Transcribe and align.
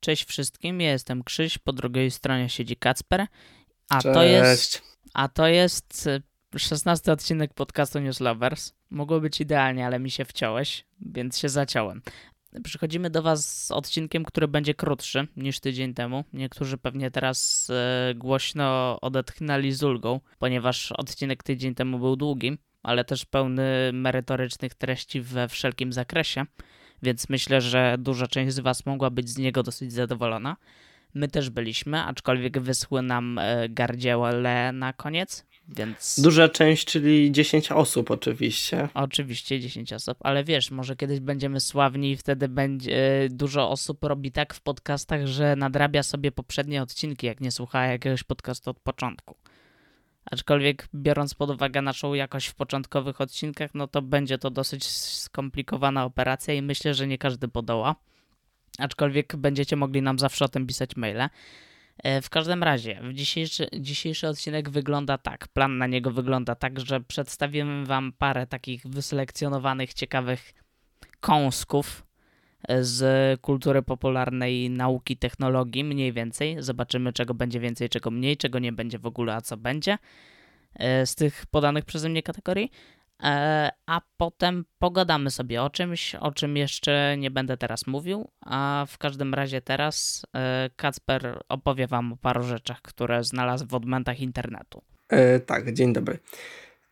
Cześć 0.00 0.24
wszystkim, 0.24 0.80
ja 0.80 0.92
jestem 0.92 1.24
Krzyś, 1.24 1.58
po 1.58 1.72
drugiej 1.72 2.10
stronie 2.10 2.48
siedzi 2.48 2.76
Kacper, 2.76 3.26
a 3.88 4.00
Cześć. 4.00 4.14
to 4.14 4.22
jest 4.22 4.90
a 5.14 5.28
to 5.28 5.46
jest 5.46 6.08
y, 6.54 6.58
16 6.58 7.12
odcinek 7.12 7.54
podcastu 7.54 8.00
News 8.00 8.20
Lovers. 8.20 8.72
Mogło 8.90 9.20
być 9.20 9.40
idealnie, 9.40 9.86
ale 9.86 9.98
mi 9.98 10.10
się 10.10 10.24
wciąłeś, 10.24 10.84
więc 11.00 11.38
się 11.38 11.48
zaciąłem. 11.48 12.02
Przychodzimy 12.64 13.10
do 13.10 13.22
Was 13.22 13.66
z 13.66 13.70
odcinkiem, 13.70 14.24
który 14.24 14.48
będzie 14.48 14.74
krótszy 14.74 15.26
niż 15.36 15.60
tydzień 15.60 15.94
temu. 15.94 16.24
Niektórzy 16.32 16.78
pewnie 16.78 17.10
teraz 17.10 17.70
e, 17.70 18.14
głośno 18.14 18.98
odetchnęli 19.00 19.72
z 19.72 19.82
ulgą, 19.82 20.20
ponieważ 20.38 20.92
odcinek 20.92 21.42
tydzień 21.42 21.74
temu 21.74 21.98
był 21.98 22.16
długi, 22.16 22.58
ale 22.82 23.04
też 23.04 23.24
pełny 23.24 23.90
merytorycznych 23.92 24.74
treści 24.74 25.20
we 25.20 25.48
wszelkim 25.48 25.92
zakresie, 25.92 26.44
więc 27.02 27.28
myślę, 27.28 27.60
że 27.60 27.96
duża 27.98 28.26
część 28.26 28.54
z 28.54 28.60
Was 28.60 28.86
mogła 28.86 29.10
być 29.10 29.28
z 29.28 29.38
niego 29.38 29.62
dosyć 29.62 29.92
zadowolona. 29.92 30.56
My 31.14 31.28
też 31.28 31.50
byliśmy, 31.50 32.02
aczkolwiek 32.02 32.58
wyschły 32.58 33.02
nam 33.02 33.38
e, 33.38 33.68
gardziełe 33.68 34.72
na 34.72 34.92
koniec, 34.92 35.46
więc... 35.68 36.20
Duża 36.22 36.48
część, 36.48 36.86
czyli 36.86 37.32
10 37.32 37.72
osób 37.72 38.10
oczywiście. 38.10 38.88
Oczywiście 38.94 39.60
10 39.60 39.92
osób, 39.92 40.18
ale 40.20 40.44
wiesz, 40.44 40.70
może 40.70 40.96
kiedyś 40.96 41.20
będziemy 41.20 41.60
sławni 41.60 42.10
i 42.10 42.16
wtedy 42.16 42.48
będzie 42.48 43.28
dużo 43.30 43.70
osób 43.70 44.04
robi 44.04 44.32
tak 44.32 44.54
w 44.54 44.60
podcastach, 44.60 45.26
że 45.26 45.56
nadrabia 45.56 46.02
sobie 46.02 46.32
poprzednie 46.32 46.82
odcinki, 46.82 47.26
jak 47.26 47.40
nie 47.40 47.50
słucha 47.50 47.86
jakiegoś 47.86 48.22
podcastu 48.22 48.70
od 48.70 48.80
początku. 48.80 49.34
Aczkolwiek 50.30 50.88
biorąc 50.94 51.34
pod 51.34 51.50
uwagę 51.50 51.82
naszą 51.82 52.14
jakość 52.14 52.46
w 52.46 52.54
początkowych 52.54 53.20
odcinkach, 53.20 53.70
no 53.74 53.88
to 53.88 54.02
będzie 54.02 54.38
to 54.38 54.50
dosyć 54.50 54.86
skomplikowana 54.88 56.04
operacja 56.04 56.54
i 56.54 56.62
myślę, 56.62 56.94
że 56.94 57.06
nie 57.06 57.18
każdy 57.18 57.48
podoła. 57.48 57.96
Aczkolwiek 58.78 59.36
będziecie 59.36 59.76
mogli 59.76 60.02
nam 60.02 60.18
zawsze 60.18 60.44
o 60.44 60.48
tym 60.48 60.66
pisać 60.66 60.96
maile. 60.96 61.28
E, 61.98 62.22
W 62.22 62.30
każdym 62.30 62.62
razie, 62.62 63.00
w 63.02 63.12
dzisiejszy, 63.12 63.68
dzisiejszy 63.78 64.28
odcinek 64.28 64.70
wygląda 64.70 65.18
tak. 65.18 65.48
Plan 65.48 65.78
na 65.78 65.86
niego 65.86 66.10
wygląda 66.10 66.54
tak, 66.54 66.80
że 66.80 67.00
przedstawimy 67.00 67.86
Wam 67.86 68.12
parę 68.12 68.46
takich 68.46 68.86
wyselekcjonowanych, 68.86 69.94
ciekawych 69.94 70.52
kąsków 71.20 72.09
z 72.80 73.40
kultury 73.40 73.82
popularnej, 73.82 74.70
nauki, 74.70 75.16
technologii, 75.16 75.84
mniej 75.84 76.12
więcej. 76.12 76.56
Zobaczymy, 76.58 77.12
czego 77.12 77.34
będzie 77.34 77.60
więcej, 77.60 77.88
czego 77.88 78.10
mniej, 78.10 78.36
czego 78.36 78.58
nie 78.58 78.72
będzie 78.72 78.98
w 78.98 79.06
ogóle, 79.06 79.34
a 79.34 79.40
co 79.40 79.56
będzie 79.56 79.98
e, 80.74 81.06
z 81.06 81.14
tych 81.14 81.46
podanych 81.46 81.84
przeze 81.84 82.08
mnie 82.08 82.22
kategorii. 82.22 82.70
E, 83.22 83.70
A 83.86 84.00
potem 84.16 84.64
pogadamy 84.78 85.30
sobie 85.30 85.62
o 85.62 85.70
czymś, 85.70 86.14
o 86.14 86.32
czym 86.32 86.56
jeszcze 86.56 87.16
nie 87.18 87.30
będę 87.30 87.56
teraz 87.56 87.86
mówił. 87.86 88.30
A 88.40 88.86
w 88.88 88.98
każdym 88.98 89.34
razie 89.34 89.60
teraz 89.60 90.26
e, 90.36 90.70
Kacper 90.76 91.40
opowie 91.48 91.86
Wam 91.86 92.12
o 92.12 92.16
paru 92.16 92.42
rzeczach, 92.42 92.82
które 92.82 93.24
znalazł 93.24 93.66
w 93.66 93.74
odmętach 93.74 94.20
internetu. 94.20 94.82
E, 95.08 95.40
tak, 95.40 95.72
dzień 95.72 95.92
dobry. 95.92 96.18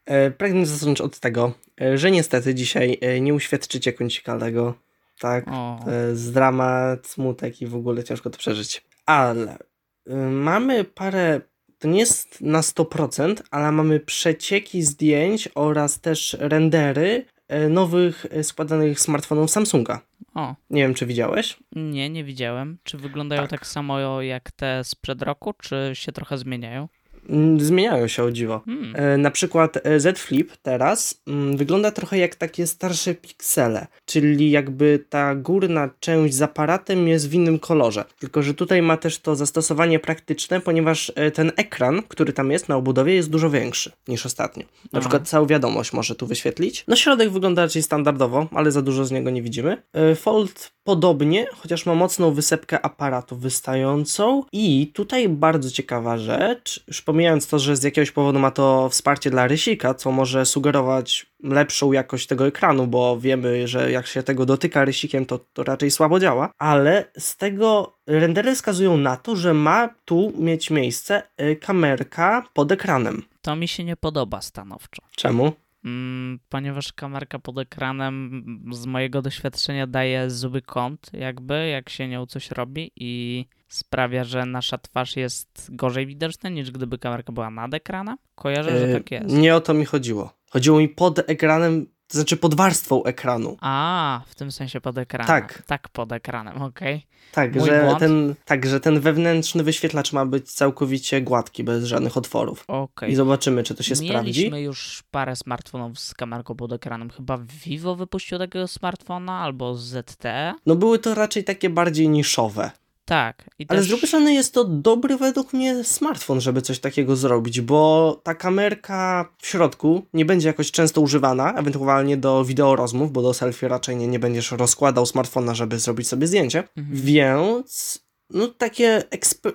E, 0.04 0.30
pragnę 0.30 0.66
zacząć 0.66 1.00
od 1.00 1.18
tego, 1.18 1.52
że 1.94 2.10
niestety 2.10 2.54
dzisiaj 2.54 3.00
nie 3.20 3.34
uświadczycie 3.34 3.92
kącikalnego. 3.92 4.74
Tak, 5.20 5.44
O, 5.48 5.80
to 5.84 5.90
jest 5.90 6.34
dramat, 6.34 7.06
smutek 7.06 7.62
i 7.62 7.66
w 7.66 7.74
ogóle 7.76 8.04
ciężko 8.04 8.30
to 8.30 8.38
przeżyć. 8.38 8.84
Ale 9.06 9.58
e, 10.06 10.14
mamy 10.30 10.84
parę, 10.84 11.40
to 11.78 11.88
nie 11.88 11.98
jest 11.98 12.40
na 12.40 12.60
100%, 12.60 13.34
ale 13.50 13.72
mamy 13.72 14.00
przecieki 14.00 14.82
zdjęć 14.82 15.48
oraz 15.54 16.00
też 16.00 16.36
rendery 16.40 17.24
e, 17.48 17.68
nowych 17.68 18.26
e, 18.30 18.44
składanych 18.44 19.00
smartfonów 19.00 19.50
Samsunga. 19.50 20.00
o, 20.34 20.54
Nie 20.70 20.82
wiem, 20.82 20.94
czy 20.94 21.06
widziałeś? 21.06 21.56
nie, 21.72 22.10
nie 22.10 22.24
widziałem. 22.24 22.78
Czy 22.82 22.98
wyglądają 22.98 23.42
tak. 23.42 23.50
Tak. 23.50 23.66
samo 23.66 24.22
jak 24.22 24.50
te 24.52 24.84
sprzed 24.84 25.22
roku, 25.22 25.52
czy 25.52 25.90
się 25.94 26.12
trochę 26.12 26.38
zmieniają? 26.38 26.88
Mm, 27.28 27.60
Zmieniają 27.60 28.08
się 28.08 28.22
o 28.24 28.30
dziwo. 28.32 28.62
Hmm. 28.64 28.92
E, 28.96 29.18
Na 29.18 29.30
przykład 29.30 29.78
e, 29.86 30.00
Z 30.00 30.18
Flip 30.18 30.52
teraz 30.62 31.22
mm, 31.26 31.56
wygląda 31.56 31.90
trochę 31.90 32.18
jak 32.18 32.34
takie 32.34 32.66
starsze 32.66 33.14
piksele, 33.14 33.86
czyli 34.04 34.50
jakby 34.50 35.04
ta 35.08 35.34
górna 35.34 35.90
część 36.00 36.34
z 36.34 36.42
aparatem 36.42 37.08
jest 37.08 37.28
w 37.30 37.34
innym 37.34 37.58
kolorze. 37.58 38.04
Tylko, 38.18 38.42
że 38.42 38.54
tutaj 38.54 38.82
ma 38.82 38.96
też 38.96 39.18
to 39.18 39.36
zastosowanie 39.36 39.98
praktyczne, 39.98 40.60
ponieważ 40.60 41.12
e, 41.14 41.30
ten 41.30 41.52
ekran, 41.56 42.02
który 42.08 42.32
tam 42.32 42.50
jest 42.50 42.68
na 42.68 42.76
obudowie, 42.76 43.14
jest 43.14 43.30
dużo 43.30 43.50
większy 43.50 43.92
niż 44.08 44.26
ostatnio. 44.26 44.62
Na 44.62 44.68
Aha. 44.92 45.00
przykład 45.00 45.28
całą 45.28 45.46
wiadomość 45.46 45.92
może 45.92 46.14
tu 46.14 46.26
wyświetlić. 46.26 46.84
No 46.88 46.96
środek 46.96 47.30
wygląda 47.30 47.62
raczej 47.62 47.82
standardowo, 47.82 48.46
ale 48.54 48.72
za 48.72 48.82
dużo 48.82 49.04
z 49.04 49.10
niego 49.10 49.30
nie 49.30 49.42
widzimy. 49.42 49.82
Fold 50.16 50.70
podobnie, 50.84 51.46
chociaż 51.56 51.86
ma 51.86 51.94
mocną 51.94 52.30
wysepkę 52.34 52.84
aparatu 52.84 53.36
wystającą. 53.36 54.42
I 54.52 54.90
tutaj 54.94 55.28
bardzo 55.28 55.70
ciekawa 55.70 56.18
rzecz, 56.18 56.84
już 56.88 57.02
pomijając 57.18 57.48
to, 57.48 57.58
że 57.58 57.76
z 57.76 57.82
jakiegoś 57.82 58.10
powodu 58.10 58.38
ma 58.38 58.50
to 58.50 58.88
wsparcie 58.88 59.30
dla 59.30 59.46
rysika, 59.46 59.94
co 59.94 60.12
może 60.12 60.46
sugerować 60.46 61.26
lepszą 61.42 61.92
jakość 61.92 62.26
tego 62.26 62.46
ekranu, 62.46 62.86
bo 62.86 63.20
wiemy, 63.20 63.68
że 63.68 63.90
jak 63.90 64.06
się 64.06 64.22
tego 64.22 64.46
dotyka 64.46 64.84
rysikiem, 64.84 65.26
to, 65.26 65.38
to 65.38 65.64
raczej 65.64 65.90
słabo 65.90 66.20
działa, 66.20 66.50
ale 66.58 67.10
z 67.18 67.36
tego 67.36 67.98
rendery 68.06 68.54
wskazują 68.54 68.96
na 68.96 69.16
to, 69.16 69.36
że 69.36 69.54
ma 69.54 69.88
tu 70.04 70.32
mieć 70.38 70.70
miejsce 70.70 71.22
y, 71.40 71.56
kamerka 71.56 72.48
pod 72.52 72.72
ekranem. 72.72 73.22
To 73.42 73.56
mi 73.56 73.68
się 73.68 73.84
nie 73.84 73.96
podoba 73.96 74.40
stanowczo. 74.40 75.02
Czemu? 75.16 75.52
Mm, 75.84 76.38
ponieważ 76.48 76.92
kamerka 76.92 77.38
pod 77.38 77.58
ekranem 77.58 78.44
z 78.72 78.86
mojego 78.86 79.22
doświadczenia 79.22 79.86
daje 79.86 80.30
zły 80.30 80.62
kąt, 80.62 81.10
jakby, 81.12 81.68
jak 81.68 81.88
się 81.88 82.08
nią 82.08 82.26
coś 82.26 82.50
robi 82.50 82.90
i 82.96 83.44
sprawia, 83.68 84.24
że 84.24 84.46
nasza 84.46 84.78
twarz 84.78 85.16
jest 85.16 85.68
gorzej 85.72 86.06
widoczna 86.06 86.50
niż 86.50 86.70
gdyby 86.70 86.98
kamerka 86.98 87.32
była 87.32 87.50
nad 87.50 87.74
ekranem. 87.74 88.16
Kojarzę, 88.34 88.78
że 88.78 88.88
Y, 88.90 88.94
tak 88.94 89.10
jest. 89.10 89.28
Nie 89.34 89.56
o 89.56 89.60
to 89.60 89.74
mi 89.74 89.84
chodziło. 89.84 90.32
Chodziło 90.50 90.78
mi 90.78 90.88
pod 90.88 91.18
ekranem, 91.30 91.86
to 92.08 92.18
znaczy 92.18 92.36
pod 92.36 92.54
warstwą 92.54 93.04
ekranu. 93.04 93.56
A, 93.60 94.20
w 94.26 94.34
tym 94.34 94.52
sensie 94.52 94.80
pod 94.80 94.98
ekranem. 94.98 95.26
Tak. 95.26 95.62
Tak, 95.66 95.88
pod 95.88 96.12
ekranem, 96.12 96.62
okej. 96.62 97.06
Tak, 97.32 97.54
Mój 97.56 97.68
że 97.68 97.82
błąd. 97.84 97.98
ten, 97.98 98.34
tak, 98.44 98.66
że 98.66 98.80
ten 98.80 99.00
wewnętrzny 99.00 99.62
wyświetlacz 99.62 100.12
ma 100.12 100.26
być 100.26 100.52
całkowicie 100.52 101.22
gładki, 101.22 101.64
bez 101.64 101.84
żadnych 101.84 102.16
otworów. 102.16 102.64
Okej. 102.68 103.10
I 103.12 103.14
zobaczymy, 103.14 103.62
czy 103.62 103.74
to 103.74 103.82
się 103.82 103.96
sprawdzi. 103.96 104.40
Mieliśmy 104.40 104.62
już 104.62 105.02
parę 105.10 105.36
smartfonów 105.36 106.00
z 106.00 106.14
kamerką 106.14 106.54
pod 106.54 106.72
ekranem. 106.72 107.10
Chyba 107.10 107.38
Vivo 107.64 107.96
wypuścił 107.96 108.38
takiego 108.38 108.68
smartfona, 108.68 109.38
albo 109.40 109.74
ZTE. 109.74 110.54
No 110.66 110.76
były 110.76 110.98
to 110.98 111.14
raczej 111.14 111.44
takie 111.44 111.70
bardziej 111.70 112.08
niszowe. 112.08 112.70
Tak. 113.08 113.50
Ale 113.68 113.78
też... 113.78 113.84
z 113.84 113.88
drugiej 113.88 114.08
strony 114.08 114.34
jest 114.34 114.54
to 114.54 114.64
dobry 114.64 115.16
według 115.16 115.52
mnie 115.52 115.84
smartfon, 115.84 116.40
żeby 116.40 116.62
coś 116.62 116.78
takiego 116.78 117.16
zrobić, 117.16 117.60
bo 117.60 118.20
ta 118.24 118.34
kamerka 118.34 119.28
w 119.38 119.46
środku 119.46 120.06
nie 120.14 120.24
będzie 120.24 120.48
jakoś 120.48 120.70
często 120.70 121.00
używana, 121.00 121.54
ewentualnie 121.54 122.16
do 122.16 122.44
wideorozmów, 122.44 123.12
bo 123.12 123.22
do 123.22 123.34
selfie 123.34 123.68
raczej 123.68 123.96
nie, 123.96 124.06
nie 124.08 124.18
będziesz 124.18 124.50
rozkładał 124.52 125.06
smartfona, 125.06 125.54
żeby 125.54 125.78
zrobić 125.78 126.08
sobie 126.08 126.26
zdjęcie. 126.26 126.64
Mhm. 126.76 127.02
Więc 127.02 127.98
no 128.30 128.48
takie 128.48 129.02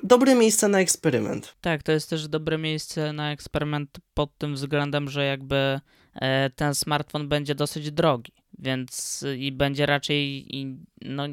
dobre 0.04 0.36
miejsce 0.36 0.68
na 0.68 0.80
eksperyment. 0.80 1.56
Tak, 1.62 1.84
to 1.84 1.92
jest 1.92 2.10
też 2.10 2.28
dobre 2.28 2.58
miejsce 2.58 3.14
na 3.14 3.32
eksperyment 3.32 3.90
pod 4.14 4.38
tym 4.38 4.56
względem, 4.56 5.10
że 5.10 5.26
jakby 5.26 5.80
e, 6.16 6.50
ten 6.50 6.76
smartfon 6.76 7.30
będzie 7.30 7.56
dosyć 7.56 7.92
drogi, 7.92 8.34
więc 8.64 9.24
i 9.38 9.52
będzie 9.52 9.86
raczej, 9.86 10.56
i, 10.56 10.78
no 11.02 11.24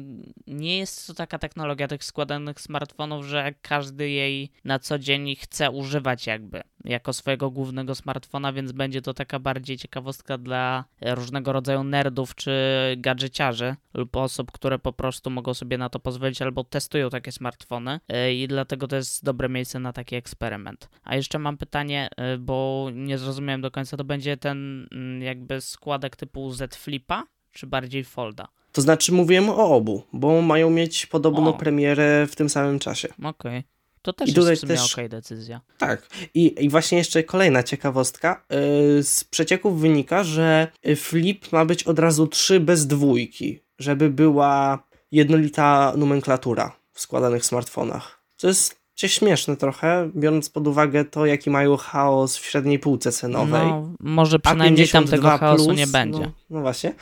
nie 0.47 0.77
jest 0.77 1.07
to 1.07 1.13
taka 1.13 1.39
technologia 1.39 1.87
tych 1.87 2.03
składanych 2.03 2.61
smartfonów, 2.61 3.25
że 3.25 3.53
każdy 3.61 4.09
jej 4.09 4.49
na 4.63 4.79
co 4.79 4.99
dzień 4.99 5.35
chce 5.35 5.71
używać 5.71 6.27
jakby 6.27 6.61
jako 6.85 7.13
swojego 7.13 7.51
głównego 7.51 7.95
smartfona, 7.95 8.53
więc 8.53 8.71
będzie 8.71 9.01
to 9.01 9.13
taka 9.13 9.39
bardziej 9.39 9.77
ciekawostka 9.77 10.37
dla 10.37 10.85
różnego 11.01 11.53
rodzaju 11.53 11.83
nerdów 11.83 12.35
czy 12.35 12.51
gadżeciarzy 12.97 13.75
lub 13.93 14.15
osób, 14.15 14.51
które 14.51 14.79
po 14.79 14.93
prostu 14.93 15.29
mogą 15.29 15.53
sobie 15.53 15.77
na 15.77 15.89
to 15.89 15.99
pozwolić 15.99 16.41
albo 16.41 16.63
testują 16.63 17.09
takie 17.09 17.31
smartfony 17.31 17.99
e, 18.07 18.33
i 18.33 18.47
dlatego 18.47 18.87
to 18.87 18.95
jest 18.95 19.25
dobre 19.25 19.49
miejsce 19.49 19.79
na 19.79 19.93
taki 19.93 20.15
eksperyment. 20.15 20.89
A 21.03 21.15
jeszcze 21.15 21.39
mam 21.39 21.57
pytanie, 21.57 22.09
e, 22.17 22.37
bo 22.37 22.89
nie 22.93 23.17
zrozumiałem 23.17 23.61
do 23.61 23.71
końca, 23.71 23.97
to 23.97 24.03
będzie 24.03 24.37
ten 24.37 24.87
mm, 24.91 25.21
jakby 25.21 25.61
składek 25.61 26.15
typu 26.15 26.51
Z 26.51 26.75
Flipa, 26.75 27.23
czy 27.51 27.67
bardziej 27.67 28.03
Folda? 28.03 28.47
To 28.71 28.81
znaczy 28.81 29.11
mówiłem 29.11 29.49
o 29.49 29.75
obu, 29.75 30.03
bo 30.13 30.41
mają 30.41 30.69
mieć 30.69 31.05
podobno 31.05 31.49
O. 31.49 31.53
premierę 31.53 32.27
w 32.27 32.35
tym 32.35 32.49
samym 32.49 32.79
czasie. 32.79 33.07
Okej. 33.23 33.63
To 34.01 34.13
też 34.13 34.29
I 34.29 34.33
tutaj 34.33 34.49
jest 34.49 34.63
w 34.63 34.67
sumie 34.67 34.79
też- 34.79 34.93
okej 34.93 35.09
decyzja. 35.09 35.61
Tak. 35.77 36.07
I, 36.33 36.65
I 36.65 36.69
właśnie 36.69 36.97
jeszcze 36.97 37.23
kolejna 37.23 37.63
ciekawostka. 37.63 38.43
Yy, 38.49 39.03
z 39.03 39.23
przecieków 39.23 39.81
wynika, 39.81 40.23
że 40.23 40.67
y, 40.87 40.95
flip 40.95 41.51
ma 41.51 41.65
być 41.65 41.83
od 41.83 41.99
razu 41.99 42.27
3 42.27 42.59
bez 42.59 42.87
dwójki, 42.87 43.59
żeby 43.79 44.09
była 44.09 44.83
jednolita 45.11 45.93
nomenklatura 45.97 46.75
w 46.93 47.01
składanych 47.01 47.45
smartfonach. 47.45 48.21
To 48.37 48.47
jest 48.47 48.81
śmieszne 49.07 49.57
trochę, 49.57 50.09
biorąc 50.15 50.49
pod 50.49 50.67
uwagę 50.67 51.05
to, 51.05 51.25
jaki 51.25 51.49
mają 51.49 51.77
chaos 51.77 52.37
w 52.37 52.45
średniej 52.45 52.79
półce 52.79 53.11
cenowej. 53.11 53.67
No, 53.67 53.93
może 53.99 54.39
przynajmniej 54.39 54.87
tam 54.87 55.07
tego 55.07 55.27
A52 55.27 55.39
chaosu 55.39 55.65
plus, 55.65 55.77
nie 55.77 55.87
będzie. 55.87 56.19
No, 56.19 56.31
no 56.49 56.61
właśnie. 56.61 56.93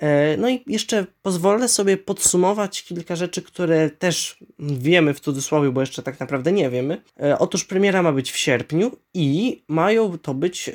E, 0.00 0.36
no 0.36 0.48
i 0.48 0.62
jeszcze 0.66 1.06
pozwolę 1.22 1.68
sobie 1.68 1.96
podsumować 1.96 2.82
kilka 2.82 3.16
rzeczy, 3.16 3.42
które 3.42 3.90
też 3.90 4.44
wiemy 4.58 5.14
w 5.14 5.20
cudzysłowie, 5.20 5.70
bo 5.70 5.80
jeszcze 5.80 6.02
tak 6.02 6.20
naprawdę 6.20 6.52
nie 6.52 6.70
wiemy. 6.70 7.02
E, 7.22 7.38
otóż 7.38 7.64
premiera 7.64 8.02
ma 8.02 8.12
być 8.12 8.32
w 8.32 8.36
sierpniu 8.36 8.90
i 9.14 9.62
mają 9.68 10.18
to 10.18 10.34
być 10.34 10.68
e, 10.68 10.72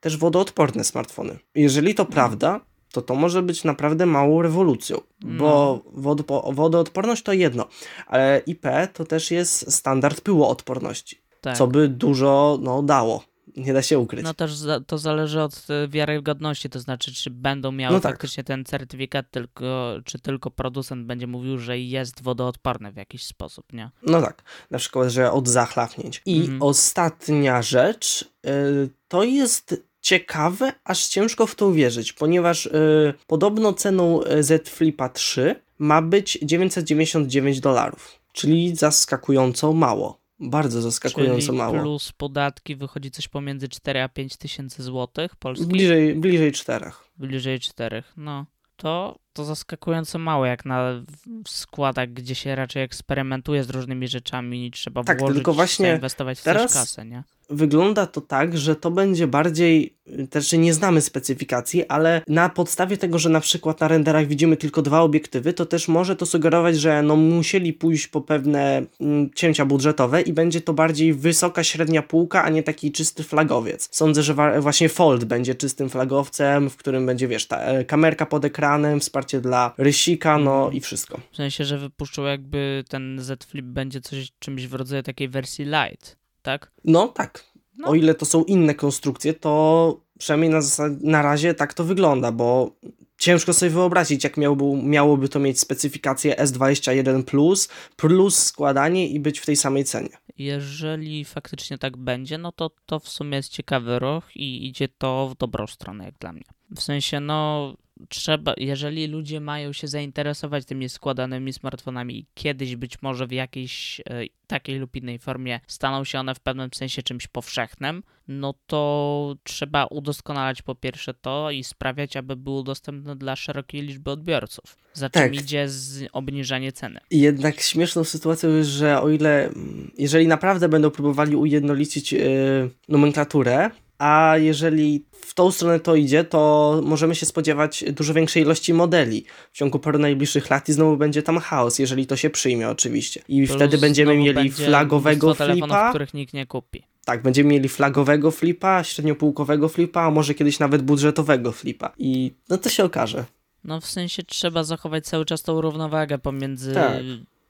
też 0.00 0.16
wodoodporne 0.16 0.84
smartfony. 0.84 1.38
Jeżeli 1.54 1.94
to 1.94 2.04
prawda, 2.04 2.60
to 2.92 3.02
to 3.02 3.14
może 3.14 3.42
być 3.42 3.64
naprawdę 3.64 4.06
małą 4.06 4.42
rewolucją, 4.42 5.00
bo 5.20 5.80
wodopo- 5.96 6.54
wodoodporność 6.54 7.22
to 7.22 7.32
jedno, 7.32 7.66
ale 8.06 8.42
IP 8.46 8.66
to 8.92 9.04
też 9.04 9.30
jest 9.30 9.72
standard 9.72 10.20
pyłoodporności, 10.20 11.20
Tak. 11.40 11.56
co 11.56 11.66
by 11.66 11.88
dużo 11.88 12.58
no, 12.62 12.82
dało. 12.82 13.24
Nie 13.58 13.72
da 13.72 13.82
się 13.82 13.98
ukryć. 13.98 14.24
No 14.24 14.34
też 14.34 14.54
za, 14.54 14.80
to 14.80 14.98
zależy 14.98 15.42
od 15.42 15.66
e, 15.70 15.88
wiarygodności, 15.88 16.70
to 16.70 16.80
znaczy, 16.80 17.14
czy 17.14 17.30
będą 17.30 17.72
miały 17.72 17.94
No 17.94 18.00
tak. 18.00 18.12
faktycznie 18.12 18.44
ten 18.44 18.64
certyfikat, 18.64 19.30
tylko, 19.30 19.96
czy 20.04 20.18
tylko 20.18 20.50
producent 20.50 21.06
będzie 21.06 21.26
mówił, 21.26 21.58
że 21.58 21.78
jest 21.78 22.22
wodoodporny 22.22 22.92
w 22.92 22.96
jakiś 22.96 23.24
sposób, 23.24 23.72
nie? 23.72 23.90
No 24.02 24.22
tak, 24.22 24.42
na 24.70 24.78
przykład, 24.78 25.08
że 25.08 25.32
od 25.32 25.48
zachlapnięć. 25.48 26.22
I 26.26 26.40
Mhm. 26.40 26.62
ostatnia 26.62 27.62
rzecz, 27.62 28.24
y, 28.46 28.90
to 29.08 29.22
jest 29.24 29.82
ciekawe, 30.00 30.72
aż 30.84 31.06
ciężko 31.06 31.46
w 31.46 31.54
to 31.54 31.66
uwierzyć, 31.66 32.12
ponieważ 32.12 32.66
y, 32.66 33.14
podobno 33.26 33.72
ceną 33.72 34.20
Z 34.40 34.68
Flipa 34.68 35.08
3 35.08 35.54
ma 35.78 36.02
być 36.02 36.38
999 36.42 37.60
dolarów, 37.60 38.20
czyli 38.32 38.76
zaskakująco 38.76 39.72
mało. 39.72 40.17
Bardzo 40.40 40.82
zaskakująco 40.82 41.46
Czyli 41.46 41.58
mało. 41.58 41.80
plus 41.80 42.12
podatki 42.12 42.76
wychodzi 42.76 43.10
coś 43.10 43.28
pomiędzy 43.28 43.68
4 43.68 44.00
a 44.00 44.08
5 44.08 44.36
tysięcy 44.36 44.82
złotych 44.82 45.36
polskich? 45.36 45.68
Bliżej, 45.68 46.14
bliżej 46.14 46.52
czterech. 46.52 47.04
Bliżej 47.16 47.60
4. 47.60 48.02
No, 48.16 48.46
to, 48.76 49.18
to 49.38 49.44
zaskakująco 49.44 50.18
mało 50.18 50.46
jak 50.46 50.64
na 50.64 51.04
składach, 51.48 52.12
gdzie 52.12 52.34
się 52.34 52.54
raczej 52.54 52.82
eksperymentuje 52.82 53.64
z 53.64 53.70
różnymi 53.70 54.08
rzeczami 54.08 54.66
i 54.66 54.70
trzeba 54.70 55.04
Tak, 55.04 55.18
włożyć, 55.18 55.36
tylko 55.36 55.52
właśnie 55.52 55.86
zainwestować 55.86 56.40
w 56.40 56.42
teraz- 56.42 56.72
kasę, 56.74 57.04
nie? 57.04 57.22
wygląda 57.50 58.06
to 58.06 58.20
tak, 58.20 58.58
że 58.58 58.76
to 58.76 58.90
będzie 58.90 59.26
bardziej, 59.26 59.94
też 60.30 60.52
nie 60.52 60.74
znamy 60.74 61.00
specyfikacji, 61.00 61.86
ale 61.86 62.22
na 62.28 62.48
podstawie 62.48 62.96
tego, 62.96 63.18
że 63.18 63.28
na 63.28 63.40
przykład 63.40 63.80
na 63.80 63.88
renderach 63.88 64.26
widzimy 64.26 64.56
tylko 64.56 64.82
dwa 64.82 65.00
obiektywy, 65.00 65.52
to 65.52 65.66
też 65.66 65.88
może 65.88 66.16
to 66.16 66.26
sugerować, 66.26 66.76
że 66.76 67.02
no 67.02 67.16
musieli 67.16 67.72
pójść 67.72 68.06
po 68.06 68.20
pewne 68.20 68.82
mm, 69.00 69.30
cięcia 69.34 69.64
budżetowe 69.64 70.20
i 70.22 70.32
będzie 70.32 70.60
to 70.60 70.74
bardziej 70.74 71.14
wysoka, 71.14 71.64
średnia 71.64 72.02
półka, 72.02 72.44
a 72.44 72.50
nie 72.50 72.62
taki 72.62 72.92
czysty 72.92 73.22
flagowiec. 73.22 73.88
Sądzę, 73.92 74.22
że 74.22 74.34
właśnie 74.60 74.88
Fold 74.88 75.24
będzie 75.24 75.54
czystym 75.54 75.88
flagowcem, 75.90 76.70
w 76.70 76.76
którym 76.76 77.06
będzie, 77.06 77.28
wiesz, 77.28 77.46
ta 77.46 77.60
e, 77.60 77.84
kamerka 77.84 78.26
pod 78.26 78.44
ekranem, 78.44 79.00
wsparcie 79.00 79.27
dla 79.36 79.74
rysika, 79.78 80.38
no 80.38 80.70
i 80.70 80.80
wszystko. 80.80 81.20
W 81.32 81.36
sensie, 81.36 81.64
że 81.64 81.78
wypuszczą 81.78 82.24
jakby 82.24 82.84
ten 82.88 83.18
Z 83.20 83.44
Flip 83.44 83.66
będzie 83.66 84.00
coś 84.00 84.32
czymś 84.38 84.66
w 84.66 84.74
rodzaju 84.74 85.02
takiej 85.02 85.28
wersji 85.28 85.64
light, 85.64 86.16
tak? 86.42 86.72
No 86.84 87.08
tak. 87.08 87.44
No. 87.78 87.88
O 87.88 87.94
ile 87.94 88.14
to 88.14 88.26
są 88.26 88.44
inne 88.44 88.74
konstrukcje, 88.74 89.34
to 89.34 90.00
przynajmniej 90.18 90.50
na, 90.50 90.60
na 91.00 91.22
razie 91.22 91.54
tak 91.54 91.74
to 91.74 91.84
wygląda, 91.84 92.32
bo 92.32 92.76
ciężko 93.18 93.52
sobie 93.52 93.70
wyobrazić, 93.70 94.24
jak 94.24 94.36
miałby, 94.36 94.64
miałoby 94.82 95.28
to 95.28 95.38
mieć 95.38 95.60
specyfikację 95.60 96.34
S21 96.34 97.24
plus, 97.24 97.68
plus 97.96 98.36
składanie 98.36 99.08
i 99.08 99.20
być 99.20 99.40
w 99.40 99.46
tej 99.46 99.56
samej 99.56 99.84
cenie. 99.84 100.18
Jeżeli 100.38 101.24
faktycznie 101.24 101.78
tak 101.78 101.96
będzie, 101.96 102.38
no 102.38 102.52
to 102.52 102.70
to 102.86 102.98
w 102.98 103.08
sumie 103.08 103.36
jest 103.36 103.52
ciekawy 103.52 103.98
ruch 103.98 104.36
i 104.36 104.66
idzie 104.66 104.88
to 104.88 105.28
w 105.28 105.36
dobrą 105.36 105.66
stronę, 105.66 106.04
jak 106.04 106.18
dla 106.18 106.32
mnie. 106.32 106.44
W 106.76 106.82
sensie, 106.82 107.20
no, 107.20 107.74
trzeba, 108.08 108.54
jeżeli 108.56 109.06
ludzie 109.06 109.40
mają 109.40 109.72
się 109.72 109.88
zainteresować 109.88 110.64
tymi 110.64 110.88
składanymi 110.88 111.52
smartfonami 111.52 112.26
kiedyś 112.34 112.76
być 112.76 113.02
może 113.02 113.26
w 113.26 113.32
jakiejś 113.32 114.00
e, 114.00 114.04
takiej 114.46 114.78
lub 114.78 114.96
innej 114.96 115.18
formie 115.18 115.60
staną 115.66 116.04
się 116.04 116.18
one 116.18 116.34
w 116.34 116.40
pewnym 116.40 116.70
sensie 116.74 117.02
czymś 117.02 117.26
powszechnym, 117.26 118.02
no 118.28 118.54
to 118.66 119.34
trzeba 119.42 119.86
udoskonalać 119.86 120.62
po 120.62 120.74
pierwsze 120.74 121.14
to 121.14 121.50
i 121.50 121.64
sprawiać, 121.64 122.16
aby 122.16 122.36
było 122.36 122.62
dostępne 122.62 123.16
dla 123.16 123.36
szerokiej 123.36 123.82
liczby 123.82 124.10
odbiorców. 124.10 124.76
Za 124.92 125.10
czym 125.10 125.22
Tak. 125.22 125.34
idzie 125.34 125.68
z 125.68 126.08
obniżanie 126.12 126.72
ceny. 126.72 127.00
I 127.10 127.20
jednak 127.20 127.60
śmieszną 127.60 128.04
sytuacją 128.04 128.50
jest, 128.50 128.70
że 128.70 129.00
o 129.00 129.08
ile, 129.08 129.46
mm, 129.46 129.90
jeżeli 129.98 130.26
naprawdę 130.26 130.68
będą 130.68 130.90
próbowali 130.90 131.36
ujednolicić 131.36 132.12
yy, 132.12 132.70
nomenklaturę, 132.88 133.70
a 133.98 134.34
jeżeli 134.36 135.04
w 135.12 135.34
tą 135.34 135.50
stronę 135.50 135.80
to 135.80 135.94
idzie, 135.94 136.24
to 136.24 136.80
możemy 136.84 137.14
się 137.14 137.26
spodziewać 137.26 137.84
dużo 137.92 138.14
większej 138.14 138.42
ilości 138.42 138.74
modeli 138.74 139.24
w 139.52 139.56
ciągu 139.56 139.78
paru 139.78 139.98
najbliższych 139.98 140.50
lat 140.50 140.68
i 140.68 140.72
znowu 140.72 140.96
będzie 140.96 141.22
tam 141.22 141.38
chaos, 141.38 141.78
jeżeli 141.78 142.06
to 142.06 142.16
się 142.16 142.30
przyjmie 142.30 142.68
oczywiście. 142.68 143.22
I 143.28 143.46
Plus 143.46 143.56
wtedy 143.56 143.78
będziemy 143.78 144.16
mieli 144.16 144.34
będzie 144.34 144.64
flagowego 144.64 145.34
telefonów, 145.34 145.68
flipa. 145.68 145.88
których 145.88 146.14
nikt 146.14 146.34
nie 146.34 146.46
kupi. 146.46 146.82
Tak, 147.04 147.22
będziemy 147.22 147.50
mieli 147.50 147.68
flagowego 147.68 148.30
flipa, 148.30 148.84
średniopółkowego 148.84 149.68
flipa, 149.68 150.02
a 150.02 150.10
może 150.10 150.34
kiedyś 150.34 150.58
nawet 150.58 150.82
budżetowego 150.82 151.52
flipa. 151.52 151.92
I 151.98 152.32
no 152.48 152.58
to 152.58 152.68
się 152.68 152.84
okaże. 152.84 153.24
No 153.64 153.80
w 153.80 153.86
sensie 153.86 154.22
trzeba 154.22 154.64
zachować 154.64 155.06
cały 155.06 155.24
czas 155.24 155.42
tą 155.42 155.60
równowagę 155.60 156.18
pomiędzy 156.18 156.74
Tak. 156.74 156.92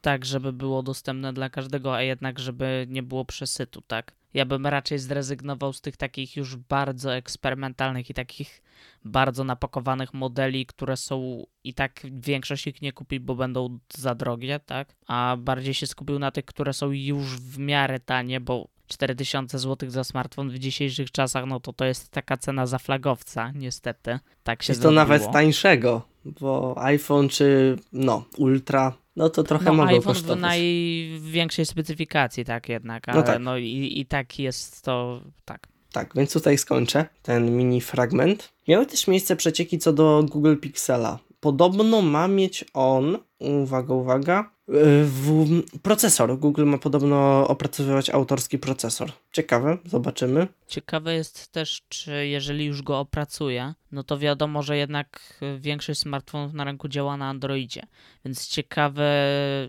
Tak. 0.00 0.24
żeby 0.24 0.52
było 0.52 0.82
dostępne 0.82 1.32
dla 1.32 1.50
każdego, 1.50 1.94
a 1.94 2.02
jednak 2.02 2.38
żeby 2.38 2.86
nie 2.88 3.02
było 3.02 3.24
przesytu, 3.24 3.80
tak? 3.80 4.12
Ja 4.34 4.44
bym 4.44 4.66
raczej 4.66 4.98
zrezygnował 4.98 5.72
z 5.72 5.80
tych 5.80 5.96
takich 5.96 6.36
już 6.36 6.56
bardzo 6.56 7.14
eksperymentalnych 7.14 8.10
i 8.10 8.14
takich 8.14 8.62
bardzo 9.04 9.44
napakowanych 9.44 10.14
modeli, 10.14 10.66
które 10.66 10.96
są 10.96 11.46
i 11.64 11.74
tak 11.74 12.00
większość 12.04 12.66
ich 12.66 12.82
nie 12.82 12.92
kupi, 12.92 13.20
bo 13.20 13.34
będą 13.34 13.78
za 13.94 14.14
drogie, 14.14 14.60
tak? 14.60 14.96
A 15.06 15.36
bardziej 15.38 15.74
się 15.74 15.86
skupił 15.86 16.18
na 16.18 16.30
tych, 16.30 16.44
które 16.44 16.72
są 16.72 16.90
już 16.90 17.40
w 17.40 17.58
miarę 17.58 18.00
tanie, 18.00 18.40
bo 18.40 18.68
4000 18.88 19.58
zł 19.58 19.90
za 19.90 20.04
smartfon 20.04 20.50
w 20.50 20.58
dzisiejszych 20.58 21.10
czasach, 21.10 21.44
no 21.46 21.60
to 21.60 21.72
to 21.72 21.84
jest 21.84 22.10
taka 22.10 22.36
cena 22.36 22.66
za 22.66 22.78
flagowca, 22.78 23.50
niestety. 23.54 24.18
Tak 24.42 24.62
się 24.62 24.70
Jest 24.70 24.80
to 24.82 24.88
zrobiło. 24.88 25.02
nawet 25.02 25.32
tańszego, 25.32 26.02
bo 26.24 26.74
iPhone 26.82 27.28
czy 27.28 27.78
no 27.92 28.24
Ultra, 28.36 28.92
no 29.16 29.30
to 29.30 29.42
trochę 29.42 29.64
no, 29.64 29.72
mogą 29.72 29.88
iPhone 29.88 30.02
kosztować. 30.14 30.38
w 30.38 30.40
największej 30.42 31.66
specyfikacji, 31.66 32.44
tak 32.44 32.68
jednak, 32.68 33.08
ale 33.08 33.18
No 33.18 33.38
no, 33.38 33.50
tak. 33.52 33.62
i, 33.62 34.00
i 34.00 34.06
tak 34.06 34.38
jest 34.38 34.82
to, 34.84 35.20
tak. 35.44 35.68
Tak, 35.92 36.14
więc 36.14 36.32
tutaj 36.32 36.58
skończę 36.58 37.06
ten 37.22 37.56
mini 37.56 37.80
fragment. 37.80 38.52
Miały 38.68 38.86
też 38.86 39.06
miejsce 39.06 39.36
przecieki 39.36 39.78
co 39.78 39.92
do 39.92 40.24
Google 40.30 40.56
Pixela. 40.56 41.18
Podobno 41.40 42.02
ma 42.02 42.28
mieć 42.28 42.64
on, 42.74 43.18
uwaga, 43.38 43.94
uwaga, 43.94 44.50
yy, 44.68 45.04
w, 45.04 45.48
procesor. 45.82 46.38
Google 46.38 46.64
ma 46.64 46.78
podobno 46.78 47.48
opracowywać 47.48 48.10
autorski 48.10 48.58
procesor. 48.58 49.12
Ciekawe, 49.32 49.78
zobaczymy. 49.84 50.46
Ciekawe 50.66 51.14
jest 51.14 51.52
też, 51.52 51.82
czy 51.88 52.26
jeżeli 52.26 52.64
już 52.64 52.82
go 52.82 52.98
opracuje, 52.98 53.74
no 53.92 54.02
to 54.02 54.18
wiadomo, 54.18 54.62
że 54.62 54.76
jednak 54.76 55.40
większość 55.60 56.00
smartfonów 56.00 56.52
na 56.52 56.64
rynku 56.64 56.88
działa 56.88 57.16
na 57.16 57.28
Androidzie, 57.28 57.82
więc 58.24 58.48
ciekawe, 58.48 59.10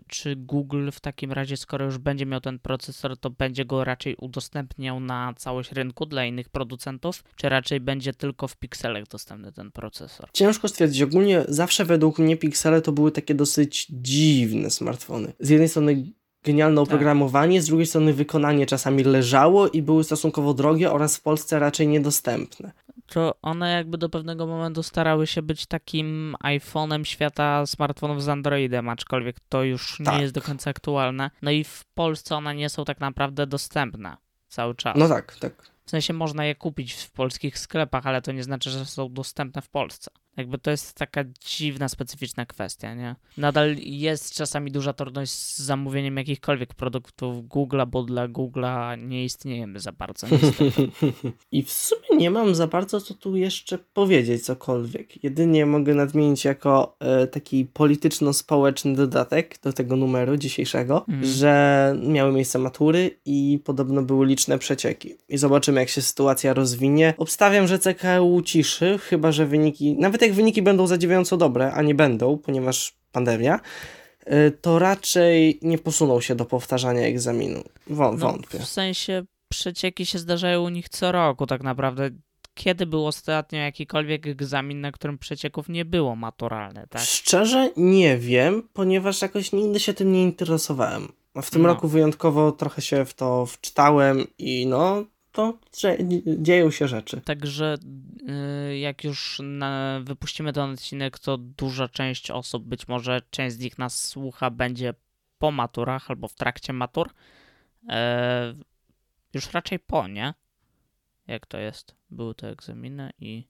czy 0.07 0.35
Google 0.35 0.89
w 0.91 0.99
takim 0.99 1.31
razie, 1.31 1.57
skoro 1.57 1.85
już 1.85 1.97
będzie 1.97 2.25
miał 2.25 2.41
ten 2.41 2.59
procesor, 2.59 3.17
to 3.17 3.29
będzie 3.29 3.65
go 3.65 3.83
raczej 3.83 4.15
udostępniał 4.15 4.99
na 4.99 5.33
całość 5.37 5.71
rynku 5.71 6.05
dla 6.05 6.25
innych 6.25 6.49
producentów, 6.49 7.23
czy 7.35 7.49
raczej 7.49 7.79
będzie 7.79 8.13
tylko 8.13 8.47
w 8.47 8.57
pikselach 8.57 9.07
dostępny 9.07 9.51
ten 9.51 9.71
procesor. 9.71 10.29
Ciężko 10.33 10.67
stwierdzić. 10.67 11.01
Ogólnie 11.01 11.43
zawsze 11.47 11.85
według 11.85 12.19
mnie 12.19 12.37
Pixele 12.37 12.81
to 12.81 12.91
były 12.91 13.11
takie 13.11 13.35
dosyć 13.35 13.58
dziwne 13.89 14.69
smartfony. 14.69 15.33
Z 15.39 15.49
jednej 15.49 15.69
strony 15.69 16.03
genialne 16.43 16.81
oprogramowanie, 16.81 17.61
z 17.61 17.65
drugiej 17.65 17.85
strony 17.87 18.13
wykonanie 18.13 18.65
czasami 18.65 19.03
leżało 19.03 19.67
i 19.67 19.81
były 19.81 20.03
stosunkowo 20.03 20.53
drogie 20.53 20.91
oraz 20.91 21.17
w 21.17 21.21
Polsce 21.21 21.59
raczej 21.59 21.87
niedostępne. 21.87 22.71
to 23.07 23.35
one 23.41 23.71
jakby 23.71 23.97
do 23.97 24.09
pewnego 24.09 24.47
momentu 24.47 24.83
starały 24.83 25.27
się 25.27 25.41
być 25.41 25.65
takim 25.65 26.35
iPhone'em 26.43 27.03
świata 27.03 27.65
smartfonów 27.65 28.23
z 28.23 28.29
Androidem, 28.29 28.89
aczkolwiek 28.89 29.35
to 29.49 29.63
już 29.63 30.01
Tak. 30.05 30.15
nie 30.15 30.21
jest 30.21 30.33
do 30.33 30.41
końca 30.41 30.69
aktualne. 30.69 31.31
No 31.41 31.51
i 31.51 31.63
w 31.63 31.85
Polsce 31.93 32.35
one 32.35 32.55
nie 32.55 32.69
są 32.69 32.85
tak 32.85 32.99
naprawdę 32.99 33.47
dostępne 33.47 34.17
cały 34.47 34.75
czas. 34.75 34.95
No 34.97 35.07
tak, 35.07 35.35
tak. 35.39 35.71
W 35.89 35.91
sensie 35.91 36.13
można 36.13 36.45
je 36.45 36.55
kupić 36.55 36.93
w 36.93 37.11
polskich 37.11 37.59
sklepach, 37.59 38.05
ale 38.07 38.21
to 38.21 38.31
nie 38.31 38.43
znaczy, 38.43 38.69
że 38.69 38.85
są 38.85 39.13
dostępne 39.13 39.61
w 39.61 39.69
Polsce. 39.69 40.11
Jakby 40.37 40.57
to 40.57 40.71
jest 40.71 40.93
taka 40.97 41.23
dziwna, 41.47 41.89
specyficzna 41.89 42.45
kwestia, 42.45 42.93
nie? 42.93 43.15
Nadal 43.37 43.75
jest 43.77 44.35
czasami 44.35 44.71
duża 44.71 44.93
trudność 44.93 45.31
z 45.31 45.59
zamówieniem 45.59 46.17
jakichkolwiek 46.17 46.73
produktów 46.73 47.45
Google'a, 47.47 47.87
bo 47.87 48.03
dla 48.03 48.27
Google'a 48.27 49.07
nie 49.07 49.23
istniejemy 49.25 49.79
za 49.79 49.91
bardzo. 49.91 50.27
I 51.51 51.63
w 51.63 51.71
sumie 51.71 52.01
nie 52.17 52.31
mam 52.31 52.55
za 52.55 52.67
bardzo 52.67 53.01
co 53.01 53.13
tu 53.13 53.35
jeszcze 53.35 53.77
powiedzieć 53.77 54.45
cokolwiek. 54.45 55.23
Jedynie 55.23 55.65
mogę 55.65 55.95
nadmienić 55.95 56.45
jako 56.45 56.95
e, 56.99 57.27
taki 57.27 57.65
polityczno-społeczny 57.65 58.93
dodatek 58.95 59.59
do 59.63 59.73
tego 59.73 59.95
numeru 59.95 60.37
dzisiejszego, 60.37 61.05
Mhm. 61.07 61.25
że 61.25 61.95
miały 62.03 62.31
miejsce 62.33 62.59
matury 62.59 63.19
i 63.25 63.59
podobno 63.65 64.01
były 64.01 64.25
liczne 64.25 64.59
przecieki. 64.59 65.13
I 65.29 65.37
zobaczymy 65.37 65.78
jak 65.79 65.89
się 65.89 66.01
sytuacja 66.01 66.53
rozwinie. 66.53 67.13
Obstawiam, 67.17 67.67
że 67.67 67.79
CKU 67.79 68.41
ciszy, 68.41 68.97
chyba 68.97 69.31
że 69.31 69.45
wyniki, 69.45 69.93
nawet 69.99 70.21
jak 70.21 70.33
wyniki 70.33 70.61
będą 70.61 70.87
zadziwiająco 70.87 71.37
dobre, 71.37 71.71
a 71.73 71.81
nie 71.81 71.95
będą, 71.95 72.37
ponieważ 72.37 72.93
pandemia, 73.11 73.59
y, 74.27 74.51
to 74.61 74.79
raczej 74.79 75.59
nie 75.61 75.77
posuną 75.77 76.21
się 76.21 76.35
do 76.35 76.45
powtarzania 76.45 77.01
egzaminu. 77.01 77.59
Wą- 77.89 78.11
No, 78.11 78.17
wątpię. 78.17 78.59
w 78.59 78.65
sensie 78.65 79.23
przecieki 79.49 80.05
się 80.05 80.19
zdarzają 80.19 80.63
u 80.63 80.69
nich 80.69 80.89
co 80.89 81.11
roku 81.11 81.47
tak 81.47 81.63
naprawdę. 81.63 82.09
Kiedy 82.53 82.85
był 82.85 83.07
ostatnio 83.07 83.59
jakikolwiek 83.59 84.27
egzamin, 84.27 84.81
na 84.81 84.91
którym 84.91 85.17
przecieków 85.17 85.69
nie 85.69 85.85
było 85.85 86.15
maturalne, 86.15 86.87
tak? 86.89 87.01
Szczerze 87.01 87.69
nie 87.77 88.17
wiem, 88.17 88.69
ponieważ 88.73 89.21
jakoś 89.21 89.51
nigdy 89.51 89.79
się 89.79 89.93
tym 89.93 90.11
nie 90.11 90.23
interesowałem. 90.23 91.07
W 91.41 91.51
tym 91.51 91.61
No. 91.61 91.67
roku 91.67 91.87
wyjątkowo 91.87 92.51
trochę 92.51 92.81
się 92.81 93.05
w 93.05 93.13
to 93.13 93.45
wczytałem 93.45 94.27
i 94.37 94.67
no, 94.67 95.03
to 95.31 95.57
dzie- 95.77 95.97
dzieją 96.37 96.71
się 96.71 96.87
rzeczy. 96.87 97.21
Także 97.21 97.77
y, 98.69 98.77
jak 98.77 99.03
już 99.03 99.41
na, 99.43 99.99
wypuścimy 100.03 100.53
ten 100.53 100.71
odcinek, 100.71 101.19
to 101.19 101.37
duża 101.37 101.87
część 101.87 102.31
osób, 102.31 102.63
być 102.63 102.87
może 102.87 103.21
część 103.29 103.55
z 103.55 103.59
nich 103.59 103.77
nas 103.77 104.07
słucha, 104.07 104.49
będzie 104.49 104.93
po 105.37 105.51
maturach 105.51 106.09
albo 106.11 106.27
w 106.27 106.33
trakcie 106.35 106.73
matur. 106.73 107.09
E, 107.89 108.53
już 109.33 109.53
raczej 109.53 109.79
po, 109.79 110.07
nie? 110.07 110.33
Jak 111.27 111.45
to 111.45 111.57
jest? 111.57 111.95
Były 112.09 112.35
te 112.35 112.49
egzaminy 112.49 113.11
i... 113.19 113.47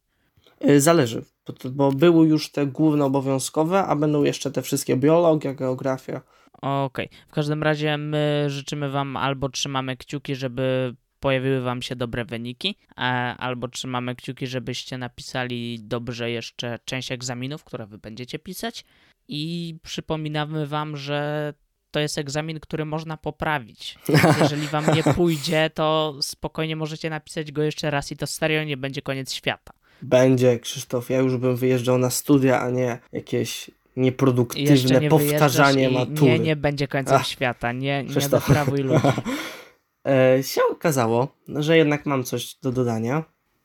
Y, 0.69 0.81
Zależy, 0.81 1.25
bo, 1.71 1.91
były 1.91 2.27
już 2.27 2.51
te 2.51 2.65
główne 2.67 3.05
obowiązkowe, 3.05 3.83
a 3.83 3.95
będą 3.95 4.23
jeszcze 4.23 4.51
te 4.51 4.61
wszystkie 4.61 4.97
biologia, 4.97 5.53
geografia. 5.53 6.21
Okej. 6.61 7.09
W 7.27 7.31
każdym 7.31 7.63
razie 7.63 7.97
my 7.97 8.45
życzymy 8.47 8.89
Wam 8.89 9.17
albo 9.17 9.49
trzymamy 9.49 9.97
kciuki, 9.97 10.35
żeby 10.35 10.95
pojawiły 11.19 11.61
Wam 11.61 11.81
się 11.81 11.95
dobre 11.95 12.25
wyniki, 12.25 12.75
e, 12.91 13.01
albo 13.37 13.67
trzymamy 13.67 14.15
kciuki, 14.15 14.47
żebyście 14.47 14.97
napisali 14.97 15.79
dobrze 15.81 16.31
jeszcze 16.31 16.79
część 16.85 17.11
egzaminów, 17.11 17.63
które 17.63 17.87
Wy 17.87 17.97
będziecie 17.97 18.39
pisać. 18.39 18.85
I 19.27 19.75
przypominamy 19.83 20.67
Wam, 20.67 20.97
że 20.97 21.53
to 21.91 21.99
jest 21.99 22.17
egzamin, 22.17 22.59
który 22.59 22.85
można 22.85 23.17
poprawić. 23.17 23.97
Jeżeli 24.41 24.67
Wam 24.67 24.95
nie 24.95 25.03
pójdzie, 25.15 25.69
to 25.73 26.15
spokojnie 26.21 26.75
możecie 26.75 27.09
napisać 27.09 27.51
go 27.51 27.63
jeszcze 27.63 27.91
raz 27.91 28.11
i 28.11 28.17
to 28.17 28.27
serio 28.27 28.63
nie 28.63 28.77
będzie 28.77 29.01
koniec 29.01 29.33
świata. 29.33 29.73
Będzie, 30.01 30.59
Krzysztof, 30.59 31.09
ja 31.09 31.17
już 31.17 31.37
bym 31.37 31.55
wyjeżdżał 31.55 31.97
na 31.97 32.09
studia, 32.09 32.61
a 32.61 32.69
nie 32.69 32.99
jakieś 33.11 33.71
nieproduktywne 33.95 34.99
nie 34.99 35.09
powtarzanie 35.09 35.89
matury. 35.89 36.31
Nie, 36.31 36.39
nie 36.39 36.55
będzie 36.55 36.87
końca 36.87 37.15
Ach, 37.15 37.27
świata. 37.27 37.71
Nie, 37.71 38.03
nie 38.03 38.29
doprawuj 38.29 38.79
ludzi. 38.79 39.07
E, 40.09 40.43
się 40.43 40.61
okazało, 40.71 41.27
że 41.47 41.77
jednak 41.77 42.05
mam 42.05 42.23
coś 42.23 42.55
do 42.55 42.71
dodania. 42.71 43.23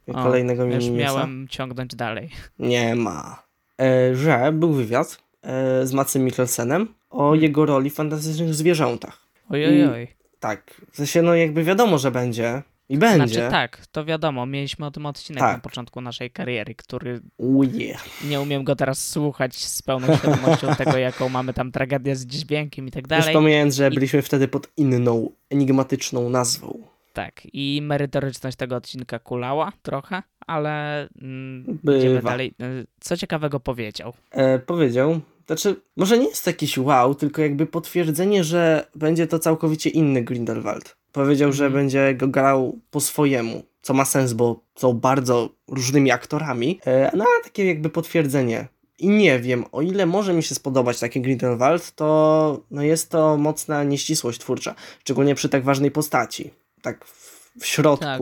O, 0.08 0.22
Kolejnego 0.22 0.64
Już 0.64 0.84
mini 0.84 0.96
miałem 0.96 1.46
ciągnąć 1.50 1.94
dalej. 1.94 2.30
Nie 2.58 2.94
ma. 2.94 3.42
E, 3.80 4.16
że 4.16 4.52
był 4.52 4.72
wywiad 4.72 5.18
e, 5.42 5.86
z 5.86 5.92
Macem 5.92 6.24
Mikkelsenem 6.24 6.88
o 7.10 7.34
jego 7.34 7.66
roli 7.66 7.90
w 7.90 7.94
fantastycznych 7.94 8.54
zwierzętach. 8.54 9.18
Oj, 9.50 9.66
oj, 9.66 9.84
oj. 9.84 10.08
Tak, 10.40 10.80
w 10.92 10.96
sensie 10.96 11.22
no 11.22 11.34
jakby 11.34 11.64
wiadomo, 11.64 11.98
że 11.98 12.10
będzie 12.10 12.62
i 12.88 12.98
będzie. 12.98 13.28
Znaczy 13.34 13.50
tak, 13.50 13.86
to 13.86 14.04
wiadomo, 14.04 14.46
mieliśmy 14.46 14.86
o 14.86 14.90
tym 14.90 15.06
odcinek 15.06 15.40
Tak. 15.40 15.56
na 15.56 15.60
początku 15.62 16.00
naszej 16.00 16.30
kariery, 16.30 16.74
który 16.74 17.20
Oh 17.38 17.70
yeah. 17.74 18.04
nie 18.28 18.40
umiem 18.40 18.64
go 18.64 18.76
teraz 18.76 19.08
słuchać 19.08 19.56
z 19.56 19.82
pełną 19.82 20.16
świadomością 20.16 20.74
tego, 20.84 20.96
jaką 20.98 21.28
mamy 21.28 21.54
tam 21.54 21.72
tragedię 21.72 22.16
z 22.16 22.26
dźwiękiem 22.26 22.88
i 22.88 22.90
tak 22.90 23.02
Już 23.02 23.08
dalej. 23.08 23.34
pomijając, 23.34 23.74
że 23.74 23.88
I- 23.88 23.94
byliśmy 23.94 24.22
wtedy 24.22 24.48
pod 24.48 24.68
inną, 24.76 25.30
enigmatyczną 25.50 26.30
nazwą. 26.30 26.78
Tak, 27.12 27.42
i 27.52 27.80
merytoryczność 27.82 28.56
tego 28.56 28.76
odcinka 28.76 29.18
kulała 29.18 29.72
trochę, 29.82 30.22
ale 30.46 31.00
mm, 31.22 31.78
idziemy 31.98 32.22
dalej. 32.22 32.54
Y, 32.62 32.86
Co 33.00 33.16
ciekawego 33.16 33.60
powiedział? 33.60 34.12
E, 34.30 34.58
powiedział, 34.58 35.20
znaczy, 35.46 35.76
może 35.96 36.18
nie 36.18 36.28
jest 36.28 36.44
to 36.44 36.50
jakiś 36.50 36.78
wow, 36.78 37.14
tylko 37.14 37.42
jakby 37.42 37.66
potwierdzenie, 37.66 38.44
że 38.44 38.86
będzie 38.94 39.26
to 39.26 39.38
całkowicie 39.38 39.90
inny 39.90 40.22
Grindelwald. 40.24 40.96
Powiedział, 41.14 41.52
że 41.52 41.64
Mhm. 41.64 41.83
będzie 41.83 42.14
go 42.14 42.28
grał 42.28 42.78
po 42.90 43.00
swojemu, 43.00 43.62
co 43.83 43.94
ma 43.94 44.04
sens, 44.04 44.33
bo 44.33 44.61
są 44.76 44.92
bardzo 44.92 45.49
różnymi 45.68 46.11
aktorami. 46.11 46.80
E, 46.87 47.11
no, 47.16 47.25
a 47.40 47.44
takie 47.44 47.66
jakby 47.66 47.90
potwierdzenie. 47.90 48.68
I 48.99 49.09
nie 49.09 49.38
wiem, 49.40 49.64
o 49.73 49.83
ile 49.83 50.06
może 50.06 50.33
mi 50.33 50.42
się 50.42 50.54
spodobać 50.54 51.00
taki 51.00 51.21
Grindelwald, 51.21 51.92
to 51.94 52.61
no 52.71 52.83
jest 52.83 53.11
to 53.11 53.37
mocna 53.37 53.85
nieścisłość 53.85 54.40
twórcza, 54.40 54.75
szczególnie 55.00 55.35
przy 55.35 55.49
tak 55.49 55.64
ważnej 55.64 55.90
postaci. 55.90 56.50
Tak 56.83 57.04
w, 57.04 57.50
w 57.61 57.66
środku 57.66 58.04
Tak. 58.04 58.21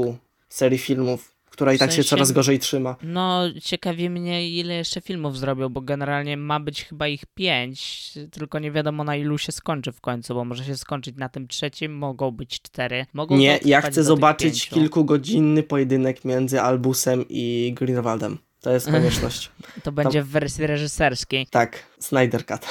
serii 0.49 0.79
filmów, 0.79 1.32
która 1.53 1.73
i 1.73 1.77
W 1.77 1.79
tak 1.79 1.91
się 1.91 1.95
sensie- 1.97 2.09
coraz 2.11 2.33
gorzej 2.33 2.59
trzyma. 2.59 2.97
No, 3.03 3.43
ciekawi 3.63 4.11
mnie, 4.11 4.49
ile 4.51 4.75
jeszcze 4.75 5.01
filmów 5.01 5.39
zrobią, 5.39 5.69
bo 5.69 5.81
generalnie 5.81 6.37
ma 6.37 6.61
być 6.61 6.85
chyba 6.85 7.09
ich 7.09 7.27
pięć, 7.35 8.11
tylko 8.31 8.59
nie 8.59 8.71
wiadomo 8.73 9.05
na 9.05 9.17
ilu 9.17 9.39
się 9.39 9.53
skończy 9.53 9.93
w 9.93 10.01
końcu, 10.01 10.35
bo 10.35 10.45
może 10.45 10.65
się 10.65 10.77
skończyć 10.77 11.17
na 11.17 11.29
tym 11.29 11.49
trzecim, 11.49 11.99
mogą 11.99 12.31
być 12.31 12.61
cztery. 12.63 13.07
Mogą 13.13 13.37
Nie, 13.37 13.61
ja 13.65 13.81
chcę 13.81 14.05
zobaczyć 14.05 14.69
kilkugodzinny 14.69 15.63
pojedynek 15.63 16.25
między 16.25 16.61
Albusem 16.61 17.25
i 17.29 17.75
Greenwaldem. 17.77 18.39
To 18.61 18.73
jest 18.73 18.91
konieczność. 18.93 19.51
To 19.83 19.93
będzie 19.93 20.23
w 20.23 20.29
wersji 20.29 20.67
reżyserskiej. 20.67 21.47
tak, 21.51 21.83
Snyder 21.99 22.47
Cut. 22.47 22.67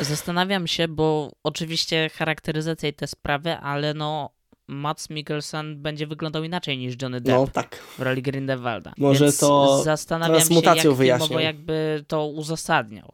Zastanawiam 0.00 0.66
się, 0.66 0.88
bo 0.88 1.32
oczywiście 1.42 2.10
charakteryzacja 2.14 2.88
i 2.88 2.92
te 2.92 3.06
sprawy, 3.06 3.56
ale 3.56 3.94
no 3.94 4.30
Mats 4.68 5.10
Mikkelsen 5.10 5.82
będzie 5.82 6.06
wyglądał 6.06 6.44
inaczej 6.44 6.78
niż 6.78 6.94
Johnny 7.02 7.20
Depp 7.20 7.38
No 7.38 7.46
tak. 7.52 7.76
w 7.98 8.02
roli 8.02 8.22
Grindelwalda. 8.22 8.92
Może 8.98 9.24
Więc 9.24 9.38
to 9.38 9.82
zastanawiam 9.84 10.40
się, 10.40 10.54
jak 10.54 10.92
wyjaśnią. 10.92 11.38
jakby 11.38 12.04
to 12.08 12.26
uzasadniał. 12.26 13.12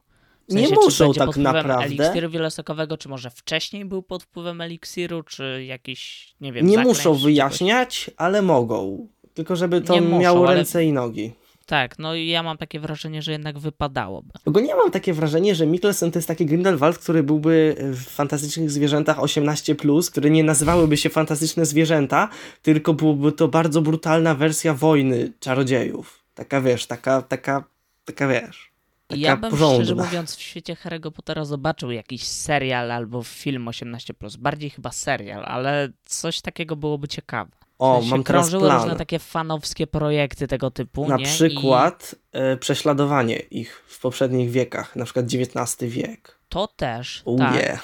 W 0.49 0.55
Nie 0.55 0.61
sensie, 0.61 0.75
muszą 0.75 1.13
czy 1.13 1.19
będzie 1.21 1.21
tak 1.21 1.37
naprawdę. 1.37 1.85
eliksiru 1.85 2.31
wielosokowego, 2.31 2.97
czy 2.97 3.09
może 3.09 3.31
wcześniej 3.31 3.85
był 3.85 4.03
pod 4.03 4.23
wpływem 4.23 4.61
eliksiru, 4.61 5.23
czy 5.23 5.65
jakiś, 5.65 6.35
nie 6.41 6.53
wiem, 6.53 6.67
Nie 6.67 6.75
zaklęć, 6.75 6.99
muszą 6.99 7.15
wyjaśniać, 7.15 8.11
ale 8.17 8.43
mogą. 8.43 9.09
Tylko 9.35 9.57
żeby 9.57 9.81
to 9.81 9.95
Nie 9.95 10.01
muszą, 10.01 10.19
miało 10.21 10.47
ale- 10.47 10.57
ręce 10.57 10.85
i 10.85 10.93
nogi. 10.93 11.33
Tak, 11.71 11.99
no 11.99 12.15
i 12.15 12.27
ja 12.27 12.43
mam 12.43 12.59
takie 12.59 12.81
wrażenie, 12.81 13.23
że 13.23 13.33
jednak 13.33 13.59
wypadałoby. 13.59 14.31
Ogólnie 14.45 14.75
mam 14.75 14.91
takie 14.91 15.13
wrażenie, 15.13 15.55
że 15.55 15.67
Mikkelsen 15.67 16.13
to 16.13 16.19
jest 16.19 16.29
taki 16.29 16.47
Grindelwald, 16.47 16.99
który 16.99 17.23
byłby 17.23 17.77
w 17.79 18.05
fantastycznych 18.05 18.71
zwierzętach 18.71 19.19
18+, 19.19 20.11
które 20.11 20.31
nie 20.31 20.45
nazywałyby 20.45 20.97
się 20.97 21.11
fantastyczne 21.11 21.67
zwierzęta, 21.67 22.29
tylko 22.63 22.95
byłoby 22.95 23.33
to 23.33 23.49
bardzo 23.49 23.83
brutalna 23.83 24.35
wersja 24.35 24.75
wojny 24.75 25.33
czarodziejów. 25.41 26.25
Taka 26.35 26.61
wiesz, 26.61 26.87
taka, 26.87 27.23
taka, 27.23 27.65
taka 28.05 28.29
wiesz. 28.29 28.71
Taka 29.07 29.21
ja 29.21 29.37
bym 29.37 29.51
porządna. 29.51 29.85
szczerze 29.85 29.95
mówiąc 29.95 30.37
w 30.37 30.41
świecie 30.41 30.75
Harry'ego 30.75 31.11
Pottera 31.11 31.45
zobaczył 31.45 31.91
jakiś 31.91 32.25
serial 32.25 32.93
albo 32.93 33.23
film 33.23 33.67
18+, 33.67 34.37
bardziej 34.39 34.71
chyba 34.71 34.93
serial, 34.93 35.45
ale 35.45 35.89
coś 36.05 36.41
takiego 36.41 36.77
byłoby 36.77 37.09
ciekawe. 37.09 37.60
W 37.81 37.83
O, 37.83 37.95
sensie 37.95 38.11
mam 38.11 38.25
teraz 38.25 38.43
krążyły 38.43 38.69
plan. 38.69 38.83
różne 38.83 38.97
takie 38.97 39.19
fanowskie 39.19 39.87
projekty 39.87 40.47
tego 40.49 40.71
typu, 40.71 41.09
Na 41.09 41.17
nie? 41.17 41.25
przykład 41.25 42.15
e, 42.33 42.57
prześladowanie 42.57 43.37
ich 43.37 43.83
w 43.87 44.01
poprzednich 44.01 44.51
wiekach, 44.51 44.97
na 44.97 45.05
przykład 45.05 45.27
XIX 45.35 45.93
wiek. 45.95 46.39
I 46.41 46.47
to 46.49 46.67
też, 46.77 47.23
Oh 47.25 47.45
tak, 47.45 47.55
yeah. 47.63 47.83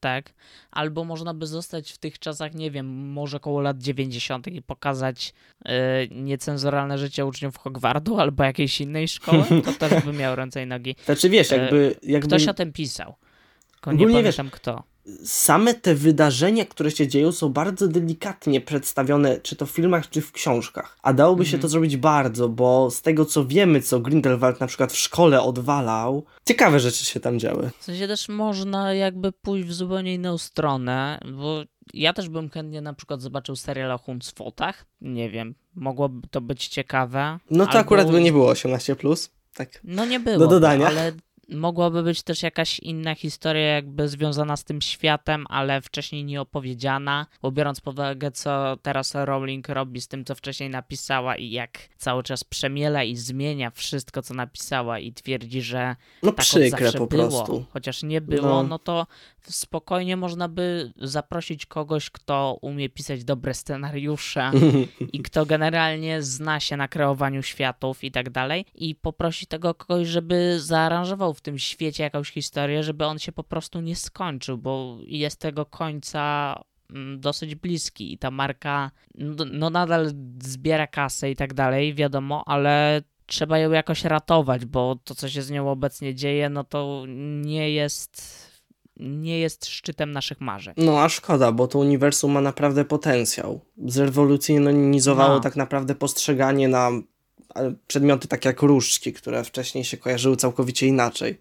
tak. 0.00 0.32
Albo 0.70 1.04
można 1.04 1.34
by 1.34 1.46
zostać 1.46 1.92
w 1.92 1.98
tych 1.98 2.18
czasach, 2.18 2.54
nie 2.54 2.70
wiem, 2.70 2.86
może 3.12 3.40
koło 3.40 3.60
lat 3.60 3.78
90. 3.78 4.46
i 4.46 4.62
pokazać 4.62 5.34
e, 5.64 6.06
niecenzuralne 6.08 6.98
życie 6.98 7.26
uczniów 7.26 7.56
Hogwartu 7.56 8.20
albo 8.20 8.44
jakiejś 8.44 8.80
innej 8.80 9.08
szkoły. 9.08 9.44
To 9.64 9.72
też 9.72 10.04
by 10.04 10.12
miał 10.12 10.36
ręce 10.36 10.62
i 10.62 10.66
nogi. 10.66 10.96
Znaczy 11.04 11.28
wiesz, 11.30 11.52
E, 11.52 11.56
jakby, 11.56 11.96
jakby 12.02 12.26
Ktoś 12.28 12.48
o 12.48 12.54
tym 12.54 12.72
pisał. 12.72 13.14
Tylko 13.72 13.92
nie 13.92 13.96
Ogólnie 13.96 14.22
wiesz, 14.22 14.36
pamiętam 14.36 14.58
kto. 14.60 14.82
Same 15.24 15.74
te 15.74 15.94
wydarzenia, 15.94 16.64
które 16.64 16.90
się 16.90 17.08
dzieją, 17.08 17.32
są 17.32 17.48
bardzo 17.48 17.88
delikatnie 17.88 18.60
przedstawione, 18.60 19.40
czy 19.40 19.56
to 19.56 19.66
w 19.66 19.70
filmach, 19.70 20.10
czy 20.10 20.20
w 20.20 20.32
książkach. 20.32 20.98
A 21.02 21.12
dałoby 21.12 21.44
się 21.44 21.48
Mhm. 21.48 21.62
to 21.62 21.68
zrobić 21.68 21.96
bardzo, 21.96 22.48
bo 22.48 22.90
z 22.90 23.02
tego 23.02 23.24
co 23.24 23.44
wiemy, 23.46 23.80
co 23.82 24.00
Grindelwald 24.00 24.60
na 24.60 24.66
przykład 24.66 24.92
w 24.92 24.96
szkole 24.96 25.42
odwalał, 25.42 26.24
ciekawe 26.48 26.80
rzeczy 26.80 27.04
się 27.04 27.20
tam 27.20 27.38
działy. 27.38 27.70
W 27.80 27.84
sensie 27.84 28.08
też 28.08 28.28
można 28.28 28.94
jakby 28.94 29.32
pójść 29.32 29.68
w 29.68 29.72
zupełnie 29.72 30.14
inną 30.14 30.38
stronę, 30.38 31.20
bo 31.38 31.62
ja 31.94 32.12
też 32.12 32.28
bym 32.28 32.50
chętnie 32.50 32.80
na 32.80 32.92
przykład 32.94 33.22
zobaczył 33.22 33.56
serial 33.56 33.92
o 33.92 33.98
Huncfotach. 33.98 34.86
Nie 35.00 35.30
wiem, 35.30 35.54
mogłoby 35.74 36.28
to 36.28 36.40
być 36.40 36.68
ciekawe. 36.68 37.38
No 37.50 37.64
to 37.64 37.70
Albo- 37.70 37.80
akurat 37.80 38.10
by 38.10 38.20
nie 38.20 38.32
było 38.32 38.52
18+, 38.52 39.28
tak. 39.54 39.80
No 39.84 40.04
nie 40.04 40.20
było. 40.20 40.38
do 40.38 40.46
dodania. 40.46 40.86
Ale 40.86 41.12
mogłaby 41.48 42.02
być 42.02 42.22
też 42.22 42.42
jakaś 42.42 42.78
inna 42.78 43.14
historia, 43.14 43.62
jakby 43.66 44.08
związana 44.08 44.56
z 44.56 44.64
tym 44.64 44.80
światem, 44.82 45.46
ale 45.48 45.80
wcześniej 45.80 46.24
nie 46.24 46.40
opowiedziana, 46.40 47.26
bo 47.42 47.52
biorąc 47.52 47.80
pod 47.80 47.94
uwagę, 47.94 48.30
co 48.30 48.76
teraz 48.82 49.14
Rowling 49.14 49.68
robi 49.68 50.00
z 50.00 50.08
tym, 50.08 50.24
co 50.24 50.34
wcześniej 50.34 50.70
napisała 50.70 51.36
i 51.36 51.50
jak 51.50 51.78
cały 51.96 52.22
czas 52.22 52.44
przemiela 52.44 53.04
i 53.04 53.16
zmienia 53.16 53.70
wszystko, 53.70 54.22
co 54.22 54.34
napisała 54.34 54.98
i 54.98 55.12
twierdzi, 55.12 55.62
że 55.62 55.96
No 56.22 56.32
tak 56.32 56.46
przykre 56.46 56.92
po 56.92 57.06
było, 57.06 57.28
prostu. 57.28 57.66
chociaż 57.72 58.02
nie 58.02 58.20
było, 58.20 58.48
No. 58.48 58.62
no. 58.62 58.78
to 58.78 59.06
spokojnie 59.42 60.16
można 60.16 60.48
by 60.48 60.92
zaprosić 60.96 61.66
kogoś, 61.66 62.10
kto 62.10 62.58
umie 62.60 62.88
pisać 62.88 63.24
dobre 63.24 63.54
scenariusze 63.54 64.50
i 65.12 65.22
kto 65.22 65.46
generalnie 65.46 66.22
zna 66.22 66.60
się 66.60 66.76
na 66.76 66.88
kreowaniu 66.88 67.42
światów 67.42 68.04
i 68.04 68.10
tak 68.10 68.30
dalej 68.30 68.64
i 68.74 68.94
poprosić 68.94 69.48
tego 69.48 69.74
kogoś, 69.74 70.08
żeby 70.08 70.60
zaaranżował 70.60 71.34
w 71.36 71.40
tym 71.40 71.58
świecie 71.58 72.02
jakąś 72.02 72.30
historię, 72.30 72.82
żeby 72.82 73.04
on 73.04 73.18
się 73.18 73.32
po 73.32 73.44
prostu 73.44 73.80
nie 73.80 73.96
skończył, 73.96 74.58
bo 74.58 74.98
jest 75.06 75.40
tego 75.40 75.66
końca 75.66 76.54
mm, 76.90 77.20
dosyć 77.20 77.54
bliski 77.54 78.12
i 78.12 78.18
ta 78.18 78.30
marka 78.30 78.90
no, 79.14 79.44
no 79.52 79.70
nadal 79.70 80.12
zbiera 80.42 80.86
kasę 80.86 81.30
i 81.30 81.36
tak 81.36 81.54
dalej, 81.54 81.94
wiadomo, 81.94 82.42
ale 82.46 83.02
trzeba 83.26 83.58
ją 83.58 83.70
jakoś 83.70 84.04
ratować, 84.04 84.64
bo 84.64 84.96
to, 85.04 85.14
co 85.14 85.28
się 85.28 85.42
z 85.42 85.50
nią 85.50 85.70
obecnie 85.70 86.14
dzieje, 86.14 86.48
no 86.48 86.64
to 86.64 87.04
nie 87.42 87.70
jest 87.70 88.46
nie 89.00 89.38
jest 89.38 89.66
szczytem 89.66 90.12
naszych 90.12 90.40
marzeń. 90.40 90.74
No 90.76 91.00
a 91.02 91.08
szkoda, 91.08 91.52
bo 91.52 91.68
to 91.68 91.78
uniwersum 91.78 92.32
ma 92.32 92.40
naprawdę 92.40 92.84
potencjał. 92.84 93.60
Zrewolucjonizowało 93.86 95.34
No. 95.34 95.40
tak 95.40 95.56
naprawdę 95.56 95.94
postrzeganie 95.94 96.68
na 96.68 96.90
przedmioty 97.86 98.28
takie 98.28 98.48
jak 98.48 98.62
różdżki, 98.62 99.12
które 99.12 99.44
wcześniej 99.44 99.84
się 99.84 99.96
kojarzyły 99.96 100.36
całkowicie 100.36 100.86
inaczej. 100.86 101.38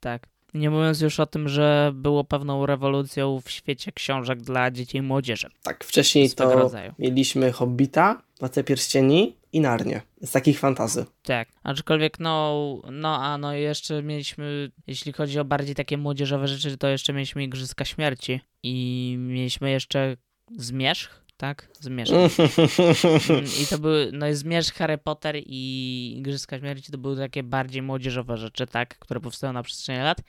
Tak. 0.00 0.26
Nie 0.54 0.70
mówiąc 0.70 1.00
już 1.00 1.20
o 1.20 1.26
tym, 1.26 1.48
że 1.48 1.92
było 1.94 2.24
pewną 2.24 2.66
rewolucją 2.66 3.40
w 3.40 3.50
świecie 3.50 3.92
książek 3.92 4.42
dla 4.42 4.70
dzieci 4.70 4.98
i 4.98 5.02
młodzieży. 5.02 5.48
Tak, 5.62 5.84
wcześniej 5.84 6.30
to 6.30 6.54
rodzaju. 6.54 6.92
mieliśmy 6.98 7.52
Hobbita, 7.52 8.22
Władcę 8.40 8.64
Pierścieni 8.64 9.36
i 9.52 9.60
Narnię. 9.60 10.02
Z 10.22 10.30
takich 10.30 10.58
fantazy. 10.58 11.04
Tak. 11.22 11.48
Aczkolwiek 11.62 12.20
no, 12.20 12.82
no 12.92 13.24
a 13.24 13.38
no 13.38 13.52
jeszcze 13.52 14.02
mieliśmy, 14.02 14.70
jeśli 14.86 15.12
chodzi 15.12 15.38
o 15.38 15.44
bardziej 15.44 15.74
takie 15.74 15.96
młodzieżowe 15.98 16.48
rzeczy, 16.48 16.76
to 16.76 16.88
jeszcze 16.88 17.12
mieliśmy 17.12 17.44
Igrzyska 17.44 17.84
Śmierci 17.84 18.40
i 18.62 19.16
mieliśmy 19.18 19.70
jeszcze 19.70 20.16
Zmierzch, 20.56 21.19
tak? 21.40 21.68
Zmierzch. 21.80 22.12
Mm, 22.12 23.44
I 23.62 23.66
to 23.66 23.78
były, 23.78 24.10
no 24.12 24.28
i 24.28 24.34
Zmierzch, 24.34 24.74
Harry 24.74 24.98
Potter 24.98 25.36
i 25.46 26.14
Igrzyska 26.18 26.58
Śmierci 26.58 26.92
to 26.92 26.98
były 26.98 27.16
takie 27.16 27.42
bardziej 27.42 27.82
młodzieżowe 27.82 28.36
rzeczy, 28.36 28.66
tak? 28.66 28.98
Które 28.98 29.20
powstały 29.20 29.52
na 29.52 29.62
przestrzeni 29.62 29.98
lat. 29.98 30.20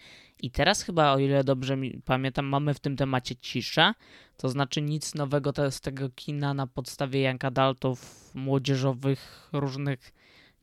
I 0.42 0.52
teraz 0.52 0.82
chyba, 0.82 1.14
o 1.14 1.20
ile 1.20 1.44
dobrze 1.44 1.78
mi, 1.78 2.02
pamiętam, 2.06 2.46
mamy 2.46 2.74
w 2.74 2.80
tym 2.80 2.96
temacie 2.96 3.36
ciszę. 3.36 3.94
To 4.38 4.50
znaczy 4.50 4.82
nic 4.82 5.16
nowego 5.16 5.72
z 5.72 5.82
tego 5.82 6.10
kina 6.16 6.54
na 6.54 6.68
podstawie 6.68 7.22
Young 7.22 7.46
Adultów 7.46 8.32
młodzieżowych 8.36 9.50
różnych 9.54 10.14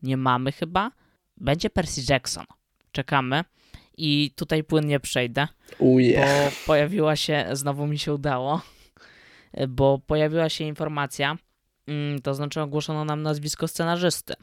nie 0.02 0.16
mamy 0.16 0.52
chyba. 0.52 0.90
Będzie 1.36 1.70
Percy 1.70 2.00
Jackson. 2.08 2.44
Czekamy. 2.92 3.44
I 3.96 4.30
tutaj 4.36 4.64
płynnie 4.64 5.00
przejdę 5.00 5.48
Uje. 5.78 6.20
bo 6.20 6.50
pojawiła 6.66 7.16
się, 7.16 7.46
znowu 7.52 7.86
mi 7.86 7.98
się 7.98 8.14
udało, 8.14 8.62
bo 9.68 9.98
pojawiła 10.06 10.48
się 10.48 10.64
informacja, 10.64 11.36
mm, 11.86 12.20
to 12.22 12.34
znaczy 12.34 12.60
ogłoszono 12.60 13.04
nam 13.04 13.22
nazwisko 13.22 13.68
scenarzysty, 13.68 14.34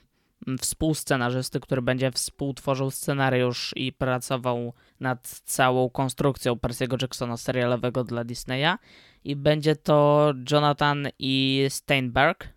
mm, 0.47 0.57
współscenarzysty, 0.57 1.59
który 1.59 1.81
będzie 1.81 2.11
współtworzył 2.11 2.91
scenariusz 2.91 3.73
i 3.75 3.93
pracował 3.93 4.73
nad 4.99 5.27
całą 5.27 5.89
konstrukcją 5.89 6.53
Percy'ego 6.53 7.01
Jacksona 7.01 7.37
serialowego 7.37 8.03
dla 8.03 8.23
Disneya 8.23 8.75
i 9.23 9.35
będzie 9.35 9.75
to 9.75 10.33
Jonathan 10.51 11.07
E. 11.07 11.69
Steinberg, 11.69 12.47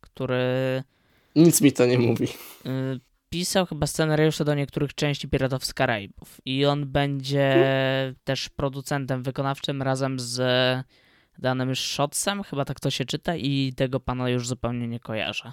który 0.00 0.82
Nic 1.36 1.60
mi 1.60 1.72
to 1.72 1.86
nie 1.86 1.98
mówi. 1.98 2.24
y, 2.24 3.00
pisał 3.30 3.66
chyba 3.66 3.86
scenariusze 3.86 4.44
do 4.44 4.54
niektórych 4.54 4.94
części 4.94 5.28
Piratów 5.28 5.64
z 5.64 5.74
Karaibów 5.74 6.40
i 6.44 6.66
on 6.66 6.86
będzie 6.86 7.54
też 8.24 8.48
producentem 8.48 9.22
wykonawczym 9.22 9.82
razem 9.82 10.20
z 10.20 10.40
danym 11.38 11.74
Shotsem, 11.74 12.42
chyba 12.42 12.64
tak 12.64 12.80
to 12.80 12.90
się 12.90 13.04
czyta 13.04 13.36
i 13.36 13.72
tego 13.76 14.00
pana 14.00 14.28
już 14.28 14.48
zupełnie 14.48 14.88
nie 14.88 15.00
kojarzę. 15.00 15.52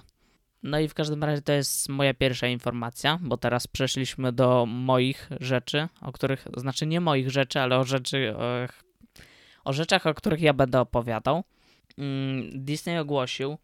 No 0.62 0.78
i 0.78 0.88
w 0.88 0.94
każdym 0.94 1.24
razie 1.24 1.42
to 1.42 1.52
jest 1.52 1.88
moja 1.88 2.14
pierwsza 2.14 2.46
informacja, 2.46 3.18
bo 3.22 3.36
teraz 3.36 3.66
przeszliśmy 3.66 4.32
do 4.32 4.66
moich 4.66 5.30
rzeczy, 5.40 5.88
o 6.00 6.12
których, 6.12 6.46
znaczy 6.56 6.86
nie 6.86 7.00
moich 7.00 7.30
rzeczy, 7.30 7.60
ale 7.60 7.78
o 7.78 7.84
rzeczy, 7.84 8.34
o, 9.64 9.72
rzeczach, 9.72 10.06
o 10.06 10.14
których 10.14 10.40
ja 10.40 10.52
będę 10.52 10.80
opowiadał. 10.80 11.44
Mm, 11.98 12.64
Disney 12.64 12.98
ogłosił, 12.98 13.58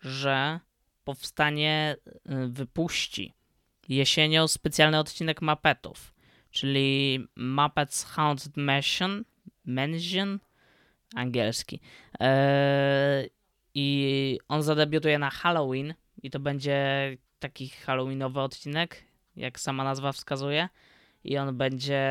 że 0.00 0.60
powstanie, 1.04 1.96
y, 2.06 2.48
wypuści 2.48 3.34
jesienią 3.88 4.48
specjalny 4.48 4.98
odcinek 4.98 5.42
Muppetów, 5.42 6.14
czyli 6.50 7.26
Muppets 7.36 8.04
Haunted 8.04 8.56
Mansion, 8.56 9.24
Mansion, 9.64 10.38
angielski. 11.14 11.80
Eee, 12.20 13.30
I 13.74 14.38
on 14.48 14.62
zadebiutuje 14.62 15.18
na 15.18 15.30
Halloween 15.30 15.94
i 16.22 16.30
to 16.30 16.40
będzie 16.40 16.76
taki 17.38 17.68
halloweenowy 17.68 18.40
odcinek, 18.40 19.04
jak 19.36 19.60
sama 19.60 19.84
nazwa 19.84 20.12
wskazuje. 20.12 20.68
I 21.24 21.38
on 21.38 21.56
będzie 21.56 22.02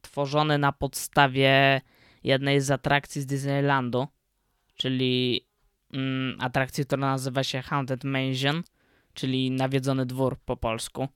tworzony 0.00 0.58
na 0.58 0.72
podstawie 0.72 1.80
jednej 2.24 2.60
z 2.60 2.70
atrakcji 2.70 3.20
z 3.20 3.26
Disneylandu, 3.26 4.06
czyli 4.74 5.46
mm, 5.92 6.36
atrakcji, 6.40 6.86
która 6.86 7.00
nazywa 7.00 7.44
się 7.44 7.62
Haunted 7.62 8.04
Mansion, 8.04 8.62
czyli 9.14 9.50
Nawiedzony 9.50 10.06
Dwór 10.06 10.38
po 10.44 10.56
polsku. 10.56 11.08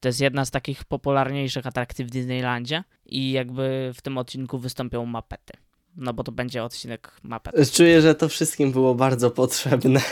To 0.00 0.08
jest 0.08 0.20
jedna 0.20 0.44
z 0.44 0.50
takich 0.50 0.84
popularniejszych 0.84 1.66
atrakcji 1.66 2.04
w 2.04 2.10
Disneylandzie 2.10 2.84
i 3.06 3.32
jakby 3.32 3.92
w 3.94 4.02
tym 4.02 4.18
odcinku 4.18 4.58
wystąpią 4.58 5.06
mapety. 5.06 5.63
No 5.96 6.12
bo 6.14 6.24
to 6.24 6.32
będzie 6.32 6.64
odcinek 6.64 7.10
mapet. 7.22 7.72
Czuję, 7.72 8.02
że 8.02 8.14
to 8.14 8.28
wszystkim 8.28 8.72
było 8.72 8.94
bardzo 8.94 9.30
potrzebne. 9.30 10.00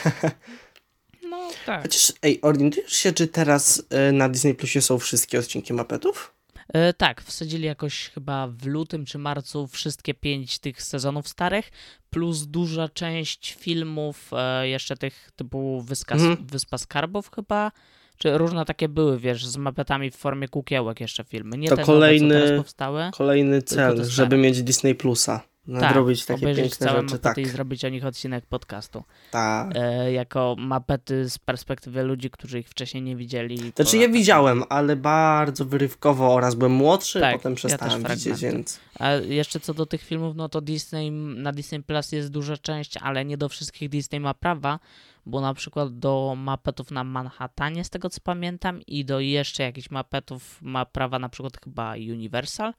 No 1.31 1.49
tak. 1.67 1.83
Chociaż, 1.83 2.13
ej, 2.23 2.41
orientujesz 2.43 2.93
się, 2.93 3.13
czy 3.13 3.27
teraz 3.27 3.83
y, 4.09 4.13
na 4.13 4.29
Disney 4.29 4.55
Plusie 4.55 4.83
są 4.83 4.99
wszystkie 4.99 5.39
odcinki 5.39 5.73
Muppetów? 5.73 6.35
E, 6.73 6.93
tak, 6.93 7.23
wsadzili 7.23 7.65
jakoś 7.65 8.09
chyba 8.09 8.47
w 8.49 8.67
lutym 8.67 9.05
czy 9.05 9.19
marcu 9.19 9.67
wszystkie 9.67 10.15
pięć 10.15 10.59
tych 10.59 10.83
sezonów 10.83 11.29
starych, 11.29 11.71
plus 12.11 12.43
duża 12.47 12.89
część 12.89 13.57
filmów, 13.61 14.31
e, 14.33 14.69
jeszcze 14.69 14.97
tych 14.97 15.31
typu 15.37 15.83
Wyska, 15.83 16.15
Mhm. 16.15 16.47
Wyspa 16.47 16.79
Skarbów 16.79 17.31
chyba, 17.35 17.73
czy 18.19 18.39
różne 18.39 18.65
takie 18.65 18.89
były, 18.89 19.19
wiesz, 19.19 19.47
z 19.47 19.57
mapetami 19.57 20.11
w 20.11 20.17
formie 20.17 20.49
kukiełek 20.49 21.01
jeszcze 21.01 21.25
filmy. 21.25 21.59
Nie 21.59 21.69
To 21.69 21.77
kolejny- 21.77 22.41
nowe, 22.41 22.57
powstały. 22.57 23.11
Kolejny 23.19 23.63
cel, 23.63 24.05
żeby 24.05 24.37
mieć 24.37 24.63
Disney 24.63 24.95
Plusa. 24.95 25.41
Nadrobić 25.67 26.25
takie 26.25 26.41
obejrzeć 26.41 26.65
piękne 26.65 26.87
całe 26.87 27.03
rzeczy. 27.03 27.19
Tak, 27.19 27.39
i 27.39 27.45
zrobić 27.47 27.85
o 27.85 27.89
nich 27.89 28.07
odcinek 28.07 28.47
podcastu. 28.47 29.03
tak. 29.31 29.71
E, 29.75 30.13
jako 30.13 30.57
mapety 30.59 31.31
z 31.31 31.39
perspektywy 31.39 32.03
ludzi, 32.03 32.31
którzy 32.31 32.59
ich 32.59 32.69
wcześniej 32.69 33.03
nie 33.03 33.17
widzieli. 33.17 33.73
Znaczy 33.77 33.99
ja 33.99 34.09
widziałem, 34.09 34.63
ale 34.69 34.97
bardzo 34.97 35.65
wyrywkowo 35.65 36.35
oraz 36.35 36.55
byłem 36.55 36.73
młodszy, 36.73 37.21
Tak, 37.21 37.37
potem 37.37 37.53
ja 37.53 37.57
przestałem 37.57 38.03
też 38.03 38.19
widzieć, 38.19 38.41
więc... 38.41 38.81
A 38.99 39.13
jeszcze 39.13 39.61
co 39.61 39.75
do 39.75 39.87
tych 39.87 40.03
filmów, 40.03 40.37
no 40.37 40.49
to 40.49 40.61
Disney, 40.61 41.11
na 41.11 41.53
Disney 41.53 41.83
Plus 41.83 42.13
jest 42.13 42.31
duża 42.31 42.57
część, 42.57 42.97
ale 42.97 43.25
nie 43.25 43.37
do 43.37 43.49
wszystkich 43.49 43.89
Disney 43.89 44.21
ma 44.21 44.35
prawa, 44.35 44.79
bo 45.27 45.41
na 45.41 45.55
przykład 45.55 45.99
do 45.99 46.35
mapetów 46.37 46.91
na 46.91 47.05
Manhattanie, 47.05 47.85
z 47.85 47.91
tego 47.91 48.11
co 48.11 48.21
pamiętam, 48.25 48.83
i 48.87 49.05
do 49.05 49.21
jeszcze 49.21 49.63
jakichś 49.63 49.91
mapetów 49.91 50.59
ma 50.63 50.87
prawa 50.87 51.19
na 51.19 51.29
przykład 51.29 51.61
chyba 51.65 51.93
Universal, 51.93 52.75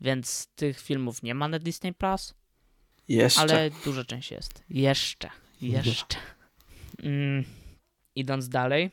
więc 0.00 0.48
tych 0.54 0.80
filmów 0.80 1.22
nie 1.22 1.34
ma 1.34 1.48
na 1.48 1.58
Disney 1.58 1.94
Plus, 1.94 2.34
Jeszcze. 3.08 3.40
ale 3.40 3.70
duża 3.84 4.04
część 4.04 4.30
jest. 4.30 4.64
Jeszcze, 4.70 5.30
jeszcze. 5.60 6.16
Mm, 7.02 7.44
idąc 8.14 8.48
dalej, 8.48 8.90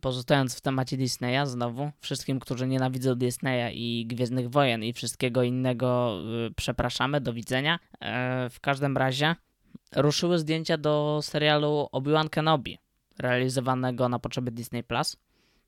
pozostając 0.00 0.56
w 0.56 0.60
temacie 0.60 0.96
Disneya 0.96 1.46
znowu, 1.46 1.90
wszystkim, 2.00 2.40
którzy 2.40 2.66
nienawidzą 2.66 3.14
Disneya 3.14 3.72
i 3.74 4.06
Gwiezdnych 4.06 4.50
Wojen 4.50 4.84
i 4.84 4.92
wszystkiego 4.92 5.42
innego, 5.42 6.20
y, 6.48 6.54
przepraszamy, 6.56 7.20
do 7.20 7.32
widzenia. 7.32 7.78
E, 8.00 8.50
w 8.50 8.60
każdym 8.60 8.96
razie 8.96 9.36
ruszyły 9.96 10.38
zdjęcia 10.38 10.78
do 10.78 11.20
serialu 11.22 11.88
Obi-Wan 11.92 12.28
Kenobi, 12.28 12.78
realizowanego 13.18 14.08
na 14.08 14.18
potrzeby 14.18 14.50
Disney+, 14.50 14.82
Plus, 14.84 15.16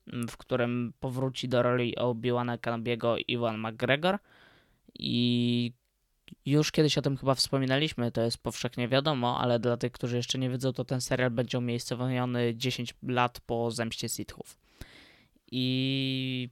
w 0.07 0.37
którym 0.37 0.93
powróci 0.99 1.49
do 1.49 1.63
roli 1.63 1.95
Obi-Wana 1.95 2.57
Kenobiego 2.57 3.15
Iwan 3.27 3.57
McGregor 3.57 4.19
i 4.99 5.73
już 6.45 6.71
kiedyś 6.71 6.97
o 6.97 7.01
tym 7.01 7.17
chyba 7.17 7.35
wspominaliśmy, 7.35 8.11
to 8.11 8.21
jest 8.21 8.37
powszechnie 8.37 8.87
wiadomo, 8.87 9.39
ale 9.39 9.59
dla 9.59 9.77
tych, 9.77 9.91
którzy 9.91 10.17
jeszcze 10.17 10.39
nie 10.39 10.49
wiedzą, 10.49 10.73
to 10.73 10.85
ten 10.85 11.01
serial 11.01 11.31
będzie 11.31 11.57
umiejscowiony 11.57 12.55
10 12.55 12.93
lat 13.03 13.39
po 13.39 13.71
zemście 13.71 14.09
Sithów. 14.09 14.57
I 15.51 16.49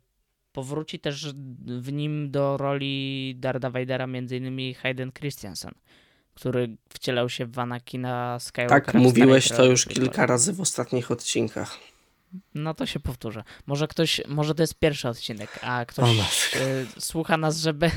powróci 0.52 1.00
też 1.00 1.34
w 1.66 1.92
nim 1.92 2.32
do 2.32 2.58
roli 2.58 3.36
Darda 3.40 3.70
Vadera 3.70 4.04
m.in. 4.04 4.74
Hayden 4.76 5.12
Christensen, 5.12 5.72
który 6.34 6.78
wcielał 6.90 7.30
się 7.30 7.46
w 7.46 7.60
Anakina 7.60 8.40
Skywalkera. 8.40 8.82
Tak, 8.82 8.94
mówiłeś 8.94 9.50
to 9.50 9.66
już 9.66 9.86
kilka 9.86 10.26
razy 10.26 10.54
w 10.54 10.62
ostatnich 10.62 11.12
odcinkach. 11.12 11.78
No 12.56 12.74
to 12.74 12.86
się 12.86 13.00
powtórzę. 13.00 13.44
Może 13.66 13.88
ktoś, 13.88 14.22
może 14.28 14.56
to 14.56 14.64
jest 14.64 14.80
pierwszy 14.80 15.10
odcinek, 15.10 15.60
a 15.62 15.86
ktoś 15.86 16.56
y, 16.56 17.02
słucha 17.02 17.38
nas, 17.38 17.58
żeby... 17.58 17.92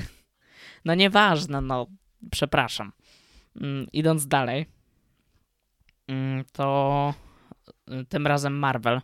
No 0.85 0.95
nieważne, 0.95 1.61
no 1.61 1.87
przepraszam. 2.31 2.93
Mm, 3.61 3.87
idąc 3.93 4.27
dalej, 4.27 4.67
mm, 6.09 6.45
to 6.53 7.15
y, 7.89 8.05
tym 8.09 8.27
razem 8.27 8.59
Marvel. 8.59 9.01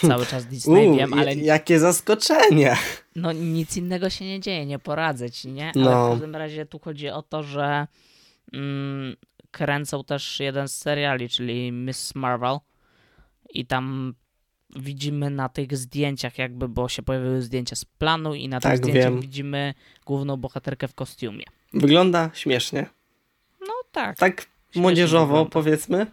Cały 0.00 0.26
czas 0.26 0.46
Disney, 0.46 0.86
Uuu, 0.88 0.96
wiem, 0.96 1.12
ale 1.14 1.34
jakie 1.34 1.78
zaskoczenie! 1.78 2.76
no 3.16 3.32
nic 3.32 3.76
innego 3.76 4.10
się 4.10 4.24
nie 4.24 4.40
dzieje, 4.40 4.66
nie 4.66 4.78
poradzę 4.78 5.30
ci, 5.30 5.52
nie? 5.52 5.72
Ale 5.76 5.84
No. 5.84 6.06
w 6.06 6.10
każdym 6.10 6.36
razie 6.36 6.66
tu 6.66 6.78
chodzi 6.78 7.08
o 7.08 7.22
to, 7.22 7.42
że 7.42 7.86
mm, 8.52 9.16
kręcą 9.50 10.04
też 10.04 10.40
jeden 10.40 10.68
z 10.68 10.74
seriali, 10.74 11.28
czyli 11.28 11.72
Miss 11.72 12.14
Marvel 12.14 12.58
i 13.50 13.66
tam 13.66 14.14
widzimy 14.76 15.30
na 15.30 15.48
tych 15.48 15.76
zdjęciach 15.76 16.38
jakby, 16.38 16.68
bo 16.68 16.88
się 16.88 17.02
pojawiły 17.02 17.42
zdjęcia 17.42 17.76
z 17.76 17.84
planu 17.84 18.34
i 18.34 18.48
na 18.48 18.60
tych 18.60 18.70
Tak, 18.70 18.78
zdjęciach 18.78 19.12
wiem. 19.12 19.20
widzimy 19.20 19.74
główną 20.06 20.36
bohaterkę 20.36 20.88
w 20.88 20.94
kostiumie. 20.94 21.44
Wygląda 21.72 22.30
śmiesznie. 22.34 22.86
No 23.60 23.74
tak. 23.92 24.16
Tak 24.18 24.46
młodzieżowo, 24.74 25.26
wygląda. 25.26 25.50
powiedzmy. 25.50 26.06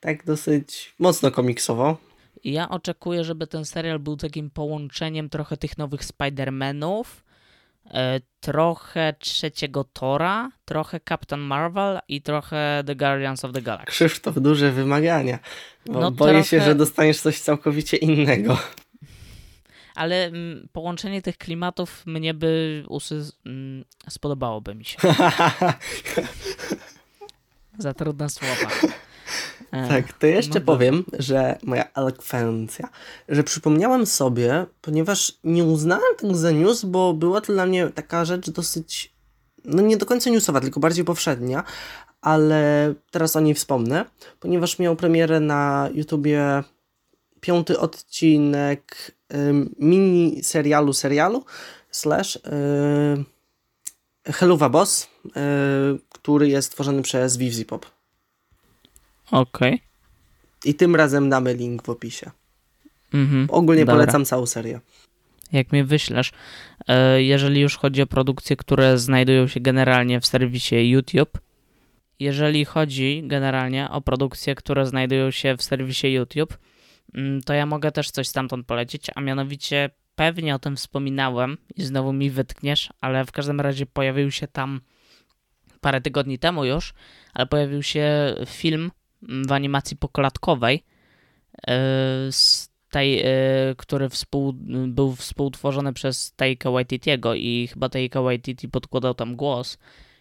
Tak 0.00 0.24
dosyć 0.24 0.94
mocno 0.98 1.30
komiksowo. 1.30 1.96
Ja 2.44 2.68
oczekuję, 2.68 3.24
żeby 3.24 3.46
ten 3.46 3.64
serial 3.64 3.98
był 3.98 4.16
takim 4.16 4.50
połączeniem 4.50 5.28
trochę 5.28 5.56
tych 5.56 5.78
nowych 5.78 6.00
Spider-Manów, 6.04 7.04
trochę 8.40 9.14
trzeciego 9.18 9.84
Tora, 9.84 10.50
trochę 10.64 11.00
Captain 11.08 11.40
Marvel 11.40 11.98
i 12.08 12.22
trochę 12.22 12.82
The 12.86 12.96
Guardians 12.96 13.44
of 13.44 13.52
the 13.52 13.62
Galaxy. 13.62 13.92
Krzysztof, 13.92 14.40
duże 14.40 14.72
wymagania. 14.72 15.38
Bo 15.86 16.00
No 16.00 16.10
boję 16.10 16.44
się, 16.44 16.56
trochę- 16.56 16.64
że 16.64 16.74
dostaniesz 16.74 17.20
coś 17.20 17.40
całkowicie 17.40 17.96
innego. 17.96 18.58
Ale 19.94 20.24
mm, 20.24 20.68
połączenie 20.72 21.22
tych 21.22 21.38
klimatów 21.38 22.06
mnie 22.06 22.34
by 22.34 22.84
usy... 22.88 23.22
Mm, 23.46 23.84
spodobałoby 24.08 24.74
mi 24.74 24.84
się. 24.84 24.98
Za 27.78 27.94
trudne 27.94 28.28
słowa. 28.28 28.70
E, 29.72 29.88
Tak, 29.88 30.12
to 30.12 30.26
jeszcze 30.26 30.58
no 30.60 30.66
powiem, 30.66 31.04
że 31.18 31.58
moja 31.62 31.84
elokwencja, 31.94 32.88
że 33.28 33.42
przypomniałem 33.44 34.06
sobie, 34.06 34.66
ponieważ 34.80 35.38
nie 35.44 35.64
uznałem 35.64 36.16
tego 36.18 36.34
za 36.34 36.50
news, 36.50 36.84
bo 36.84 37.14
była 37.14 37.40
to 37.40 37.52
dla 37.52 37.66
mnie 37.66 37.88
taka 37.94 38.24
rzecz 38.24 38.50
dosyć, 38.50 39.14
no 39.64 39.82
nie 39.82 39.96
do 39.96 40.06
końca 40.06 40.30
newsowa, 40.30 40.60
tylko 40.60 40.80
bardziej 40.80 41.04
powszednia, 41.04 41.64
ale 42.20 42.94
teraz 43.10 43.36
o 43.36 43.40
niej 43.40 43.54
wspomnę, 43.54 44.04
ponieważ 44.40 44.78
miał 44.78 44.96
premierę 44.96 45.40
na 45.40 45.88
YouTubie 45.94 46.62
piąty 47.40 47.78
odcinek 47.78 49.12
ym, 49.34 49.74
mini 49.78 50.42
serialu 50.42 50.92
serialu 50.92 51.44
slash 51.90 52.38
yy, 54.26 54.32
Helluva 54.32 54.68
Boss, 54.68 55.08
yy, 55.24 55.32
który 56.08 56.48
jest 56.48 56.72
tworzony 56.72 57.02
przez 57.02 57.36
Vivzipop. 57.36 57.86
Okej. 59.30 59.80
I 60.64 60.74
tym 60.74 60.96
razem 60.96 61.30
damy 61.30 61.54
link 61.54 61.82
w 61.82 61.88
opisie. 61.88 62.30
Mhm. 63.14 63.46
Ogólnie 63.50 63.84
Dobra. 63.84 63.94
polecam 63.94 64.24
całą 64.24 64.46
serię. 64.46 64.80
Jak 65.52 65.72
mnie 65.72 65.84
wyślesz, 65.84 66.32
e, 66.88 67.22
jeżeli 67.22 67.60
już 67.60 67.76
chodzi 67.76 68.02
o 68.02 68.06
produkcje, 68.06 68.56
które 68.56 68.98
znajdują 68.98 69.48
się 69.48 69.60
generalnie 69.60 70.20
w 70.20 70.26
serwisie 70.26 70.90
YouTube, 70.90 71.38
jeżeli 72.20 72.64
chodzi 72.64 73.22
generalnie 73.26 73.90
o 73.90 74.00
produkcje, 74.00 74.54
które 74.54 74.86
znajdują 74.86 75.30
się 75.30 75.56
w 75.56 75.62
serwisie 75.62 76.12
YouTube, 76.12 76.58
mm, 77.14 77.42
to 77.42 77.54
ja 77.54 77.66
mogę 77.66 77.92
też 77.92 78.10
coś 78.10 78.28
stamtąd 78.28 78.66
polecić, 78.66 79.06
a 79.14 79.20
mianowicie 79.20 79.90
pewnie 80.14 80.54
o 80.54 80.58
tym 80.58 80.76
wspominałem 80.76 81.56
i 81.76 81.84
znowu 81.84 82.12
mi 82.12 82.30
wytkniesz, 82.30 82.90
ale 83.00 83.24
w 83.24 83.32
każdym 83.32 83.60
razie 83.60 83.86
pojawił 83.86 84.30
się 84.30 84.48
tam 84.48 84.80
parę 85.80 86.00
tygodni 86.00 86.38
temu 86.38 86.64
już, 86.64 86.94
ale 87.34 87.46
pojawił 87.46 87.82
się 87.82 88.34
film 88.46 88.90
w 89.22 89.52
animacji 89.52 89.96
pokolatkowej 89.96 90.84
e, 91.66 91.72
z 92.30 92.68
tej, 92.90 93.20
e, 93.20 93.26
który 93.76 94.08
współ, 94.08 94.52
był 94.86 95.14
współtworzony 95.14 95.92
przez 95.92 96.32
Taika 96.32 96.70
Waititiego 96.70 97.34
i 97.34 97.68
chyba 97.72 97.88
Taika 97.88 98.22
Waititi 98.22 98.68
podkładał 98.68 99.14
tam 99.14 99.36
głos 99.36 99.78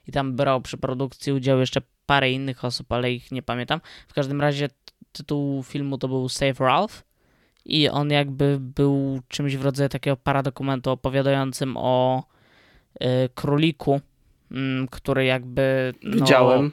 i 0.08 0.12
tam 0.12 0.36
brał 0.36 0.62
przy 0.62 0.78
produkcji 0.78 1.34
udział 1.34 1.60
jeszcze 1.60 1.82
parę 2.06 2.32
innych 2.32 2.66
osób, 2.66 2.92
ale 2.92 3.12
ich 3.12 3.32
nie 3.32 3.42
pamiętam. 3.42 3.82
W 4.08 4.14
każdym 4.14 4.42
razie 4.42 4.70
tytuł 5.12 5.64
filmu 5.64 5.98
to 5.98 6.08
był 6.08 6.30
Save 6.30 6.60
Ralph 6.60 7.04
i 7.66 7.90
on 7.90 8.10
jakby 8.10 8.58
był 8.60 9.20
czymś 9.28 9.58
w 9.58 9.66
rodzaju 9.66 9.90
takiego 9.90 10.18
paradokumentu 10.18 10.92
opowiadającym 10.92 11.78
o 11.78 12.24
e, 13.00 13.30
króliku, 13.30 14.02
mm, 14.52 14.88
który 14.88 15.26
jakby 15.26 15.94
no, 16.04 16.16
Widziałem. 16.16 16.72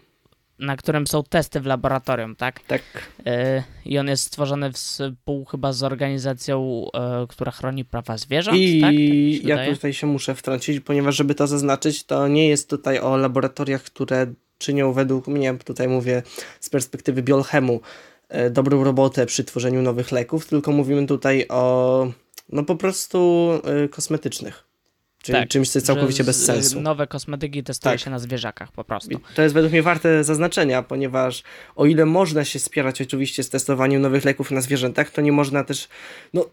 Na 0.60 0.76
którym 0.76 1.06
są 1.06 1.22
testy 1.22 1.60
w 1.60 1.66
laboratorium, 1.66 2.36
tak? 2.36 2.60
Tak. 2.60 2.82
E, 3.26 3.62
I 3.84 3.98
on 3.98 4.08
jest 4.08 4.24
stworzony 4.24 4.72
współ 4.72 5.44
chyba 5.44 5.72
z 5.72 5.82
organizacją, 5.82 6.86
e, 6.94 7.26
która 7.28 7.52
chroni 7.52 7.84
prawa 7.84 8.18
zwierząt, 8.18 8.58
I 8.58 8.80
tak? 8.80 8.90
tak 8.90 9.00
ja 9.48 9.56
wydaje? 9.56 9.74
tutaj 9.74 9.92
się 9.92 10.06
muszę 10.06 10.34
wtrącić, 10.34 10.80
ponieważ 10.80 11.16
żeby 11.16 11.34
to 11.34 11.46
zaznaczyć, 11.46 12.04
to 12.04 12.28
nie 12.28 12.48
jest 12.48 12.70
tutaj 12.70 12.98
o 12.98 13.16
laboratoriach, 13.16 13.82
które 13.82 14.26
czynią 14.58 14.92
według 14.92 15.28
mnie, 15.28 15.54
tutaj 15.64 15.88
mówię 15.88 16.22
z 16.60 16.70
perspektywy 16.70 17.22
biolchemu, 17.22 17.80
e, 18.28 18.50
dobrą 18.50 18.84
robotę 18.84 19.26
przy 19.26 19.44
tworzeniu 19.44 19.82
nowych 19.82 20.12
leków, 20.12 20.46
tylko 20.46 20.72
mówimy 20.72 21.06
tutaj 21.06 21.46
o 21.48 22.06
no 22.52 22.64
po 22.64 22.76
prostu 22.76 23.50
kosmetycznych. 23.90 24.69
Czyli 25.22 25.38
Tak, 25.38 25.48
czymś, 25.48 25.68
co 25.68 25.78
jest 25.78 25.86
całkowicie 25.86 26.24
bez 26.24 26.44
sensu. 26.44 26.80
Nowe 26.80 27.06
kosmetyki 27.06 27.62
testuje 27.62 27.92
Tak. 27.92 28.00
się 28.00 28.10
na 28.10 28.18
zwierzakach 28.18 28.72
po 28.72 28.84
prostu. 28.84 29.10
I 29.10 29.16
to 29.34 29.42
jest 29.42 29.54
według 29.54 29.72
mnie 29.72 29.82
warte 29.82 30.24
zaznaczenia, 30.24 30.82
ponieważ 30.82 31.42
o 31.76 31.86
ile 31.86 32.06
można 32.06 32.44
się 32.44 32.58
spierać 32.58 33.02
oczywiście 33.02 33.42
z 33.42 33.50
testowaniem 33.50 34.02
nowych 34.02 34.24
leków 34.24 34.50
na 34.50 34.60
zwierzętach, 34.60 35.10
to 35.10 35.20
nie 35.20 35.32
można 35.32 35.64
też, 35.64 35.88
no, 36.34 36.44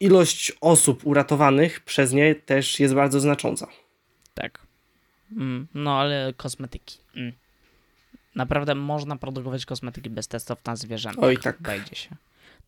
ilość 0.00 0.52
osób 0.60 1.06
uratowanych 1.06 1.80
przez 1.80 2.12
nie 2.12 2.34
też 2.34 2.80
jest 2.80 2.94
bardzo 2.94 3.20
znacząca. 3.20 3.66
Tak. 4.34 4.58
Mm, 5.36 5.66
no 5.74 5.98
ale 6.00 6.32
kosmetyki. 6.36 6.98
Mm. 7.16 7.32
Naprawdę 8.34 8.74
można 8.74 9.16
produkować 9.16 9.66
kosmetyki 9.66 10.10
bez 10.10 10.28
testów 10.28 10.58
na 10.66 10.76
zwierzętach. 10.76 11.24
Oj, 11.24 11.38
tak. 11.38 11.56
Wejdzie 11.60 11.94
się. 11.94 12.16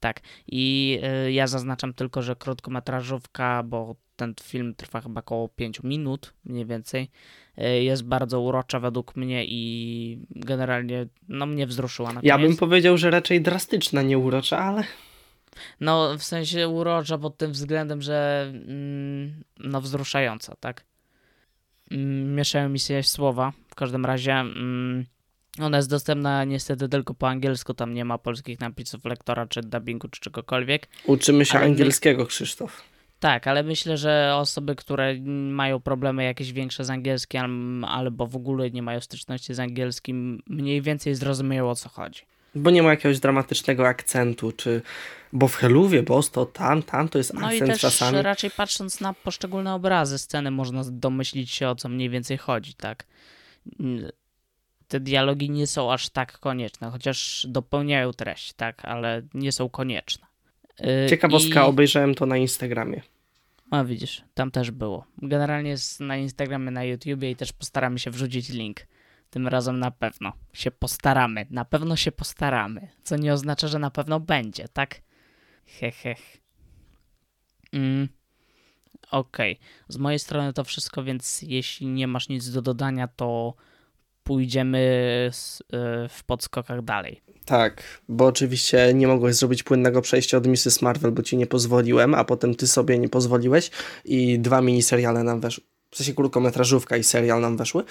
Tak. 0.00 0.20
I 0.46 0.98
y, 1.26 1.32
ja 1.32 1.46
zaznaczam 1.46 1.94
tylko, 1.94 2.22
że 2.22 2.36
krótkometrażówka, 2.36 3.62
bo 3.62 3.96
ten 4.20 4.34
film 4.42 4.74
trwa 4.74 5.00
chyba 5.00 5.20
około 5.20 5.48
5 5.48 5.82
minut, 5.82 6.34
mniej 6.44 6.66
więcej, 6.66 7.10
y, 7.58 7.82
jest 7.82 8.04
bardzo 8.04 8.40
urocza 8.40 8.80
według 8.80 9.16
mnie 9.16 9.44
i 9.46 10.18
generalnie 10.30 11.06
no 11.28 11.46
mnie 11.46 11.66
wzruszyła 11.66 12.12
na 12.12 12.20
Ja 12.24 12.38
bym 12.38 12.56
powiedział, 12.56 12.98
że 12.98 13.10
raczej 13.10 13.40
drastyczna, 13.40 14.02
nie 14.02 14.18
urocza, 14.18 14.58
ale 14.58 14.84
No, 15.80 16.18
w 16.18 16.22
sensie 16.22 16.68
urocza 16.68 17.18
pod 17.18 17.36
tym 17.36 17.52
względem, 17.52 18.02
że 18.02 18.46
mm, 18.54 19.44
no 19.58 19.80
wzruszająca, 19.80 20.56
tak? 20.60 20.84
Mm, 21.90 22.34
mieszają 22.34 22.68
mi 22.68 22.78
się 22.78 23.02
słowa. 23.02 23.52
W 23.68 23.74
każdym 23.74 24.06
razie 24.06 24.32
mm, 24.32 25.06
ona 25.58 25.76
jest 25.76 25.90
dostępna 25.90 26.44
niestety 26.44 26.88
tylko 26.88 27.14
po 27.14 27.28
angielsku, 27.28 27.74
tam 27.74 27.94
nie 27.94 28.04
ma 28.04 28.18
polskich 28.18 28.60
napisów 28.60 29.04
lektora, 29.04 29.46
czy 29.46 29.60
dubbingu, 29.60 30.08
czy 30.08 30.20
czegokolwiek. 30.20 30.88
uczymy 31.06 31.44
się 31.44 31.58
Ale 31.58 31.66
angielskiego, 31.66 32.26
Krzysztof. 32.26 32.89
Tak, 33.20 33.46
ale 33.46 33.62
myślę, 33.62 33.96
że 33.96 34.32
osoby, 34.36 34.76
które 34.76 35.14
mają 35.50 35.80
problemy 35.80 36.24
jakieś 36.24 36.52
większe 36.52 36.84
z 36.84 36.90
angielskim, 36.90 37.84
al- 37.84 38.00
albo 38.00 38.26
w 38.26 38.36
ogóle 38.36 38.70
nie 38.70 38.82
mają 38.82 39.00
styczności 39.00 39.54
z 39.54 39.60
angielskim, 39.60 40.42
mniej 40.46 40.82
więcej 40.82 41.14
zrozumieją 41.14 41.70
o 41.70 41.74
co 41.74 41.88
chodzi. 41.88 42.22
Bo 42.54 42.70
nie 42.70 42.82
ma 42.82 42.90
jakiegoś 42.90 43.20
dramatycznego 43.20 43.88
akcentu, 43.88 44.52
czy 44.52 44.82
bo 45.32 45.48
w 45.48 45.54
Heluwie, 45.54 46.02
bo 46.02 46.22
to 46.22 46.46
tam, 46.46 46.82
tam 46.82 47.08
to 47.08 47.18
jest 47.18 47.34
No 47.34 47.40
i 47.52 47.54
akcent 47.54 47.70
też 47.70 47.80
czasami. 47.80 48.22
raczej 48.22 48.50
patrząc 48.50 49.00
na 49.00 49.12
poszczególne 49.14 49.74
obrazy 49.74 50.18
sceny 50.18 50.50
można 50.50 50.82
domyślić 50.90 51.50
się 51.50 51.68
o 51.68 51.74
co 51.74 51.88
mniej 51.88 52.10
więcej 52.10 52.38
chodzi, 52.38 52.74
tak? 52.74 53.06
Te 54.88 55.00
dialogi 55.00 55.50
nie 55.50 55.66
są 55.66 55.92
aż 55.92 56.08
tak 56.08 56.38
konieczne, 56.38 56.90
chociaż 56.90 57.46
dopełniają 57.48 58.12
treść, 58.12 58.52
tak, 58.52 58.84
ale 58.84 59.22
nie 59.34 59.52
są 59.52 59.68
konieczne. 59.68 60.26
Yy, 60.80 61.08
Ciekawostka, 61.08 61.60
i... 61.60 61.64
obejrzałem 61.64 62.14
to 62.14 62.26
na 62.26 62.36
Instagramie. 62.36 63.02
A 63.70 63.84
widzisz, 63.84 64.24
tam 64.34 64.50
też 64.50 64.70
było. 64.70 65.06
Generalnie 65.22 65.70
jest 65.70 66.00
na 66.00 66.16
Instagramie, 66.16 66.70
na 66.70 66.84
YouTubie 66.84 67.30
i 67.30 67.36
też 67.36 67.52
postaramy 67.52 67.98
się 67.98 68.10
wrzucić 68.10 68.48
link. 68.48 68.80
Tym 69.30 69.48
razem 69.48 69.78
na 69.78 69.90
pewno 69.90 70.32
się 70.52 70.70
postaramy. 70.70 71.46
Na 71.50 71.64
pewno 71.64 71.96
się 71.96 72.12
postaramy. 72.12 72.88
Co 73.02 73.16
nie 73.16 73.32
oznacza, 73.32 73.68
że 73.68 73.78
na 73.78 73.90
pewno 73.90 74.20
będzie, 74.20 74.68
tak? 74.68 75.02
Heh, 75.66 75.94
heh. 75.96 76.18
Mm. 77.72 78.08
Okej, 79.10 79.58
z 79.88 79.96
mojej 79.96 80.18
strony 80.18 80.52
to 80.52 80.64
wszystko, 80.64 81.04
więc 81.04 81.42
jeśli 81.42 81.86
nie 81.86 82.06
masz 82.06 82.28
nic 82.28 82.50
do 82.50 82.62
dodania, 82.62 83.08
to 83.08 83.54
pójdziemy 84.30 85.30
y, 85.74 86.08
w 86.08 86.24
podskokach 86.24 86.82
dalej. 86.82 87.20
Tak, 87.44 87.82
bo 88.08 88.26
oczywiście 88.26 88.94
nie 88.94 89.06
mogłeś 89.06 89.34
zrobić 89.34 89.62
płynnego 89.62 90.02
przejścia 90.02 90.36
od 90.36 90.46
Mrs. 90.46 90.82
Marvel, 90.82 91.12
bo 91.12 91.22
ci 91.22 91.36
nie 91.36 91.46
pozwoliłem, 91.46 92.14
a 92.14 92.24
potem 92.24 92.54
ty 92.54 92.66
sobie 92.66 92.98
nie 92.98 93.08
pozwoliłeś 93.08 93.70
i 94.04 94.38
dwa 94.38 94.60
miniseriale 94.60 95.24
nam 95.24 95.40
weszły. 95.40 95.64
W 95.90 95.96
sensie 95.96 96.14
krótkometrażówka 96.14 96.96
i 96.96 97.04
serial 97.04 97.40
nam 97.40 97.56
weszły. 97.56 97.84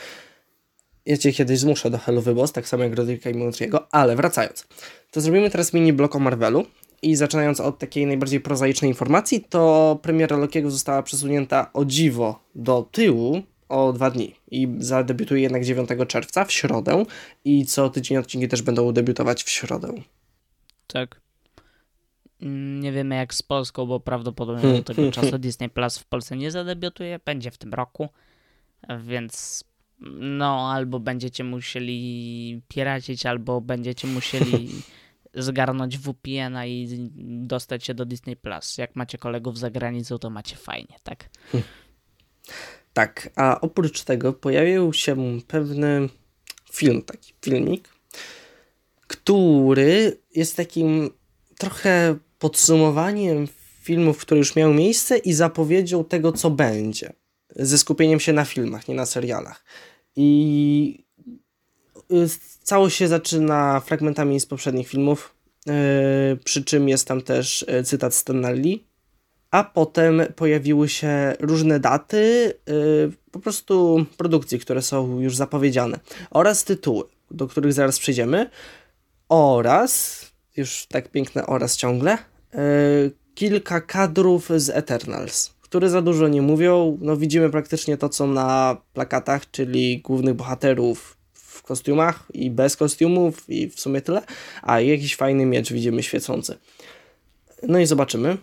Ja 1.06 1.18
cię 1.18 1.34
kiedyś 1.34 1.60
zmuszę 1.60 1.90
do 1.90 1.98
Hellowy 1.98 2.36
Boss, 2.36 2.52
tak 2.52 2.68
samo 2.68 2.84
jak 2.84 2.96
Rodricka 2.96 3.30
i 3.30 3.34
Montriego, 3.34 3.88
ale 3.92 4.16
wracając. 4.16 4.68
To 5.12 5.22
zrobimy 5.22 5.50
teraz 5.50 5.74
mini 5.74 5.94
blok 5.94 6.16
o 6.16 6.20
Marvelu 6.20 6.66
i 7.02 7.16
zaczynając 7.16 7.60
od 7.60 7.80
takiej 7.80 8.06
najbardziej 8.06 8.40
prozaicznej 8.40 8.92
informacji, 8.92 9.46
to 9.50 10.00
premiera 10.02 10.38
Lokiego 10.38 10.72
została 10.72 11.04
przesunięta 11.04 11.70
o 11.74 11.86
dziwo 11.86 12.40
do 12.56 12.88
tyłu 12.92 13.44
o 13.70 13.94
dwa 13.94 14.12
dni 14.12 14.36
i 14.52 14.68
zadebiutuje 14.80 15.42
jednak 15.42 15.64
9 15.66 15.90
czerwca 16.08 16.46
w 16.46 16.52
środę 16.52 17.06
i 17.46 17.66
co 17.66 17.90
tydzień 17.90 18.18
odcinki 18.18 18.48
też 18.48 18.62
będą 18.62 18.92
debiutować 18.92 19.44
w 19.44 19.50
środę. 19.50 19.94
Tak. 20.88 21.22
Mm, 22.42 22.80
Nie 22.80 22.92
wiemy 22.92 23.16
jak 23.16 23.34
z 23.34 23.44
Polską, 23.44 23.86
bo 23.86 24.00
prawdopodobnie 24.00 24.74
do 24.74 24.84
tego 24.84 25.12
czasu 25.22 25.38
Disney 25.38 25.70
Plus 25.70 25.98
w 25.98 26.06
Polsce 26.06 26.38
nie 26.38 26.52
zadebiutuje, 26.52 27.20
będzie 27.26 27.52
w 27.52 27.58
tym 27.58 27.74
roku, 27.74 28.10
więc 29.00 29.64
no 30.20 30.72
albo 30.72 31.00
będziecie 31.00 31.44
musieli 31.44 32.62
piracić, 32.68 33.26
albo 33.26 33.62
będziecie 33.62 34.08
musieli 34.08 34.70
zgarnąć 35.34 35.98
VPN-a 35.98 36.66
i 36.66 36.88
dostać 37.48 37.86
się 37.86 37.94
do 37.94 38.06
Disney 38.06 38.36
Plus. 38.36 38.78
Jak 38.78 38.96
macie 38.96 39.18
kolegów 39.18 39.58
za 39.60 39.70
granicą, 39.70 40.18
to 40.18 40.30
macie 40.30 40.56
fajnie, 40.56 40.96
tak? 41.04 41.30
Tak, 42.94 43.30
a 43.36 43.62
oprócz 43.62 44.04
tego 44.04 44.34
pojawił 44.34 44.94
się 44.94 45.40
pewny 45.48 46.10
film, 46.72 47.02
taki 47.02 47.34
filmik, 47.42 47.90
który 49.08 50.18
jest 50.36 50.56
takim 50.56 51.10
trochę 51.58 52.18
podsumowaniem 52.40 53.48
filmów, 53.82 54.18
które 54.18 54.38
już 54.38 54.56
miały 54.56 54.74
miejsce 54.74 55.18
i 55.18 55.34
zapowiedzią 55.34 56.04
tego, 56.04 56.32
co 56.32 56.50
będzie. 56.50 57.14
Ze 57.56 57.78
skupieniem 57.78 58.20
się 58.20 58.34
na 58.34 58.46
filmach, 58.46 58.88
nie 58.88 58.96
na 58.96 59.06
serialach. 59.06 59.64
I 60.16 61.06
y, 62.12 62.28
całość 62.64 62.98
się 62.98 63.08
zaczyna 63.08 63.80
fragmentami 63.80 64.40
z 64.40 64.46
poprzednich 64.46 64.88
filmów, 64.88 65.36
yy, 65.66 65.74
przy 66.44 66.64
czym 66.64 66.90
jest 66.90 67.08
tam 67.08 67.22
też 67.22 67.62
y, 67.62 67.84
cytat 67.84 68.16
Stana 68.16 68.52
Lee, 68.52 68.89
a 69.52 69.64
potem 69.64 70.22
pojawiły 70.36 70.90
się 70.90 71.34
różne 71.40 71.80
daty, 71.80 72.54
yy, 72.68 73.12
po 73.32 73.40
prostu 73.40 74.06
produkcji, 74.18 74.60
które 74.60 74.82
są 74.82 75.20
już 75.20 75.36
zapowiedziane, 75.36 76.00
oraz 76.30 76.64
tytuły, 76.64 77.04
do 77.32 77.48
których 77.48 77.74
zaraz 77.74 78.00
przejdziemy, 78.00 78.50
oraz, 79.30 80.22
już 80.58 80.86
tak 80.86 81.12
piękne 81.12 81.46
oraz 81.46 81.78
ciągle, 81.78 82.18
yy, 82.54 82.60
kilka 83.36 83.82
kadrów 83.82 84.50
z 84.56 84.70
Eternals, 84.70 85.54
które 85.62 85.90
za 85.90 86.02
dużo 86.02 86.28
nie 86.28 86.42
mówią. 86.42 86.98
No 87.02 87.18
widzimy 87.18 87.50
praktycznie 87.50 87.98
to, 87.98 88.10
co 88.10 88.28
na 88.28 88.78
plakatach, 88.94 89.52
czyli 89.52 90.02
głównych 90.02 90.34
bohaterów 90.34 91.18
w 91.34 91.64
kostiumach 91.64 92.24
i 92.34 92.52
bez 92.52 92.78
kostiumów 92.78 93.50
i 93.50 93.70
w 93.70 93.80
sumie 93.80 94.02
tyle, 94.02 94.22
a 94.62 94.82
jakiś 94.82 95.16
fajny 95.16 95.46
miecz 95.46 95.74
widzimy 95.74 96.04
świecący. 96.04 96.58
No 97.64 97.80
i 97.80 97.86
zobaczymy. 97.86 98.38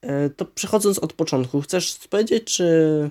E, 0.00 0.30
To 0.30 0.44
przechodząc 0.44 0.98
od 0.98 1.12
początku, 1.12 1.60
chcesz 1.60 1.98
powiedzieć, 2.10 2.44
czy 2.44 3.10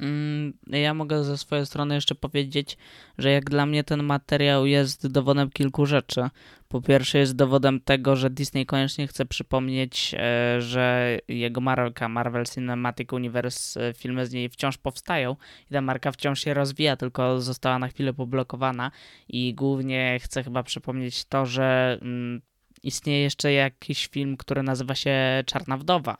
Mm, 0.00 0.52
Ja 0.66 0.94
mogę 0.94 1.24
ze 1.24 1.38
swojej 1.38 1.66
strony 1.66 1.94
jeszcze 1.94 2.14
powiedzieć, 2.14 2.76
że 3.18 3.30
jak 3.30 3.50
dla 3.50 3.66
mnie 3.66 3.84
ten 3.84 4.02
materiał 4.02 4.66
jest 4.66 5.06
dowodem 5.06 5.50
kilku 5.50 5.86
rzeczy. 5.86 6.28
Po 6.68 6.80
pierwsze 6.80 7.18
jest 7.18 7.36
dowodem 7.36 7.80
tego, 7.80 8.16
że 8.16 8.30
Disney 8.30 8.66
koniecznie 8.66 9.06
chce 9.06 9.26
przypomnieć, 9.26 10.14
e, 10.18 10.60
że 10.60 11.18
jego 11.28 11.60
marka 11.60 12.08
Marvel 12.08 12.44
Cinematic 12.44 13.12
Universe, 13.12 13.88
e, 13.88 13.94
filmy 13.94 14.26
z 14.26 14.32
niej 14.32 14.48
wciąż 14.48 14.78
powstają 14.78 15.36
i 15.70 15.74
ta 15.74 15.80
marka 15.80 16.12
wciąż 16.12 16.40
się 16.40 16.54
rozwija, 16.54 16.96
tylko 16.96 17.40
została 17.40 17.78
na 17.78 17.88
chwilę 17.88 18.12
poblokowana 18.12 18.90
i 19.28 19.54
głównie 19.54 20.18
chce 20.22 20.42
chyba 20.42 20.62
przypomnieć 20.62 21.24
to, 21.24 21.46
że 21.46 21.98
mm, 22.02 22.40
istnieje 22.82 23.22
jeszcze 23.22 23.52
jakiś 23.52 24.06
film, 24.06 24.36
który 24.36 24.62
nazywa 24.62 24.94
się 24.94 25.42
Czarna 25.46 25.76
Wdowa 25.76 26.16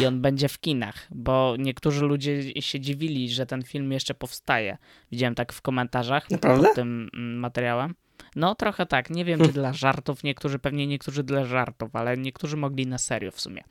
i 0.00 0.06
on 0.06 0.20
będzie 0.26 0.48
w 0.48 0.60
kinach, 0.60 1.06
bo 1.10 1.54
niektórzy 1.58 2.04
ludzie 2.04 2.62
się 2.62 2.80
dziwili, 2.80 3.30
że 3.30 3.46
ten 3.46 3.62
film 3.62 3.92
jeszcze 3.92 4.14
powstaje. 4.14 4.78
Widziałem 5.12 5.34
tak 5.34 5.52
w 5.52 5.62
komentarzach 5.62 6.30
Naprawdę? 6.30 6.66
pod 6.66 6.76
tym 6.76 7.10
mm, 7.14 7.38
materiałem. 7.38 7.94
No 8.36 8.54
trochę 8.54 8.86
tak, 8.86 9.10
nie 9.10 9.24
wiem 9.24 9.40
czy 9.40 9.52
dla 9.52 9.72
żartów, 9.82 10.24
niektórzy 10.24 10.58
pewnie 10.58 10.86
niektórzy 10.86 11.22
dla 11.22 11.44
żartów, 11.44 11.96
ale 11.96 12.16
niektórzy 12.16 12.56
mogli 12.56 12.86
na 12.86 12.98
serio 12.98 13.30
w 13.30 13.40
sumie. 13.40 13.64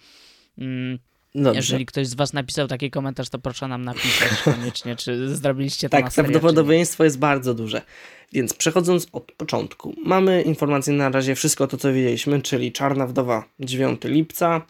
Mm, 0.57 0.99
Dobrze. 1.35 1.59
Jeżeli 1.59 1.85
ktoś 1.85 2.07
z 2.07 2.13
was 2.13 2.33
napisał 2.33 2.67
taki 2.67 2.91
komentarz, 2.91 3.29
to 3.29 3.39
proszę 3.39 3.67
nam 3.67 3.85
napisać 3.85 4.41
koniecznie, 4.43 4.95
czy 4.95 5.35
zrobiliście 5.35 5.89
to 5.89 5.91
Tak, 5.91 6.05
na 6.05 6.11
serio, 6.11 6.31
prawdopodobieństwo 6.31 7.03
jest 7.03 7.19
bardzo 7.19 7.53
duże. 7.53 7.81
Więc 8.33 8.53
przechodząc 8.53 9.07
od 9.11 9.31
początku, 9.31 9.95
mamy 10.05 10.41
informacje 10.41 10.93
na 10.93 11.09
razie 11.09 11.35
wszystko 11.35 11.67
to, 11.67 11.77
co 11.77 11.93
wiedzieliśmy, 11.93 12.41
czyli 12.41 12.71
Czarna 12.71 13.07
Wdowa 13.07 13.43
9 13.59 14.01
lipca, 14.03 14.61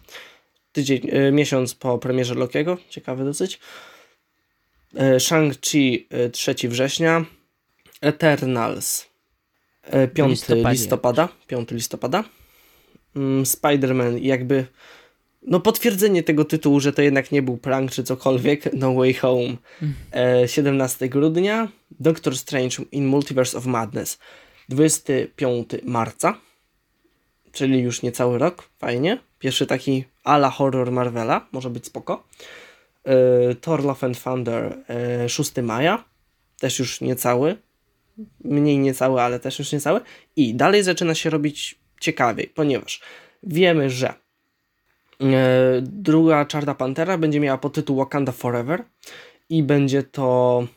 tydzień, 0.71 1.07
e, 1.11 1.31
miesiąc 1.31 1.75
po 1.75 1.97
premierze 1.97 2.35
Lokiego, 2.35 2.77
ciekawe 2.89 3.25
dosyć. 3.25 3.59
E, 4.95 5.19
Shang-Chi 5.19 6.07
e, 6.09 6.29
3 6.29 6.55
września, 6.69 7.25
Eternals 8.01 9.07
e, 9.83 10.07
5 10.07 10.29
listopadzie. 10.29 10.79
listopada, 10.79 11.29
5 11.47 11.71
listopada. 11.71 12.23
Mm, 13.15 13.43
Spider-Man 13.43 14.17
jakby 14.21 14.65
no 15.47 15.59
potwierdzenie 15.59 16.23
tego 16.23 16.45
tytułu, 16.45 16.79
że 16.79 16.93
to 16.93 17.01
jednak 17.01 17.31
nie 17.31 17.41
był 17.41 17.57
prank 17.57 17.91
czy 17.91 18.03
cokolwiek, 18.03 18.73
No 18.73 18.93
Way 18.93 19.13
Home 19.13 19.57
e, 20.13 20.47
17 20.47 21.09
grudnia, 21.09 21.67
Doctor 21.99 22.37
Strange 22.37 22.75
in 22.91 23.05
Multiverse 23.05 23.57
of 23.57 23.65
Madness 23.65 24.19
25 24.69 25.69
marca, 25.83 26.37
czyli 27.51 27.79
już 27.79 28.01
niecały 28.01 28.37
rok, 28.37 28.69
fajnie. 28.79 29.17
Pierwszy 29.39 29.65
taki 29.65 30.05
ala 30.23 30.49
horror 30.49 30.91
Marvela, 30.91 31.47
może 31.51 31.69
być 31.69 31.85
spoko. 31.85 32.23
E, 33.03 33.55
Thor 33.55 33.83
Love 33.83 34.07
and 34.07 34.23
Thunder 34.23 34.77
e, 34.89 35.29
6 35.29 35.51
maja, 35.63 36.03
też 36.59 36.79
już 36.79 37.01
niecały, 37.01 37.57
mniej 38.43 38.77
niecały, 38.77 39.21
ale 39.21 39.39
też 39.39 39.59
już 39.59 39.71
niecały. 39.71 40.01
I 40.35 40.55
dalej 40.55 40.83
zaczyna 40.83 41.15
się 41.15 41.29
robić 41.29 41.79
ciekawiej, 41.99 42.47
ponieważ 42.47 43.01
wiemy, 43.43 43.89
że 43.89 44.13
E, 44.13 44.24
druga 45.81 46.45
Czarna 46.45 46.75
Pantera 46.75 47.17
będzie 47.17 47.39
miała 47.39 47.57
podtytuł 47.57 47.97
Wakanda 47.97 48.31
Forever 48.31 48.83
i 49.49 49.63
będzie 49.63 50.03
to 50.03 50.67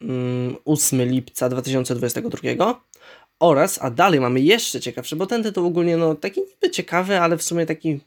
mm, 0.00 0.56
8 0.64 1.02
lipca 1.02 1.48
2022 1.48 2.80
oraz, 3.40 3.82
a 3.82 3.90
dalej 3.90 4.20
mamy 4.20 4.40
jeszcze 4.40 4.80
ciekawszy, 4.80 5.16
bo 5.16 5.26
ten 5.26 5.42
tytuł 5.42 5.66
ogólnie 5.66 5.96
no 5.96 6.14
taki 6.14 6.40
niby 6.40 6.70
ciekawy, 6.70 7.20
ale 7.20 7.36
w 7.36 7.42
sumie 7.42 7.66
taki 7.66 8.00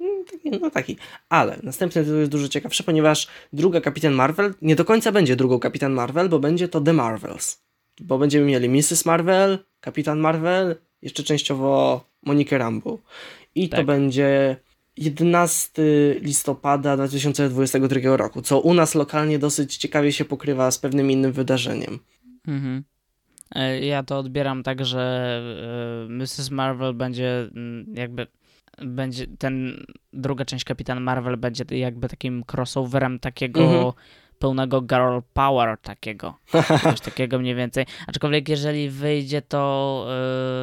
mm, 0.00 0.24
taki, 0.24 0.50
no 0.50 0.70
taki, 0.70 0.96
ale 1.28 1.58
następny 1.62 2.04
tytuł 2.04 2.18
jest 2.18 2.30
dużo 2.30 2.48
ciekawszy, 2.48 2.82
ponieważ 2.84 3.28
druga 3.52 3.80
Kapitan 3.80 4.12
Marvel 4.12 4.54
nie 4.62 4.76
do 4.76 4.84
końca 4.84 5.12
będzie 5.12 5.36
drugą 5.36 5.58
Kapitan 5.58 5.92
Marvel, 5.92 6.28
bo 6.28 6.38
będzie 6.38 6.68
to 6.68 6.80
The 6.80 6.92
Marvels, 6.92 7.62
bo 8.00 8.18
będziemy 8.18 8.46
mieli 8.46 8.68
Mrs. 8.68 9.04
Marvel, 9.04 9.58
Kapitan 9.80 10.18
Marvel, 10.18 10.76
jeszcze 11.02 11.22
częściowo 11.22 12.00
Monikę 12.22 12.58
Rambeau 12.58 12.98
i 13.54 13.68
to 13.68 13.76
Tak. 13.76 13.86
będzie 13.86 14.56
11 14.96 15.82
listopada 16.20 16.96
2022 16.96 18.16
roku, 18.16 18.42
co 18.42 18.60
u 18.60 18.74
nas 18.74 18.94
lokalnie 18.94 19.38
dosyć 19.38 19.76
ciekawie 19.76 20.12
się 20.12 20.24
pokrywa 20.24 20.70
z 20.70 20.78
pewnym 20.78 21.10
innym 21.10 21.32
wydarzeniem. 21.32 21.98
Mhm. 22.48 22.84
E, 23.54 23.80
Ja 23.80 24.02
to 24.02 24.18
odbieram 24.18 24.62
tak, 24.62 24.84
że 24.84 25.40
e, 26.06 26.12
Mrs. 26.12 26.50
Marvel 26.50 26.94
będzie 26.94 27.48
mm, 27.56 27.86
jakby 27.94 28.26
będzie 28.82 29.26
ten 29.38 29.84
druga 30.12 30.44
część 30.44 30.64
Kapitan 30.64 31.00
Marvel 31.00 31.36
będzie 31.36 31.64
jakby 31.70 32.08
takim 32.08 32.44
crossoverem 32.52 33.18
takiego 33.18 33.60
Mhm. 33.64 33.92
pełnego 34.38 34.80
girl 34.82 35.18
power 35.32 35.78
takiego. 35.82 36.34
Coś 36.82 37.00
takiego 37.00 37.38
mniej 37.38 37.54
więcej. 37.54 37.86
Aczkolwiek 38.06 38.48
jeżeli 38.48 38.90
wyjdzie 38.90 39.42
to 39.42 40.06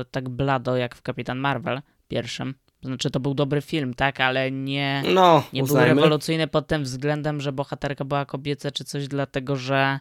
e, 0.01 0.05
tak 0.11 0.29
blado 0.29 0.77
jak 0.77 0.95
w 0.95 1.01
Kapitan 1.01 1.37
Marvel 1.39 1.81
pierwszym, 2.07 2.53
to 2.83 2.87
znaczy 2.87 3.11
to 3.11 3.19
był 3.19 3.33
dobry 3.33 3.61
film, 3.61 3.93
tak, 3.93 4.19
ale 4.19 4.51
nie 4.51 5.03
No, 5.13 5.43
nie 5.53 5.63
był 5.63 5.75
rewolucyjny 5.75 6.47
pod 6.47 6.67
tym 6.67 6.83
względem, 6.83 7.41
że 7.41 7.51
bohaterka 7.51 8.05
była 8.05 8.25
kobieca 8.25 8.71
czy 8.71 8.83
coś, 8.83 9.07
dlatego 9.07 9.55
że 9.55 9.99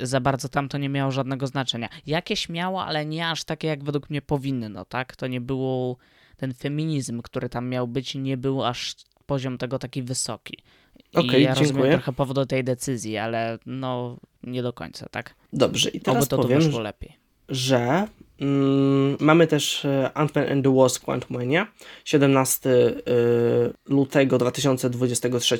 za 0.00 0.20
bardzo 0.20 0.48
tam 0.48 0.68
to 0.68 0.78
nie 0.78 0.88
miało 0.88 1.10
żadnego 1.10 1.46
znaczenia. 1.46 1.88
Jakieś 2.06 2.48
miało, 2.48 2.84
ale 2.84 3.06
nie 3.06 3.28
aż 3.28 3.44
takie, 3.44 3.68
jak 3.68 3.84
według 3.84 4.10
mnie 4.10 4.22
powinno, 4.22 4.84
tak? 4.84 5.16
To 5.16 5.26
nie 5.26 5.40
było 5.40 5.96
ten 6.36 6.54
feminizm, 6.54 7.22
który 7.22 7.48
tam 7.48 7.68
miał 7.68 7.88
być, 7.88 8.14
nie 8.14 8.36
był 8.36 8.64
aż 8.64 8.94
poziom 9.26 9.58
tego 9.58 9.78
taki 9.78 10.02
wysoki. 10.02 10.58
I 11.12 11.16
Okej, 11.16 11.42
ja 11.42 11.48
rozumiem 11.50 11.72
dziękuję. 11.72 11.92
trochę 11.92 12.12
powodu 12.12 12.46
tej 12.46 12.64
decyzji, 12.64 13.16
ale 13.16 13.58
no 13.66 14.16
nie 14.42 14.62
do 14.62 14.72
końca, 14.72 15.06
tak? 15.10 15.34
Dobrze, 15.52 15.88
i 15.90 15.96
Oby 15.96 16.04
teraz 16.04 16.28
to 16.28 16.36
tu 16.36 16.42
powiem, 16.42 16.60
wyszło 16.60 16.80
lepiej. 16.80 17.16
że 17.48 18.08
mamy 19.20 19.46
też 19.46 19.84
e, 19.84 20.10
Ant-Man 20.14 20.52
and 20.52 20.64
the 20.64 20.74
Wasp 20.76 21.04
Quantumania 21.04 21.66
17 22.04 22.70
y, 22.70 22.94
lutego 23.88 24.38
2023 24.38 25.58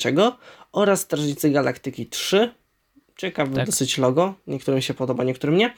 oraz 0.72 1.00
Strażnicy 1.00 1.50
Galaktyki 1.50 2.06
3 2.06 2.54
ciekawe 3.16 3.56
Tak. 3.56 3.66
dosyć 3.66 3.98
logo, 3.98 4.34
niektórym 4.46 4.80
się 4.80 4.94
podoba, 4.94 5.24
niektórym 5.24 5.56
nie 5.56 5.74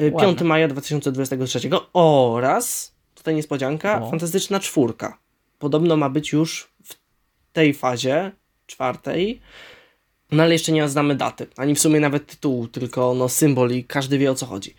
Y, 0.00 0.04
Ładne. 0.04 0.28
5 0.28 0.42
maja 0.42 0.68
2023 0.68 1.60
oraz 1.92 2.94
tutaj 3.14 3.34
niespodzianka, 3.34 4.02
O. 4.02 4.10
Fantastyczna 4.10 4.60
Czwórka 4.60 5.18
podobno 5.58 5.96
ma 5.96 6.10
być 6.10 6.32
już 6.32 6.68
w 6.84 6.94
tej 7.52 7.74
fazie 7.74 8.32
czwartej 8.66 9.40
no 10.32 10.42
ale 10.42 10.52
jeszcze 10.52 10.72
nie 10.72 10.88
znamy 10.88 11.14
daty, 11.14 11.46
ani 11.56 11.74
w 11.74 11.80
sumie 11.80 12.00
nawet 12.00 12.26
tytułu, 12.26 12.68
tylko 12.68 13.14
no 13.14 13.28
symbol 13.28 13.70
i 13.70 13.84
każdy 13.84 14.18
wie 14.18 14.30
o 14.30 14.34
co 14.34 14.46
chodzi. 14.46 14.74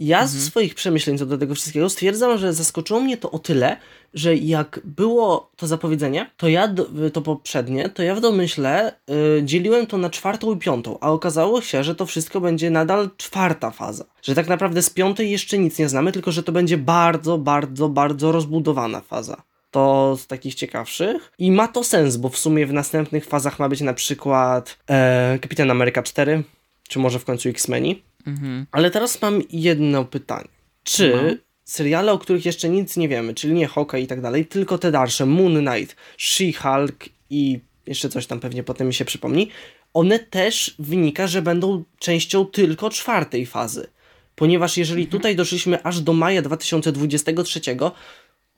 Ja 0.00 0.26
z 0.26 0.38
swoich 0.38 0.74
przemyśleń 0.74 1.18
co 1.18 1.26
do 1.26 1.38
tego 1.38 1.54
wszystkiego 1.54 1.90
stwierdzam, 1.90 2.38
że 2.38 2.52
zaskoczyło 2.52 3.00
mnie 3.00 3.16
to 3.16 3.30
o 3.30 3.38
tyle, 3.38 3.76
że 4.14 4.36
jak 4.36 4.80
było 4.84 5.50
to 5.56 5.66
zapowiedzenie, 5.66 6.30
to 6.36 6.48
ja, 6.48 6.74
to 7.12 7.22
poprzednie, 7.22 7.88
to 7.88 8.02
ja 8.02 8.14
w 8.14 8.20
domyśle 8.20 8.94
y, 9.38 9.42
dzieliłem 9.44 9.86
to 9.86 9.98
na 9.98 10.10
czwartą 10.10 10.54
i 10.54 10.58
piątą, 10.58 10.98
a 11.00 11.10
okazało 11.10 11.60
się, 11.60 11.84
że 11.84 11.94
to 11.94 12.06
wszystko 12.06 12.40
będzie 12.40 12.70
nadal 12.70 13.10
czwarta 13.16 13.70
faza. 13.70 14.04
Że 14.22 14.34
tak 14.34 14.48
naprawdę 14.48 14.82
z 14.82 14.90
piątej 14.90 15.30
jeszcze 15.30 15.58
nic 15.58 15.78
nie 15.78 15.88
znamy, 15.88 16.12
tylko 16.12 16.32
że 16.32 16.42
to 16.42 16.52
będzie 16.52 16.78
bardzo, 16.78 17.38
bardzo, 17.38 17.88
bardzo 17.88 18.32
rozbudowana 18.32 19.00
faza. 19.00 19.42
To 19.70 20.16
z 20.16 20.26
takich 20.26 20.54
ciekawszych. 20.54 21.32
I 21.38 21.52
ma 21.52 21.68
to 21.68 21.84
sens, 21.84 22.16
bo 22.16 22.28
w 22.28 22.38
sumie 22.38 22.66
w 22.66 22.72
następnych 22.72 23.26
fazach 23.26 23.58
ma 23.58 23.68
być 23.68 23.80
na 23.80 23.94
przykład 23.94 24.78
e, 24.90 25.38
Kapitan 25.42 25.70
Ameryka 25.70 26.02
4, 26.02 26.42
czy 26.88 26.98
może 26.98 27.18
w 27.18 27.24
końcu 27.24 27.48
X-Meni. 27.48 28.09
Mhm. 28.26 28.66
Ale 28.72 28.90
teraz 28.90 29.22
mam 29.22 29.42
jedno 29.50 30.04
pytanie. 30.04 30.48
Czy 30.84 31.12
No. 31.16 31.22
seriale, 31.64 32.12
o 32.12 32.18
których 32.18 32.46
jeszcze 32.46 32.68
nic 32.68 32.96
nie 32.96 33.08
wiemy, 33.08 33.34
czyli 33.34 33.54
nie 33.54 33.66
Hawkeye 33.68 34.02
i 34.02 34.06
tak 34.06 34.20
dalej, 34.20 34.46
tylko 34.46 34.78
te 34.78 34.90
dalsze, 34.90 35.26
Moon 35.26 35.66
Knight, 35.66 35.96
She-Hulk 36.18 37.08
i 37.30 37.60
jeszcze 37.86 38.08
coś 38.08 38.26
tam 38.26 38.40
pewnie 38.40 38.62
potem 38.62 38.86
mi 38.86 38.94
się 38.94 39.04
przypomni, 39.04 39.50
one 39.94 40.18
też 40.18 40.74
wynika, 40.78 41.26
że 41.26 41.42
będą 41.42 41.84
częścią 41.98 42.46
tylko 42.46 42.90
czwartej 42.90 43.46
fazy. 43.46 43.86
Ponieważ 44.34 44.76
jeżeli 44.76 45.02
Mhm. 45.02 45.18
tutaj 45.20 45.36
doszliśmy 45.36 45.82
aż 45.82 46.00
do 46.00 46.12
maja 46.12 46.42
2023, 46.42 47.60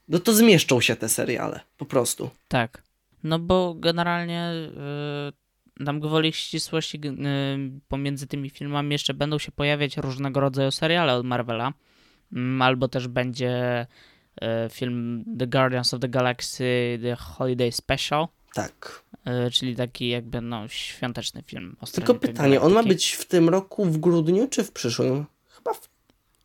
no 0.08 0.18
to 0.18 0.32
zmieszczą 0.34 0.80
się 0.80 0.96
te 0.96 1.08
seriale. 1.08 1.60
Po 1.78 1.84
prostu. 1.84 2.30
Tak. 2.48 2.82
No 3.24 3.38
bo 3.38 3.74
generalnie 3.74 4.50
y, 5.28 5.32
tam 5.86 6.00
gwoli 6.00 6.32
ścisłości 6.32 7.00
y, 7.04 7.80
pomiędzy 7.88 8.26
tymi 8.26 8.50
filmami 8.50 8.92
jeszcze 8.92 9.14
będą 9.14 9.38
się 9.38 9.52
pojawiać 9.52 9.96
różnego 9.96 10.40
rodzaju 10.40 10.70
seriale 10.70 11.14
od 11.14 11.26
Marvela. 11.26 11.72
Mm, 12.32 12.62
Albo 12.62 12.88
też 12.88 13.08
będzie 13.08 13.86
y, 14.42 14.46
film 14.70 15.24
The 15.38 15.46
Guardians 15.46 15.94
of 15.94 16.00
the 16.00 16.08
Galaxy 16.08 16.98
The 17.02 17.16
Holiday 17.16 17.72
Special, 17.72 18.26
Tak. 18.54 19.02
y, 19.46 19.50
czyli 19.50 19.76
taki 19.76 20.08
jakby 20.08 20.40
no 20.40 20.68
świąteczny 20.68 21.42
film. 21.42 21.76
Tylko 21.92 22.14
pytanie, 22.14 22.60
on 22.60 22.72
ma 22.72 22.82
być 22.82 23.12
w 23.12 23.24
tym 23.24 23.48
roku 23.48 23.84
w 23.84 23.98
grudniu 23.98 24.48
czy 24.48 24.64
w 24.64 24.72
przyszłym? 24.72 25.24
Chyba 25.48 25.74
w 25.74 25.92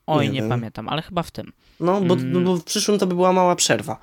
Oj, 0.07 0.29
nie 0.29 0.41
nie, 0.41 0.49
pamiętam, 0.49 0.89
ale 0.89 1.01
chyba 1.01 1.23
w 1.23 1.31
tym. 1.31 1.51
No, 1.79 2.01
bo, 2.01 2.13
Mm. 2.13 2.43
bo 2.43 2.55
w 2.57 2.63
przyszłym 2.63 2.99
to 2.99 3.07
by 3.07 3.15
była 3.15 3.33
mała 3.33 3.55
przerwa. 3.55 3.99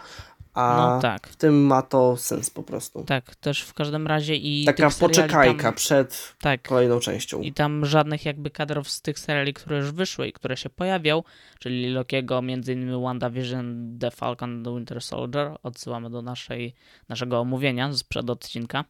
A 0.55 0.77
No 0.77 1.03
tak. 1.03 1.29
w 1.29 1.37
tym 1.37 1.67
ma 1.67 1.83
to 1.83 2.17
sens 2.17 2.51
po 2.51 2.63
prostu. 2.63 3.05
Tak, 3.05 3.37
też 3.37 3.63
w 3.63 3.75
każdym 3.75 4.07
razie 4.07 4.37
i 4.37 4.65
Taka 4.65 4.91
poczekajka 4.91 5.63
Tam, 5.63 5.75
przed 5.75 6.35
tak, 6.41 6.63
kolejną 6.63 7.01
częścią. 7.01 7.41
I 7.41 7.53
tam 7.53 7.87
żadnych 7.87 8.25
jakby 8.25 8.51
kadrów 8.51 8.91
z 8.91 9.03
tych 9.03 9.19
seriali, 9.19 9.55
które 9.55 9.77
już 9.77 9.93
wyszły 9.93 10.29
i 10.29 10.33
które 10.33 10.57
się 10.57 10.71
pojawią, 10.71 11.23
czyli 11.59 11.91
Lokiego, 11.91 12.39
m.in. 12.39 13.03
WandaVision, 13.03 13.99
The 14.01 14.11
Falcon 14.11 14.65
the 14.65 14.75
Winter 14.75 15.03
Soldier, 15.03 15.57
odsyłamy 15.63 16.11
do 16.11 16.23
naszej, 16.23 16.75
naszego 17.09 17.39
omówienia 17.41 17.93
sprzed 17.93 18.31
odcinka, 18.31 18.85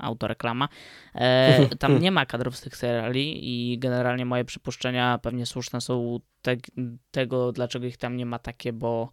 autoreklama. 0.00 0.68
E, 1.14 1.66
tam 1.76 1.98
nie 2.02 2.10
ma 2.10 2.26
kadrów 2.26 2.56
z 2.56 2.60
tych 2.60 2.76
seriali 2.76 3.38
i 3.42 3.78
generalnie 3.78 4.24
moje 4.24 4.44
przypuszczenia 4.44 5.18
pewnie 5.22 5.46
słuszne 5.46 5.80
są 5.80 6.20
te, 6.42 6.56
tego, 7.10 7.52
dlaczego 7.52 7.86
ich 7.86 7.96
tam 7.96 8.16
nie 8.16 8.26
ma 8.26 8.38
takie, 8.38 8.72
bo 8.72 9.12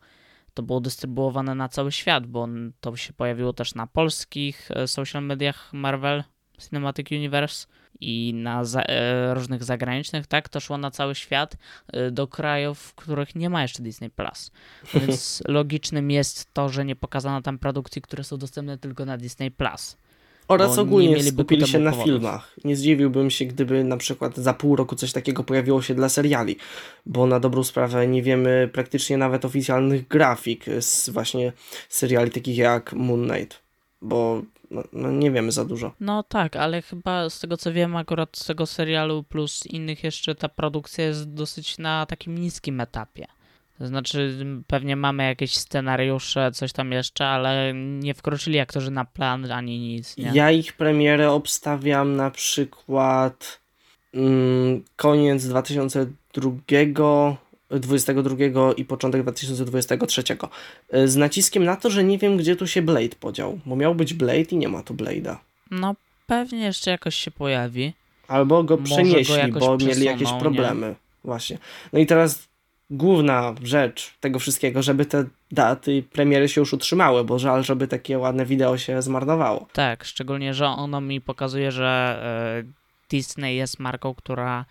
to 0.54 0.64
było 0.64 0.82
dystrybuowane 0.82 1.56
na 1.56 1.70
cały 1.70 1.92
świat, 1.92 2.28
bo 2.28 2.48
to 2.82 2.96
się 2.96 3.14
pojawiło 3.14 3.54
też 3.54 3.76
na 3.76 3.88
polskich 3.88 4.72
e, 4.72 4.88
social 4.88 5.24
mediach 5.24 5.74
Marvel 5.74 6.24
Cinematic 6.60 7.12
Universe 7.12 7.68
i 8.00 8.34
na 8.34 8.66
za, 8.66 8.82
e, 8.82 9.34
różnych 9.34 9.64
zagranicznych, 9.64 10.28
tak? 10.28 10.50
To 10.50 10.60
szło 10.60 10.78
na 10.78 10.92
cały 10.92 11.16
świat 11.16 11.58
e, 11.88 12.12
do 12.12 12.28
krajów, 12.28 12.80
w 12.80 12.96
których 12.96 13.36
nie 13.36 13.50
ma 13.50 13.62
jeszcze 13.62 13.84
Disney 13.84 14.10
Plus. 14.10 14.52
Więc 14.94 15.44
logicznym 15.48 16.12
jest 16.12 16.54
to, 16.54 16.70
że 16.70 16.86
nie 16.86 16.96
pokazano 16.96 17.42
tam 17.42 17.60
produkcji, 17.60 18.02
które 18.02 18.24
są 18.24 18.38
dostępne 18.38 18.78
tylko 18.78 19.06
na 19.06 19.18
Disney 19.18 19.52
Plus. 19.52 19.98
Oraz 20.54 20.78
nie 20.78 20.84
ogólnie 20.84 21.24
skupili 21.24 21.68
się 21.68 21.80
na 21.80 21.92
filmach. 21.92 22.56
Nie 22.64 22.76
zdziwiłbym 22.76 23.30
się, 23.30 23.46
gdyby 23.46 23.84
na 23.84 23.98
przykład 23.98 24.38
za 24.38 24.54
pół 24.54 24.76
roku 24.76 24.96
coś 24.96 25.12
takiego 25.12 25.44
pojawiło 25.44 25.82
się 25.82 25.96
dla 25.96 26.10
seriali, 26.10 26.56
bo 27.06 27.26
na 27.26 27.40
dobrą 27.40 27.64
sprawę 27.64 28.08
nie 28.08 28.22
wiemy 28.22 28.70
praktycznie 28.74 29.18
nawet 29.18 29.46
oficjalnych 29.46 30.08
grafik 30.08 30.66
z 30.80 31.10
właśnie 31.10 31.54
seriali 31.90 32.32
takich 32.32 32.58
jak 32.58 32.94
Moon 32.94 33.30
Knight, 33.30 33.60
bo 34.02 34.42
no, 34.72 34.84
no 34.94 35.12
nie 35.12 35.32
wiemy 35.32 35.52
za 35.52 35.66
dużo. 35.66 35.92
No 36.00 36.24
tak, 36.24 36.56
ale 36.56 36.82
chyba 36.82 37.30
z 37.30 37.40
tego 37.40 37.58
co 37.58 37.74
wiem, 37.74 37.96
akurat 37.96 38.38
z 38.38 38.46
tego 38.46 38.66
serialu 38.66 39.24
plus 39.24 39.66
innych 39.66 40.04
jeszcze 40.04 40.36
ta 40.36 40.50
produkcja 40.50 41.06
jest 41.06 41.34
dosyć 41.34 41.78
na 41.78 42.06
takim 42.06 42.38
niskim 42.38 42.82
etapie. 42.82 43.26
To 43.78 43.88
znaczy, 43.88 44.46
pewnie 44.68 44.96
mamy 44.96 45.24
jakieś 45.24 45.58
scenariusze, 45.58 46.52
coś 46.52 46.74
tam 46.74 46.92
jeszcze, 46.92 47.26
ale 47.26 47.74
nie 47.76 48.14
wkroczyli 48.14 48.60
aktorzy 48.60 48.92
na 48.92 49.06
plan 49.06 49.52
ani 49.52 49.80
nic. 49.80 50.18
Nie? 50.18 50.32
Ja 50.34 50.52
ich 50.52 50.74
premierę 50.74 51.32
obstawiam 51.32 52.16
na 52.16 52.32
przykład 52.32 53.60
mm, 54.14 54.84
koniec 54.96 55.48
2002, 55.48 57.38
22 57.70 58.36
i 58.78 58.86
początek 58.86 59.22
2023. 59.22 60.24
Y, 60.94 61.08
Z 61.08 61.16
naciskiem 61.16 61.64
na 61.64 61.76
to, 61.76 61.90
że 61.90 62.04
nie 62.04 62.18
wiem, 62.18 62.38
gdzie 62.38 62.56
tu 62.56 62.68
się 62.68 62.82
Blade 62.82 63.16
podział, 63.20 63.60
bo 63.66 63.76
miał 63.76 63.96
być 63.96 64.14
Blade 64.14 64.42
i 64.42 64.58
nie 64.58 64.70
ma 64.70 64.84
tu 64.84 64.94
Blade'a. 64.94 65.36
No 65.72 65.96
pewnie 66.28 66.60
jeszcze 66.64 66.92
jakoś 66.92 67.16
się 67.16 67.32
pojawi. 67.32 67.94
Albo 68.28 68.64
go 68.64 68.78
go 68.78 68.84
przenieśli, 68.84 69.36
jakoś 69.36 69.60
bo 69.60 69.78
mieli 69.78 70.06
jakieś 70.06 70.32
nie? 70.32 70.40
problemy. 70.40 70.96
Właśnie. 71.24 71.58
No 71.94 72.00
i 72.00 72.06
teraz 72.06 72.48
główna 72.90 73.56
rzecz 73.64 74.14
tego 74.20 74.40
wszystkiego, 74.40 74.84
żeby 74.84 75.06
te 75.06 75.26
daty 75.52 76.04
premiery 76.12 76.50
się 76.50 76.62
już 76.62 76.74
utrzymały, 76.74 77.24
bo 77.24 77.40
żal, 77.40 77.64
żeby 77.64 77.88
takie 77.88 78.18
ładne 78.20 78.46
wideo 78.46 78.78
się 78.78 79.02
zmarnowało. 79.02 79.68
Tak, 79.74 80.04
szczególnie, 80.04 80.54
że 80.54 80.66
ono 80.68 81.02
mi 81.02 81.22
pokazuje, 81.22 81.72
że 81.72 82.20
e, 82.68 82.74
Disney 83.10 83.56
jest 83.56 83.80
marką, 83.80 84.14
która 84.16 84.66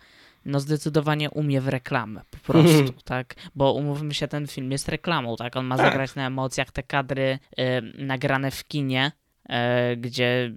no 0.45 0.59
zdecydowanie 0.59 1.29
umie 1.29 1.61
w 1.61 1.67
reklamę, 1.67 2.21
po 2.31 2.37
prostu, 2.53 2.93
tak? 3.03 3.35
Bo 3.55 3.73
umówmy 3.73 4.13
się, 4.13 4.27
ten 4.27 4.47
film 4.47 4.71
jest 4.71 4.89
reklamą, 4.89 5.35
tak? 5.35 5.55
On 5.55 5.65
ma 5.65 5.77
Tak. 5.77 5.85
zagrać 5.85 6.15
na 6.15 6.27
emocjach, 6.27 6.71
te 6.71 6.83
kadry 6.83 7.39
e, 7.57 7.81
nagrane 7.81 8.51
w 8.51 8.63
kinie, 8.67 9.11
e, 9.49 9.97
gdzie 9.97 10.53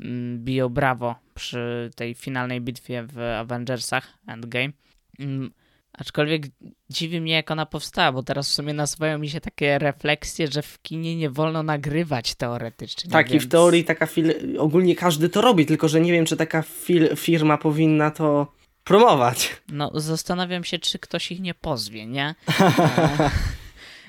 mm, 0.00 0.44
biją 0.44 0.68
brawo 0.68 1.14
przy 1.34 1.90
tej 1.96 2.14
finalnej 2.14 2.60
bitwie 2.60 3.06
w 3.12 3.18
Avengersach 3.18 4.08
Endgame. 4.26 4.72
Mm, 5.18 5.50
Aczkolwiek 5.98 6.42
dziwi 6.90 7.20
mnie, 7.20 7.32
jak 7.32 7.50
ona 7.50 7.66
powstała, 7.66 8.12
bo 8.12 8.22
teraz 8.22 8.50
w 8.50 8.54
sumie 8.54 8.72
nasuwają 8.74 9.18
mi 9.18 9.28
się 9.28 9.40
takie 9.40 9.78
refleksje, 9.78 10.48
że 10.48 10.62
w 10.62 10.82
kinie 10.82 11.16
nie 11.16 11.30
wolno 11.30 11.62
nagrywać 11.62 12.34
teoretycznie. 12.34 13.10
Tak, 13.10 13.26
i 13.26 13.28
w 13.28 13.32
więc- 13.42 13.48
teorii 13.52 13.84
taka 13.84 14.06
fil... 14.06 14.34
ogólnie 14.58 14.96
każdy 14.96 15.28
to 15.28 15.40
robi, 15.40 15.66
tylko 15.66 15.88
że 15.88 16.00
nie 16.00 16.12
wiem, 16.12 16.26
czy 16.26 16.36
taka 16.36 16.62
fil... 16.62 17.16
firma 17.16 17.58
powinna 17.58 18.10
to 18.10 18.52
promować. 18.84 19.56
No, 19.68 19.90
zastanawiam 19.94 20.64
się, 20.64 20.78
czy 20.78 20.98
ktoś 20.98 21.32
ich 21.32 21.40
nie 21.40 21.54
pozwie, 21.54 22.06
nie? 22.06 22.34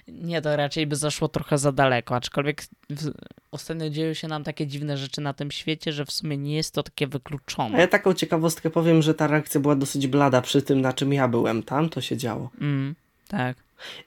Nie, 0.07 0.41
to 0.41 0.55
raczej 0.55 0.87
by 0.87 0.95
zaszło 0.95 1.27
trochę 1.27 1.57
za 1.57 1.71
daleko, 1.71 2.15
aczkolwiek 2.15 2.63
w, 2.89 3.11
ostatnio 3.51 3.89
dzieją 3.89 4.13
się 4.13 4.27
nam 4.27 4.43
takie 4.43 4.67
dziwne 4.67 4.97
rzeczy 4.97 5.21
na 5.21 5.33
tym 5.33 5.51
świecie, 5.51 5.91
że 5.93 6.05
w 6.05 6.11
sumie 6.11 6.37
nie 6.37 6.55
jest 6.55 6.73
to 6.73 6.83
takie 6.83 7.05
A 7.05 7.09
wykluczone. 7.09 7.79
ja 7.79 7.87
taką 7.87 8.13
ciekawostkę 8.13 8.69
powiem, 8.69 9.01
że 9.01 9.13
ta 9.13 9.27
reakcja 9.27 9.59
była 9.59 9.75
dosyć 9.75 10.07
blada 10.07 10.41
przy 10.41 10.61
tym, 10.61 10.81
na 10.81 10.93
czym 10.93 11.13
ja 11.13 11.27
byłem. 11.27 11.63
Tam 11.63 11.89
to 11.89 12.01
się 12.01 12.17
działo. 12.17 12.49
Mm, 12.61 12.95
tak. 13.27 13.57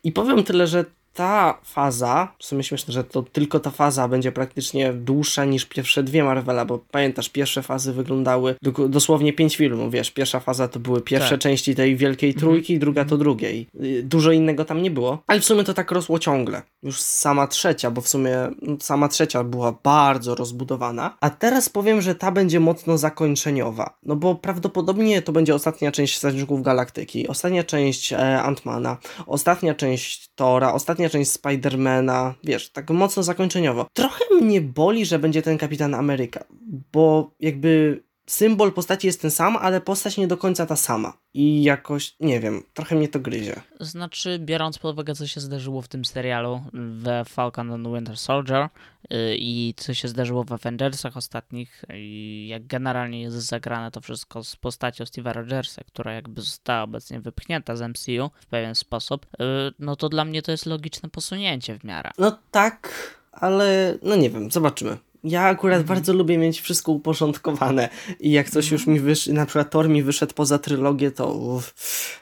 I 0.05 0.13
powiem 0.13 0.45
tyle, 0.45 0.67
że 0.67 0.85
ta 1.15 1.59
faza, 1.65 2.29
w 2.39 2.45
sumie 2.45 2.63
śmieszne, 2.63 2.93
że 2.93 3.05
to 3.05 3.23
tylko 3.23 3.61
ta 3.61 3.71
faza 3.71 4.09
będzie 4.09 4.33
praktycznie 4.33 4.93
dłuższa 4.93 5.45
niż 5.45 5.65
pierwsze 5.65 6.03
dwie 6.03 6.25
Marvela, 6.25 6.65
bo 6.65 6.79
pamiętasz, 6.91 7.29
pierwsze 7.29 7.63
fazy 7.63 7.93
wyglądały 7.93 8.55
dosłownie 8.89 9.33
pięć 9.33 9.57
filmów, 9.57 9.93
wiesz, 9.93 10.11
pierwsza 10.11 10.41
faza 10.41 10.69
to 10.69 10.81
były 10.81 11.01
pierwsze 11.01 11.31
tak. 11.31 11.41
części 11.41 11.75
tej 11.75 11.97
wielkiej 11.97 12.31
mhm. 12.31 12.41
trójki, 12.41 12.73
mhm. 12.73 12.81
druga 12.81 13.05
to 13.05 13.17
drugiej. 13.17 13.67
Y, 13.85 14.03
dużo 14.03 14.33
innego 14.33 14.65
tam 14.65 14.83
nie 14.83 14.91
było, 14.91 15.23
ale 15.27 15.41
w 15.41 15.45
sumie 15.45 15.65
to 15.65 15.75
tak 15.75 15.91
rosło 15.91 16.19
ciągle. 16.19 16.63
Już 16.83 17.01
sama 17.01 17.47
trzecia, 17.47 17.91
bo 17.91 18.01
w 18.01 18.09
sumie 18.09 18.37
no, 18.63 18.77
sama 18.81 19.09
trzecia 19.09 19.45
była 19.45 19.79
bardzo 19.83 20.35
rozbudowana, 20.35 21.17
a 21.21 21.31
teraz 21.31 21.69
powiem, 21.69 22.01
że 22.01 22.15
ta 22.15 22.33
będzie 22.33 22.61
mocno 22.61 22.99
zakończeniowa, 22.99 23.99
no 24.03 24.17
bo 24.17 24.35
prawdopodobnie 24.35 25.23
to 25.23 25.33
będzie 25.33 25.55
ostatnia 25.55 25.93
część 25.93 26.17
Strażników 26.17 26.63
Galaktyki, 26.63 27.29
ostatnia 27.29 27.65
część 27.65 28.13
e, 28.13 28.43
Antmana, 28.43 28.97
ostatnia 29.27 29.75
część 29.75 30.29
Tora, 30.35 30.73
ostatnia 30.73 30.98
część 31.11 31.31
Spidermana, 31.31 32.35
wiesz, 32.45 32.71
tak 32.71 32.91
mocno 32.91 33.23
zakończeniowo. 33.23 33.87
Trochę 33.93 34.25
mnie 34.41 34.61
boli, 34.61 35.07
że 35.07 35.19
będzie 35.19 35.43
ten 35.43 35.59
Kapitan 35.59 35.95
Ameryka, 35.95 36.45
bo 36.93 37.31
jakby 37.41 38.03
symbol 38.29 38.73
postaci 38.73 39.07
jest 39.07 39.23
ten 39.23 39.31
sam, 39.31 39.57
ale 39.57 39.81
postać 39.81 40.17
nie 40.17 40.27
do 40.27 40.37
końca 40.37 40.67
ta 40.67 40.77
sama. 40.77 41.13
I 41.35 41.63
jakoś, 41.63 42.15
nie 42.21 42.41
wiem, 42.41 42.63
trochę 42.75 42.97
mnie 42.97 43.09
to 43.09 43.21
gryzie. 43.21 43.61
Znaczy, 43.81 44.39
biorąc 44.39 44.79
pod 44.79 44.93
uwagę, 44.93 45.15
co 45.15 45.27
się 45.27 45.41
zdarzyło 45.41 45.83
w 45.83 45.89
tym 45.89 46.05
serialu 46.05 46.63
w 46.73 47.29
Falcon 47.29 47.73
and 47.73 47.87
Winter 47.87 48.17
Soldier 48.17 48.69
yy, 49.11 49.37
i 49.39 49.75
co 49.77 49.95
się 49.95 50.09
zdarzyło 50.09 50.45
w 50.45 50.53
Avengersach 50.53 51.17
ostatnich, 51.17 51.85
i 51.95 52.47
jak 52.51 52.67
generalnie 52.67 53.23
jest 53.23 53.37
zagrane 53.37 53.91
to 53.91 54.01
wszystko 54.01 54.45
z 54.45 54.57
postacią 54.57 55.05
Steve'a 55.05 55.33
Rogersa, 55.33 55.85
która 55.85 56.13
jakby 56.13 56.41
została 56.41 56.83
obecnie 56.83 57.21
wypchnięta 57.21 57.77
z 57.77 57.81
MCU 57.81 58.31
w 58.41 58.47
pewien 58.47 58.75
sposób, 58.75 59.27
yy, 59.39 59.47
no 59.79 59.97
to 59.97 60.09
dla 60.09 60.25
mnie 60.25 60.43
to 60.43 60.51
jest 60.51 60.67
logiczne 60.67 61.09
posunięcie 61.09 61.79
w 61.79 61.85
miarę. 61.85 62.11
No 62.19 62.39
tak, 62.51 62.93
ale 63.33 63.99
no 64.03 64.17
nie 64.17 64.31
wiem, 64.31 64.51
zobaczymy. 64.51 64.97
Ja 65.25 65.43
akurat 65.43 65.81
mhm. 65.81 65.97
bardzo 65.97 66.13
lubię 66.13 66.39
mieć 66.39 66.61
wszystko 66.61 66.93
uporządkowane 66.93 67.89
i 68.21 68.31
jak 68.31 68.51
coś 68.51 68.71
już 68.71 68.87
mi 68.87 69.01
wyszedł, 69.01 69.37
na 69.37 69.47
przykład 69.47 69.71
Thor 69.71 69.89
mi 69.89 70.03
wyszedł 70.03 70.35
poza 70.35 70.59
trylogię, 70.59 71.11
to 71.11 71.33
uff, 71.33 71.75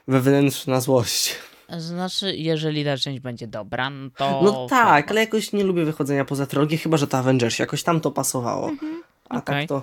wewnętrzna 0.08 0.80
złość. 0.80 1.34
Znaczy, 1.78 2.36
jeżeli 2.36 2.84
ta 2.84 2.96
część 2.96 3.20
będzie 3.20 3.46
dobra, 3.46 3.90
no 3.90 4.10
to... 4.16 4.40
No 4.44 4.66
tak, 4.66 5.10
ale 5.10 5.20
jakoś 5.20 5.52
nie 5.52 5.64
lubię 5.64 5.84
wychodzenia 5.84 6.24
poza 6.24 6.46
trylogię, 6.46 6.78
chyba, 6.78 6.96
że 6.96 7.06
to 7.06 7.18
Avengers, 7.18 7.58
jakoś 7.58 7.82
tam 7.82 8.00
to 8.00 8.10
pasowało. 8.10 8.68
Mhm. 8.68 9.02
A 9.28 9.38
okay. 9.38 9.60
tak 9.60 9.68
to... 9.68 9.82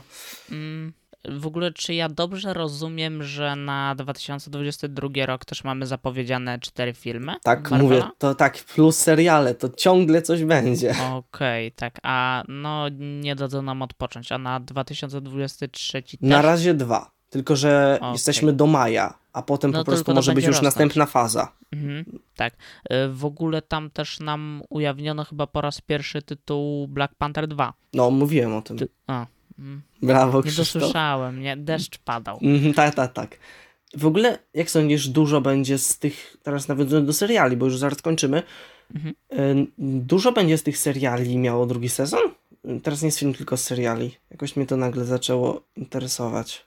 Mm. 0.52 0.94
W 1.30 1.48
ogóle, 1.48 1.74
czy 1.74 1.94
ja 1.94 2.10
dobrze 2.10 2.54
rozumiem, 2.54 3.24
że 3.24 3.56
na 3.56 3.96
2022 3.96 5.26
rok 5.26 5.46
też 5.46 5.64
mamy 5.64 5.86
zapowiedziane 5.86 6.60
cztery 6.60 6.94
filmy? 6.94 7.34
Tak, 7.44 7.72
mówię, 7.72 8.04
to 8.18 8.36
tak, 8.36 8.64
plus 8.64 8.98
seriale, 8.98 9.56
to 9.56 9.70
ciągle 9.70 10.22
coś 10.22 10.44
będzie. 10.44 10.92
Okej, 10.92 11.68
okay, 11.68 11.72
tak, 11.76 12.00
a 12.04 12.44
no 12.48 12.90
nie 13.00 13.36
dadzą 13.36 13.62
nam 13.62 13.82
odpocząć, 13.82 14.32
a 14.32 14.38
na 14.38 14.60
2023 14.60 16.04
też? 16.04 16.18
Na 16.22 16.42
razie 16.42 16.74
dwa, 16.74 17.12
tylko 17.30 17.56
że 17.56 17.98
okay. 18.02 18.12
jesteśmy 18.12 18.54
do 18.54 18.68
maja, 18.68 19.14
a 19.34 19.42
potem 19.42 19.72
no 19.72 19.80
po 19.80 19.86
prostu 19.86 20.14
może 20.14 20.34
być 20.34 20.46
już 20.46 20.56
rosnąć. 20.56 20.66
następna 20.66 21.06
faza. 21.06 21.52
Mhm, 21.72 22.06
tak. 22.36 22.54
Y, 22.54 23.10
w 23.10 23.26
ogóle 23.26 23.62
tam 23.62 23.90
też 23.90 24.20
nam 24.20 24.62
ujawniono 24.70 25.24
chyba 25.26 25.48
po 25.48 25.62
raz 25.62 25.82
pierwszy 25.82 26.22
tytuł 26.22 26.88
Black 26.88 27.16
Panther 27.16 27.48
2. 27.48 27.74
No, 27.94 28.12
mówiłem 28.12 28.56
o 28.56 28.62
tym. 28.62 28.78
Ty... 28.78 28.88
A, 29.08 29.26
Mm. 29.60 29.82
Brawo, 30.02 30.42
Krzysztof. 30.44 30.76
Nie 30.76 30.82
dosłyszałem, 30.82 31.42
nie? 31.42 31.58
Deszcz 31.58 31.98
padał. 31.98 32.40
Mm, 32.42 32.74
tak, 32.74 32.96
tak, 32.96 33.14
tak. 33.14 33.38
W 33.98 34.06
ogóle, 34.06 34.40
jak 34.54 34.72
sądzisz, 34.72 35.08
dużo 35.08 35.42
będzie 35.42 35.78
z 35.78 36.00
tych, 36.00 36.38
teraz 36.44 36.68
nawiązując 36.68 37.08
do 37.08 37.14
seriali, 37.14 37.58
bo 37.58 37.66
już 37.66 37.78
zaraz 37.78 38.02
kończymy, 38.02 38.44
mhm. 38.96 39.68
Dużo 39.78 40.32
będzie 40.32 40.58
z 40.58 40.64
tych 40.64 40.78
seriali 40.78 41.38
miało 41.38 41.66
drugi 41.66 41.90
sezon? 41.90 42.22
Teraz 42.84 43.02
nie 43.02 43.08
jest 43.08 43.20
film 43.20 43.34
tylko 43.34 43.58
z 43.58 43.64
seriali. 43.64 44.16
Jakoś 44.32 44.56
mnie 44.56 44.66
to 44.66 44.78
nagle 44.78 45.06
zaczęło 45.06 45.62
interesować. 45.76 46.66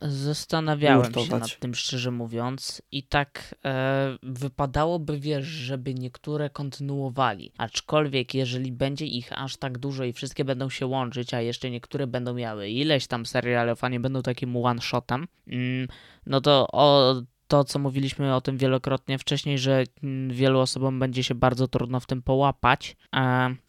Zastanawiałem 0.00 1.14
się 1.14 1.30
nad 1.30 1.58
tym, 1.58 1.74
szczerze 1.74 2.10
mówiąc, 2.10 2.82
i 2.92 3.02
tak 3.02 3.54
e, 3.64 4.18
wypadałoby, 4.22 5.18
wiesz, 5.18 5.46
żeby 5.46 5.94
niektóre 5.94 6.50
kontynuowali. 6.50 7.52
Aczkolwiek, 7.58 8.34
jeżeli 8.34 8.72
będzie 8.72 9.06
ich 9.06 9.32
aż 9.32 9.56
tak 9.56 9.78
dużo 9.78 10.04
i 10.04 10.12
wszystkie 10.12 10.44
będą 10.44 10.70
się 10.70 10.86
łączyć, 10.86 11.34
a 11.34 11.40
jeszcze 11.40 11.70
niektóre 11.70 12.06
będą 12.06 12.34
miały 12.34 12.68
ileś 12.68 13.06
tam 13.06 13.26
serialów, 13.26 13.84
a 13.84 13.88
nie 13.88 14.00
będą 14.00 14.22
takim 14.22 14.56
one-shotem, 14.56 15.28
mm, 15.46 15.88
no 16.26 16.40
to 16.40 16.66
o 16.72 17.14
to, 17.48 17.64
co 17.64 17.78
mówiliśmy 17.78 18.34
o 18.34 18.40
tym 18.40 18.58
wielokrotnie 18.58 19.18
wcześniej, 19.18 19.58
że 19.58 19.84
mm, 20.02 20.36
wielu 20.36 20.60
osobom 20.60 20.98
będzie 20.98 21.24
się 21.24 21.34
bardzo 21.34 21.68
trudno 21.68 22.00
w 22.00 22.06
tym 22.06 22.22
połapać. 22.22 22.96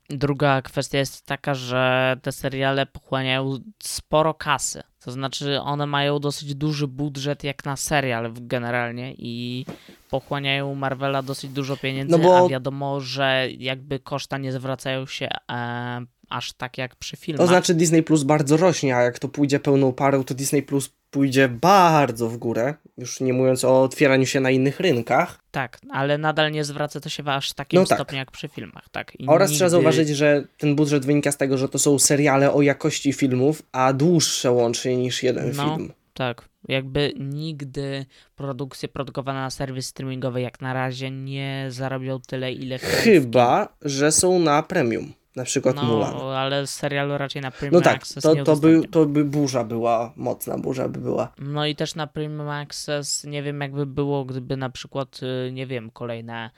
Druga 0.09 0.61
kwestia 0.61 0.97
jest 0.97 1.25
taka, 1.25 1.53
że 1.53 2.15
te 2.21 2.31
seriale 2.31 2.85
pochłaniają 2.85 3.59
sporo 3.83 4.33
kasy. 4.33 4.83
To 4.99 5.11
znaczy, 5.11 5.59
one 5.61 5.85
mają 5.85 6.19
dosyć 6.19 6.55
duży 6.55 6.87
budżet 6.87 7.43
jak 7.43 7.65
na 7.65 7.75
serial 7.75 8.31
generalnie 8.33 9.13
i 9.17 9.65
pochłaniają 10.09 10.75
Marvela 10.75 11.21
dosyć 11.21 11.51
dużo 11.51 11.77
pieniędzy, 11.77 12.17
no 12.17 12.23
bo... 12.23 12.45
a 12.45 12.49
wiadomo, 12.49 12.99
że 12.99 13.47
jakby 13.57 13.99
koszta 13.99 14.37
nie 14.37 14.51
zwracają 14.51 15.05
się 15.05 15.29
e, 15.51 16.05
aż 16.29 16.53
tak 16.53 16.77
jak 16.77 16.95
przy 16.95 17.17
filmach. 17.17 17.41
To 17.41 17.47
znaczy 17.47 17.73
Disney 17.73 18.03
Plus 18.03 18.23
bardzo 18.23 18.57
rośnie, 18.57 18.95
a 18.95 19.01
jak 19.01 19.19
to 19.19 19.29
pójdzie 19.29 19.59
pełną 19.59 19.93
parą, 19.93 20.23
to 20.23 20.33
Disney 20.33 20.63
Plus 20.63 20.89
pójdzie 21.11 21.49
bardzo 21.49 22.29
w 22.29 22.37
górę, 22.37 22.73
już 22.99 23.19
nie 23.19 23.33
mówiąc 23.33 23.63
o 23.65 23.83
otwieraniu 23.83 24.25
się 24.25 24.39
na 24.39 24.51
innych 24.51 24.79
rynkach. 24.79 25.39
Tak, 25.51 25.79
ale 25.91 26.17
nadal 26.17 26.51
nie 26.51 26.63
zwraca 26.63 26.99
to 26.99 27.09
się 27.09 27.23
w 27.23 27.29
aż 27.29 27.53
takim 27.53 27.79
no 27.79 27.85
tak. 27.85 27.97
stopniu 27.97 28.17
jak 28.17 28.31
przy 28.31 28.47
filmach. 28.47 28.89
Tak. 28.91 29.19
I 29.19 29.27
Oraz 29.27 29.49
nigdy... 29.49 29.57
trzeba 29.57 29.69
zauważyć, 29.69 30.09
że 30.09 30.43
ten 30.57 30.75
budżet 30.75 31.05
wynika 31.05 31.31
z 31.31 31.37
tego, 31.37 31.57
że 31.57 31.69
to 31.69 31.79
są 31.79 31.99
seriale 31.99 32.53
o 32.53 32.61
jakości 32.61 33.13
filmów, 33.13 33.61
a 33.71 33.93
dłuższe 33.93 34.51
łącznie 34.51 34.97
niż 34.97 35.23
jeden 35.23 35.51
no, 35.55 35.75
film. 35.75 35.93
Tak, 36.13 36.49
jakby 36.67 37.13
nigdy 37.19 38.05
produkcje 38.35 38.89
produkowane 38.89 39.39
na 39.39 39.49
serwis 39.49 39.87
streamingowy 39.87 40.41
jak 40.41 40.61
na 40.61 40.73
razie 40.73 41.11
nie 41.11 41.65
zarobią 41.69 42.19
tyle, 42.27 42.51
ile 42.51 42.77
Chyba, 42.79 43.75
że 43.81 44.11
są 44.11 44.39
na 44.39 44.63
premium 44.63 45.13
na 45.35 45.43
przykład 45.43 45.75
no, 45.75 45.83
Mulan. 45.83 46.15
ale 46.15 46.67
serialu 46.67 47.17
raczej 47.17 47.41
na 47.41 47.51
Premium 47.51 47.73
No 47.73 47.81
tak, 47.81 47.95
Access 47.95 48.23
to, 48.23 48.35
to, 48.35 48.55
by, 48.55 48.81
to 48.91 49.05
by 49.05 49.25
burza 49.25 49.63
była, 49.63 50.13
mocna 50.15 50.57
burza 50.57 50.89
by 50.89 50.99
była. 50.99 51.31
No 51.37 51.65
i 51.65 51.75
też 51.75 51.95
na 51.95 52.07
Premium 52.07 52.49
Access 52.49 53.23
nie 53.23 53.43
wiem 53.43 53.61
jakby 53.61 53.85
było, 53.85 54.25
gdyby 54.25 54.57
na 54.57 54.69
przykład, 54.69 55.19
y, 55.47 55.51
nie 55.51 55.67
wiem, 55.67 55.91
kolejne 55.91 56.49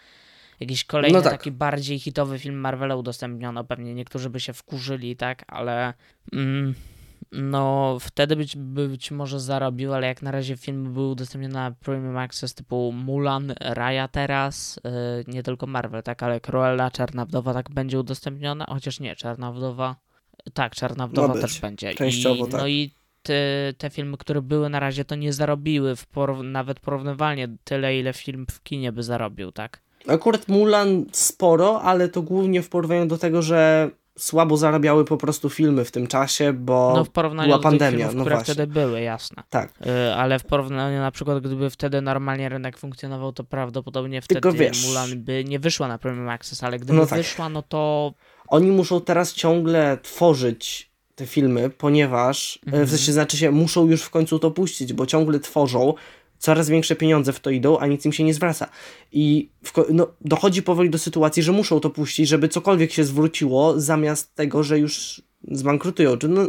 jakiś 0.60 0.84
kolejny 0.84 1.18
no 1.18 1.24
tak. 1.24 1.32
taki 1.32 1.52
bardziej 1.52 2.00
hitowy 2.00 2.40
film 2.40 2.56
Marvela 2.56 2.96
udostępniono, 2.96 3.64
pewnie 3.64 3.94
niektórzy 3.94 4.30
by 4.30 4.40
się 4.40 4.54
wkurzyli, 4.54 5.16
tak, 5.16 5.44
ale 5.48 5.94
mm, 6.34 6.76
no 7.32 7.98
wtedy 8.00 8.36
być, 8.36 8.56
być 8.58 9.12
może 9.12 9.40
zarobił, 9.40 9.94
ale 9.94 10.08
jak 10.08 10.22
na 10.22 10.32
razie 10.32 10.58
film 10.58 10.94
był 10.94 11.12
udostępniony 11.12 11.54
na 11.54 11.72
Premium 11.72 12.18
Access 12.18 12.54
typu 12.54 12.92
Mulan, 12.92 13.54
Raya 13.60 14.08
teraz, 14.12 14.80
yy, 14.84 15.34
nie 15.34 15.44
tylko 15.44 15.68
Marvel, 15.68 16.04
tak, 16.04 16.24
ale 16.24 16.40
Cruella, 16.40 16.92
Czarna 16.92 17.26
Wdowa 17.26 17.54
tak 17.54 17.70
będzie 17.70 18.00
udostępniona, 18.00 18.66
chociaż 18.70 19.00
nie, 19.00 19.16
Czarna 19.16 19.52
Wdowa, 19.52 19.96
tak, 20.54 20.76
Czarna 20.76 21.08
Wdowa 21.08 21.34
też 21.34 21.60
będzie. 21.60 21.94
Częściowo, 21.94 22.46
I, 22.46 22.50
tak. 22.50 22.62
No 22.62 22.68
i 22.68 22.92
te, 23.24 23.34
te 23.78 23.90
filmy, 23.90 24.18
które 24.18 24.42
były 24.42 24.70
na 24.70 24.80
razie, 24.80 25.06
to 25.06 25.16
nie 25.16 25.34
zarobiły 25.34 25.96
w 25.96 26.08
nawet 26.44 26.80
porównywalnie 26.80 27.48
tyle, 27.64 27.98
ile 27.98 28.14
film 28.14 28.46
w 28.52 28.64
kinie 28.64 28.92
by 28.92 29.04
zarobił, 29.04 29.52
tak? 29.52 29.82
Akurat 30.08 30.48
Mulan 30.48 31.06
sporo, 31.12 31.82
ale 31.82 32.10
to 32.10 32.22
głównie 32.22 32.62
w 32.62 32.70
porównaniu 32.70 33.06
do 33.06 33.18
tego, 33.18 33.42
że 33.42 33.92
słabo 34.18 34.58
zarabiały 34.58 35.06
po 35.06 35.18
prostu 35.18 35.50
filmy 35.50 35.86
w 35.86 35.92
tym 35.92 36.08
czasie, 36.08 36.54
bo 36.54 36.94
no, 36.96 37.06
w 37.06 37.10
porównaniu 37.10 37.48
była 37.48 37.58
do 37.58 37.64
pandemia. 37.64 37.98
Filmów, 37.98 38.16
no 38.16 38.22
które 38.22 38.36
właśnie. 38.36 38.54
wtedy 38.54 38.74
były, 38.74 39.02
jasne. 39.02 39.44
Tak. 39.50 39.74
Yy, 39.86 40.16
ale 40.16 40.40
w 40.40 40.44
porównaniu 40.44 41.00
na 41.00 41.12
przykład, 41.12 41.44
gdyby 41.44 41.70
wtedy 41.70 42.02
normalnie 42.02 42.50
rynek 42.50 42.78
funkcjonował, 42.78 43.34
to 43.34 43.44
prawdopodobnie 43.44 44.22
wtedy 44.22 44.42
Tylko 44.42 44.58
wiesz, 44.58 44.88
Mulan 44.88 45.24
by 45.24 45.44
nie 45.44 45.60
wyszła 45.60 45.88
na 45.88 45.98
Premium 45.98 46.30
Access, 46.30 46.64
ale 46.64 46.80
gdyby 46.80 47.00
no 47.00 47.06
tak. 47.06 47.18
wyszła, 47.18 47.50
no 47.50 47.62
to... 47.62 48.14
Oni 48.48 48.72
muszą 48.72 49.02
teraz 49.02 49.34
ciągle 49.34 49.98
tworzyć 50.02 50.92
te 51.16 51.26
filmy, 51.26 51.70
ponieważ, 51.70 52.60
mhm. 52.66 52.86
w 52.86 52.90
sensie 52.90 53.12
znaczy 53.12 53.38
się, 53.38 53.52
muszą 53.52 53.88
już 53.88 54.02
w 54.02 54.10
końcu 54.10 54.40
to 54.40 54.52
puścić, 54.52 54.94
bo 54.94 55.06
ciągle 55.06 55.40
tworzą, 55.40 55.94
coraz 56.42 56.70
większe 56.70 56.96
pieniądze 56.96 57.34
w 57.34 57.40
to 57.40 57.50
idą, 57.50 57.80
a 57.80 57.88
nic 57.88 58.06
im 58.06 58.14
się 58.14 58.24
nie 58.24 58.34
zwraca. 58.34 58.70
I 59.12 59.50
no, 59.90 60.08
dochodzi 60.22 60.64
powoli 60.64 60.90
do 60.90 60.98
sytuacji, 60.98 61.44
że 61.44 61.52
muszą 61.52 61.80
to 61.80 61.90
puścić, 61.90 62.30
żeby 62.30 62.50
cokolwiek 62.50 62.92
się 62.92 63.04
zwróciło, 63.04 63.80
zamiast 63.80 64.36
tego, 64.36 64.64
że 64.64 64.80
już 64.80 65.22
zbankrutują. 65.52 66.18
Czy 66.18 66.28
no, 66.28 66.42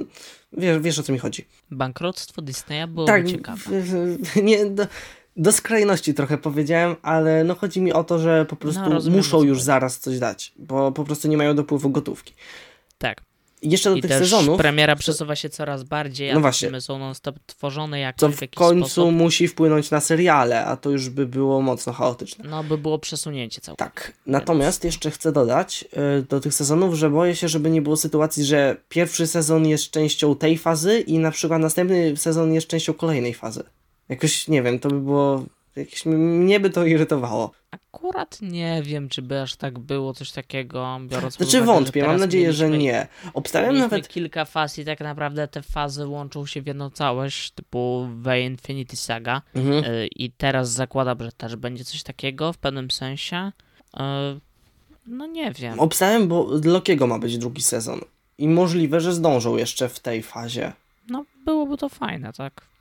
wiesz, 0.52 0.78
wiesz 0.78 0.98
o 0.98 1.02
co 1.02 1.12
mi 1.12 1.18
chodzi. 1.18 1.46
Bankructwo 1.70 2.42
Disneya 2.42 2.86
było 2.88 3.06
tak, 3.06 3.28
ciekawe. 3.28 3.62
Nie, 4.42 4.66
do, 4.66 4.86
do 5.36 5.52
skrajności 5.52 6.14
trochę 6.14 6.38
powiedziałem, 6.38 6.96
ale 7.02 7.44
no 7.44 7.54
chodzi 7.54 7.80
mi 7.80 7.92
o 7.92 8.04
to, 8.04 8.18
że 8.18 8.46
po 8.46 8.56
prostu 8.56 8.90
no, 8.90 9.00
muszą 9.10 9.42
już 9.42 9.62
zaraz 9.62 9.98
coś 9.98 10.18
dać, 10.18 10.52
bo 10.56 10.92
po 10.92 11.04
prostu 11.04 11.28
nie 11.28 11.36
mają 11.36 11.54
dopływu 11.54 11.90
gotówki. 11.90 12.34
Tak. 12.98 13.22
Jeszcze 13.62 13.90
do 13.90 13.96
I 13.96 14.02
tych 14.02 14.10
też 14.10 14.18
sezonów, 14.20 14.58
premiera 14.58 14.96
przesuwa 14.96 15.36
się 15.36 15.48
coraz 15.48 15.82
bardziej, 15.84 16.30
a 16.30 16.34
No 16.34 16.40
właśnie. 16.40 16.66
filmy 16.68 16.80
są 16.80 16.98
non-stop 16.98 17.36
tworzone 17.46 18.00
jakoś 18.00 18.20
co 18.20 18.28
w 18.28 18.34
w 18.34 18.54
końcu 18.54 18.88
sposób. 18.88 19.14
musi 19.14 19.48
wpłynąć 19.48 19.90
na 19.90 20.00
seriale, 20.00 20.64
a 20.64 20.76
to 20.76 20.90
już 20.90 21.08
by 21.08 21.26
było 21.26 21.62
mocno 21.62 21.92
chaotyczne. 21.92 22.44
No, 22.48 22.64
by 22.64 22.78
było 22.78 22.98
przesunięcie 22.98 23.60
całe. 23.60 23.76
Tak. 23.76 24.12
Natomiast 24.26 24.84
jeszcze 24.84 25.10
chcę 25.10 25.32
dodać 25.32 25.84
y, 26.18 26.22
do 26.22 26.40
tych 26.40 26.54
sezonów, 26.54 26.94
że 26.94 27.10
boję 27.10 27.36
się, 27.36 27.48
żeby 27.48 27.70
nie 27.70 27.82
było 27.82 27.96
sytuacji, 27.96 28.44
że 28.44 28.76
pierwszy 28.88 29.26
sezon 29.26 29.66
jest 29.66 29.90
częścią 29.90 30.36
tej 30.36 30.58
fazy 30.58 31.00
i 31.00 31.18
na 31.18 31.30
przykład 31.30 31.60
następny 31.60 32.16
sezon 32.16 32.52
jest 32.52 32.66
częścią 32.66 32.92
kolejnej 32.92 33.34
fazy. 33.34 33.62
Jakoś, 34.08 34.48
nie 34.48 34.62
wiem, 34.62 34.78
to 34.78 34.88
by 34.88 35.00
było... 35.00 35.44
Jakieś, 35.76 36.06
mnie 36.06 36.60
by 36.60 36.70
to 36.70 36.84
irytowało. 36.84 37.52
Akurat 37.70 38.38
nie 38.42 38.82
wiem, 38.82 39.08
czy 39.08 39.22
by 39.22 39.40
aż 39.40 39.56
tak 39.56 39.78
było 39.78 40.14
coś 40.14 40.32
takiego, 40.32 40.98
biorąc 41.06 41.36
Znaczy 41.36 41.56
uwagę, 41.56 41.72
wątpię, 41.72 42.06
mam 42.06 42.16
nadzieję, 42.20 42.52
że 42.52 42.70
nie. 42.70 43.06
Obstawiam 43.34 43.78
nawet... 43.78 44.08
kilka 44.08 44.44
faz 44.44 44.78
i 44.78 44.84
tak 44.84 45.00
naprawdę 45.00 45.48
te 45.48 45.62
fazy 45.62 46.06
łączą 46.06 46.46
się 46.46 46.62
w 46.62 46.66
jedną 46.66 46.90
całość, 46.90 47.50
typu 47.50 48.08
The 48.24 48.40
Infinity 48.40 48.96
Saga. 48.96 49.42
Mhm. 49.54 49.84
Y, 49.84 50.08
I 50.16 50.30
teraz 50.30 50.70
zakładam, 50.70 51.18
że 51.20 51.32
też 51.32 51.56
będzie 51.56 51.84
coś 51.84 52.02
takiego 52.02 52.52
w 52.52 52.58
pewnym 52.58 52.90
sensie. 52.90 53.52
Y, 53.94 54.00
No 55.06 55.26
nie 55.26 55.52
wiem. 55.52 55.80
Obstawiam, 55.80 56.28
bo 56.28 56.58
dla 56.58 56.72
Lokiego 56.72 57.06
ma 57.06 57.18
być 57.18 57.38
drugi 57.38 57.62
sezon. 57.62 58.00
I 58.38 58.48
możliwe, 58.48 59.00
że 59.00 59.12
zdążą 59.12 59.56
jeszcze 59.56 59.88
w 59.88 60.00
tej 60.00 60.22
fazie. 60.22 60.72
No 61.08 61.24
byłoby 61.44 61.76
to 61.76 61.88
fajne, 61.88 62.32
tak? 62.32 62.71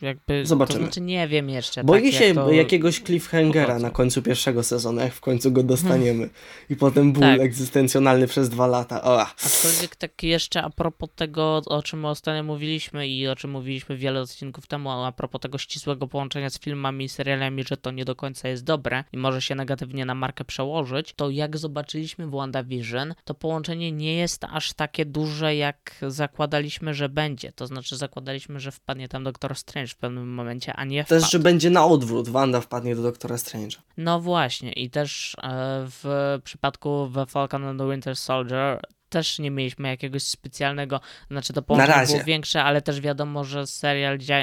Jakby, 0.00 0.46
Zobaczymy. 0.46 0.78
To 0.78 0.84
znaczy 0.84 1.00
nie 1.00 1.28
wiem 1.28 1.50
jeszcze. 1.50 1.84
Boję 1.84 2.02
tak, 2.02 2.12
się 2.12 2.24
jak 2.24 2.34
to... 2.34 2.52
jakiegoś 2.52 3.00
cliffhangera 3.00 3.78
na 3.78 3.90
końcu 3.90 4.22
pierwszego 4.22 4.62
sezonu, 4.62 5.00
jak 5.00 5.12
w 5.12 5.20
końcu 5.20 5.52
go 5.52 5.62
dostaniemy. 5.62 6.30
I 6.70 6.76
potem 6.76 7.12
ból 7.12 7.22
Tak. 7.22 7.40
egzystencjonalny 7.40 8.26
przez 8.26 8.48
dwa 8.48 8.66
lata. 8.66 9.02
O, 9.02 9.20
Aczkolwiek 9.20 9.96
tak 9.96 10.22
jeszcze 10.22 10.62
a 10.62 10.70
propos 10.70 11.08
tego, 11.16 11.62
o 11.66 11.82
czym 11.82 12.04
ostatnio 12.04 12.42
mówiliśmy 12.42 13.08
i 13.08 13.28
o 13.28 13.36
czym 13.36 13.50
mówiliśmy 13.50 13.96
wiele 13.96 14.20
odcinków 14.20 14.66
temu, 14.66 14.90
a 14.90 15.12
propos 15.12 15.40
tego 15.40 15.58
ścisłego 15.58 16.06
połączenia 16.08 16.50
z 16.50 16.58
filmami 16.60 17.04
i 17.04 17.08
serialami, 17.08 17.64
że 17.64 17.76
to 17.76 17.90
nie 17.90 18.04
do 18.04 18.16
końca 18.16 18.48
jest 18.48 18.64
dobre 18.64 19.04
i 19.12 19.16
może 19.16 19.42
się 19.42 19.54
negatywnie 19.54 20.04
na 20.04 20.14
markę 20.14 20.44
przełożyć, 20.44 21.12
to 21.16 21.30
jak 21.30 21.56
zobaczyliśmy 21.56 22.26
w 22.26 22.30
WandaVision, 22.30 23.14
to 23.24 23.34
połączenie 23.34 23.92
nie 23.92 24.14
jest 24.16 24.44
aż 24.44 24.72
takie 24.72 25.04
duże, 25.04 25.56
jak 25.56 25.94
zakładaliśmy, 26.08 26.94
że 26.94 27.08
będzie. 27.08 27.52
To 27.52 27.66
znaczy 27.66 27.96
zakładaliśmy, 27.96 28.60
że 28.60 28.72
wpadnie 28.72 29.08
tam 29.08 29.24
Doktor 29.24 29.56
Strange 29.56 29.87
w 29.92 29.96
pewnym 29.96 30.34
momencie, 30.34 30.72
a 30.74 30.84
nie 30.84 31.04
wpadł. 31.04 31.20
Też, 31.20 31.30
że 31.30 31.38
będzie 31.38 31.70
na 31.70 31.86
odwrót. 31.86 32.28
Wanda 32.28 32.60
wpadnie 32.60 32.96
do 32.96 33.02
Doktora 33.02 33.36
Strange'a. 33.36 33.78
No 33.96 34.20
właśnie, 34.20 34.72
i 34.72 34.90
też 34.90 35.36
e, 35.42 35.86
w 35.88 36.38
przypadku 36.44 37.10
The 37.14 37.26
Falcon 37.26 37.64
and 37.64 37.80
the 37.80 37.90
Winter 37.90 38.16
Soldier 38.16 38.80
też 39.08 39.38
nie 39.38 39.50
mieliśmy 39.50 39.88
jakiegoś 39.88 40.22
specjalnego, 40.22 41.00
znaczy 41.30 41.52
to 41.52 41.62
połączenie 41.62 42.06
było 42.06 42.24
większe, 42.24 42.64
ale 42.64 42.82
też 42.82 43.00
wiadomo, 43.00 43.44
że 43.44 43.66
serial 43.66 44.18
dzia... 44.18 44.38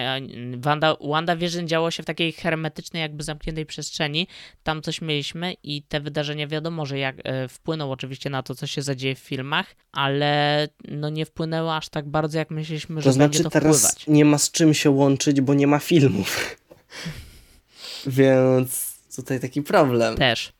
Wanda, 0.57 0.95
WandaVision 1.01 1.67
działo 1.67 1.91
się 1.91 2.03
w 2.03 2.05
takiej 2.05 2.31
hermetycznej, 2.31 3.01
jakby 3.01 3.23
zamkniętej 3.23 3.65
przestrzeni. 3.65 4.27
Tam 4.63 4.81
coś 4.81 5.01
mieliśmy 5.01 5.53
i 5.63 5.83
te 5.83 5.99
wydarzenia 5.99 6.47
wiadomo, 6.47 6.85
że 6.85 6.99
jak 6.99 7.15
e, 7.23 7.47
wpłyną 7.47 7.91
oczywiście 7.91 8.29
na 8.29 8.43
to, 8.43 8.55
co 8.55 8.67
się 8.67 8.81
zadzieje 8.81 9.15
w 9.15 9.19
filmach, 9.19 9.75
ale 9.91 10.67
no 10.87 11.09
nie 11.09 11.25
wpłynęły 11.25 11.71
aż 11.71 11.89
tak 11.89 12.09
bardzo, 12.09 12.37
jak 12.37 12.51
myśleliśmy, 12.51 13.01
że 13.01 13.11
To 13.11 13.17
będzie 13.17 13.37
znaczy 13.39 13.43
to 13.43 13.49
teraz 13.49 13.77
wpływać. 13.77 14.07
nie 14.07 14.25
ma 14.25 14.37
z 14.37 14.51
czym 14.51 14.73
się 14.73 14.89
łączyć, 14.89 15.41
bo 15.41 15.53
nie 15.53 15.67
ma 15.67 15.79
filmów. 15.79 16.57
Więc 18.07 18.95
tutaj 19.15 19.39
taki 19.39 19.61
problem. 19.61 20.15
Też. 20.17 20.54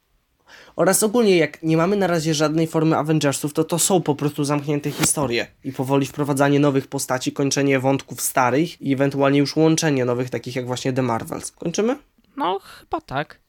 Oraz 0.75 1.03
ogólnie, 1.03 1.37
jak 1.37 1.63
nie 1.63 1.77
mamy 1.77 1.95
na 1.95 2.07
razie 2.07 2.33
żadnej 2.33 2.67
formy 2.67 2.97
Avengersów, 2.97 3.53
to 3.53 3.63
to 3.63 3.79
są 3.79 4.01
po 4.01 4.15
prostu 4.15 4.43
zamknięte 4.43 4.91
historie. 4.91 5.47
I 5.63 5.71
powoli 5.71 6.05
wprowadzanie 6.05 6.59
nowych 6.59 6.87
postaci, 6.87 7.31
kończenie 7.31 7.79
wątków 7.79 8.21
starych 8.21 8.81
i 8.81 8.93
ewentualnie 8.93 9.39
już 9.39 9.55
łączenie 9.55 10.05
nowych, 10.05 10.29
takich 10.29 10.55
jak 10.55 10.65
właśnie 10.67 10.93
The 10.93 11.01
Marvels. 11.01 11.51
Kończymy? 11.51 11.97
No, 12.37 12.59
chyba 12.59 13.01
tak. 13.01 13.39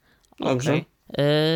Dobrze. 0.40 0.70
Okej. 0.70 0.84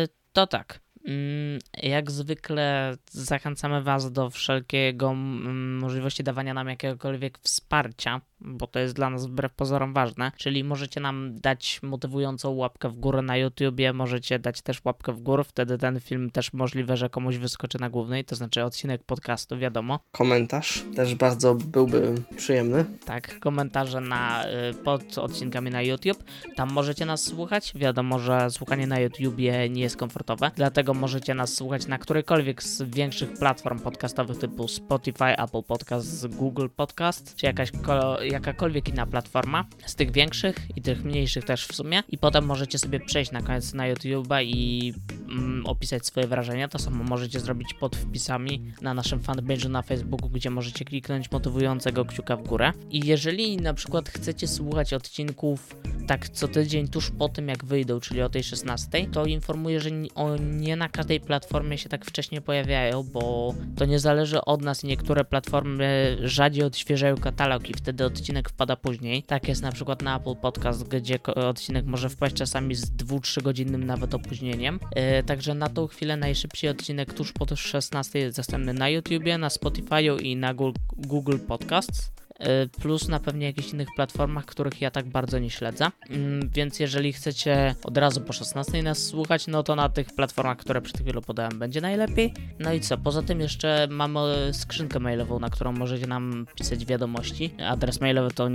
Y, 0.03 0.07
to 0.33 0.47
tak. 0.47 0.80
Mm, 1.05 1.59
Jak 1.83 2.11
zwykle 2.11 2.97
zachęcamy 3.11 3.81
Was 3.83 4.11
do 4.11 4.29
wszelkiego 4.29 5.11
mm, 5.11 5.77
możliwości 5.77 6.23
dawania 6.23 6.53
nam 6.53 6.67
jakiegokolwiek 6.67 7.39
wsparcia, 7.39 8.21
bo 8.41 8.67
to 8.67 8.79
jest 8.79 8.95
dla 8.95 9.09
nas 9.09 9.25
wbrew 9.25 9.53
pozorom 9.53 9.93
ważne. 9.93 10.31
Czyli 10.37 10.63
możecie 10.63 10.99
nam 10.99 11.35
dać 11.39 11.79
motywującą 11.83 12.51
łapkę 12.51 12.89
w 12.89 12.95
górę 12.95 13.21
na 13.21 13.37
YouTubie, 13.37 13.93
możecie 13.93 14.39
dać 14.39 14.61
też 14.61 14.81
łapkę 14.85 15.13
w 15.13 15.21
górę, 15.21 15.43
wtedy 15.43 15.77
ten 15.77 15.99
film 15.99 16.31
też 16.31 16.53
możliwe, 16.53 16.97
że 16.97 17.09
komuś 17.09 17.37
wyskoczy 17.37 17.79
na 17.79 17.89
głównej, 17.89 18.25
to 18.25 18.35
znaczy 18.35 18.63
odcinek 18.63 19.03
podcastu, 19.03 19.57
wiadomo. 19.57 19.99
Komentarz 20.11 20.83
też 20.95 21.15
bardzo 21.15 21.55
byłby 21.55 22.15
przyjemny. 22.37 22.85
Tak, 23.05 23.39
komentarze 23.39 24.01
na, 24.01 24.45
y, 24.69 24.73
pod 24.73 25.17
odcinkami 25.17 25.71
na 25.71 25.81
YouTube. 25.81 26.23
Tam 26.55 26.71
możecie 26.71 27.05
nas 27.05 27.23
słuchać. 27.23 27.73
Wiadomo, 27.75 28.19
że 28.19 28.49
słuchanie 28.49 28.87
na 28.87 28.99
YouTubie 28.99 29.69
nie 29.69 29.81
jest 29.81 29.97
komfortowe, 29.97 30.51
dlatego 30.55 30.90
możecie 30.93 31.33
nas 31.33 31.53
słuchać 31.53 31.87
na 31.87 31.97
którejkolwiek 31.97 32.63
z 32.63 32.81
większych 32.81 33.33
platform 33.33 33.79
podcastowych 33.79 34.37
typu 34.37 34.67
Spotify, 34.67 35.37
Apple 35.37 35.63
Podcast, 35.63 36.27
Google 36.27 36.67
Podcast, 36.75 37.35
czy 37.35 37.45
jakaś 37.45 37.71
ko- 37.71 38.23
jakakolwiek 38.23 38.89
inna 38.89 39.05
platforma 39.05 39.65
z 39.85 39.95
tych 39.95 40.11
większych 40.11 40.55
i 40.75 40.81
tych 40.81 41.03
mniejszych 41.03 41.45
też 41.45 41.67
w 41.67 41.75
sumie. 41.75 42.03
I 42.09 42.17
potem 42.17 42.45
możecie 42.45 42.77
sobie 42.79 42.99
przejść 42.99 43.31
na 43.31 43.41
koniec 43.41 43.73
na 43.73 43.93
YouTube'a 43.93 44.43
i 44.43 44.93
mm, 45.29 45.65
opisać 45.65 46.05
swoje 46.05 46.27
wrażenia. 46.27 46.67
To 46.67 46.79
samo 46.79 47.03
możecie 47.03 47.39
zrobić 47.39 47.73
pod 47.73 47.95
wpisami 47.95 48.73
na 48.81 48.93
naszym 48.93 49.19
fanpage'u 49.19 49.69
na 49.69 49.81
Facebooku, 49.81 50.29
gdzie 50.29 50.49
możecie 50.49 50.85
kliknąć 50.85 51.31
motywującego 51.31 52.05
kciuka 52.05 52.37
w 52.37 52.43
górę. 52.47 52.71
I 52.89 53.07
jeżeli 53.07 53.57
na 53.57 53.73
przykład 53.73 54.09
chcecie 54.09 54.47
słuchać 54.47 54.93
odcinków 54.93 55.75
tak 56.07 56.29
co 56.29 56.47
tydzień 56.47 56.87
tuż 56.87 57.11
po 57.11 57.29
tym 57.29 57.47
jak 57.47 57.65
wyjdą, 57.65 57.99
czyli 57.99 58.21
o 58.21 58.29
tej 58.29 58.43
16, 58.43 59.07
to 59.07 59.25
informuję, 59.25 59.79
że 59.79 59.89
o, 60.15 60.37
nie 60.37 60.75
na 60.81 60.89
każdej 60.89 61.19
platformie 61.19 61.77
się 61.77 61.89
tak 61.89 62.05
wcześnie 62.05 62.41
pojawiają, 62.41 63.03
bo 63.03 63.53
to 63.75 63.85
nie 63.85 63.99
zależy 63.99 64.41
od 64.41 64.61
nas 64.61 64.83
niektóre 64.83 65.23
platformy 65.23 66.17
rzadziej 66.23 66.63
odświeżają 66.63 67.17
katalog 67.17 67.69
i 67.69 67.73
wtedy 67.73 68.05
odcinek 68.05 68.49
wpada 68.49 68.75
później. 68.75 69.23
Tak 69.23 69.47
jest 69.47 69.61
na 69.61 69.71
przykład 69.71 70.01
na 70.01 70.17
Apple 70.17 70.35
Podcast, 70.35 70.87
gdzie 70.87 71.19
odcinek 71.23 71.85
może 71.85 72.09
wpaść 72.09 72.35
czasami 72.35 72.75
z 72.75 72.91
2-3 72.91 73.41
godzinnym 73.41 73.85
nawet 73.85 74.13
opóźnieniem. 74.13 74.79
Yy, 74.95 75.23
także 75.23 75.53
na 75.53 75.69
tą 75.69 75.87
chwilę 75.87 76.17
najszybciej 76.17 76.69
odcinek 76.69 77.13
tuż 77.13 77.33
po 77.33 77.55
16 77.55 78.19
jest 78.19 78.37
dostępny 78.37 78.73
na 78.73 78.89
YouTubie, 78.89 79.37
na 79.37 79.47
Spotify'u 79.47 80.21
i 80.21 80.35
na 80.35 80.53
Google 80.97 81.37
Podcasts. 81.47 82.20
Y, 82.41 82.69
plus 82.81 83.07
na 83.07 83.19
pewnie 83.19 83.45
jakichś 83.45 83.73
innych 83.73 83.87
platformach, 83.95 84.45
których 84.45 84.81
ja 84.81 84.91
tak 84.91 85.05
bardzo 85.05 85.39
nie 85.39 85.49
śledzę. 85.49 85.91
Mm, 86.09 86.49
Więc 86.49 86.79
jeżeli 86.79 87.13
chcecie 87.13 87.75
od 87.83 87.97
razu 87.97 88.21
po 88.21 88.33
16 88.33 88.83
nas 88.83 89.05
słuchać, 89.05 89.47
no 89.47 89.63
to 89.63 89.75
na 89.75 89.89
tych 89.89 90.07
platformach, 90.15 90.57
które 90.57 90.81
przed 90.81 91.01
chwilą 91.01 91.21
podałem, 91.21 91.59
będzie 91.59 91.81
najlepiej. 91.81 92.33
No 92.59 92.73
i 92.73 92.79
co? 92.81 92.97
Poza 92.97 93.21
tym 93.21 93.39
jeszcze 93.39 93.87
mamy 93.91 94.49
skrzynkę 94.53 94.99
mailową, 94.99 95.39
na 95.39 95.49
którą 95.49 95.71
możecie 95.71 96.07
nam 96.07 96.45
pisać 96.55 96.85
wiadomości. 96.85 97.53
Adres 97.67 98.01
mailowy 98.01 98.31
to 98.31 98.49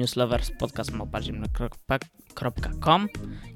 newsloverspodcast.com 2.36 3.08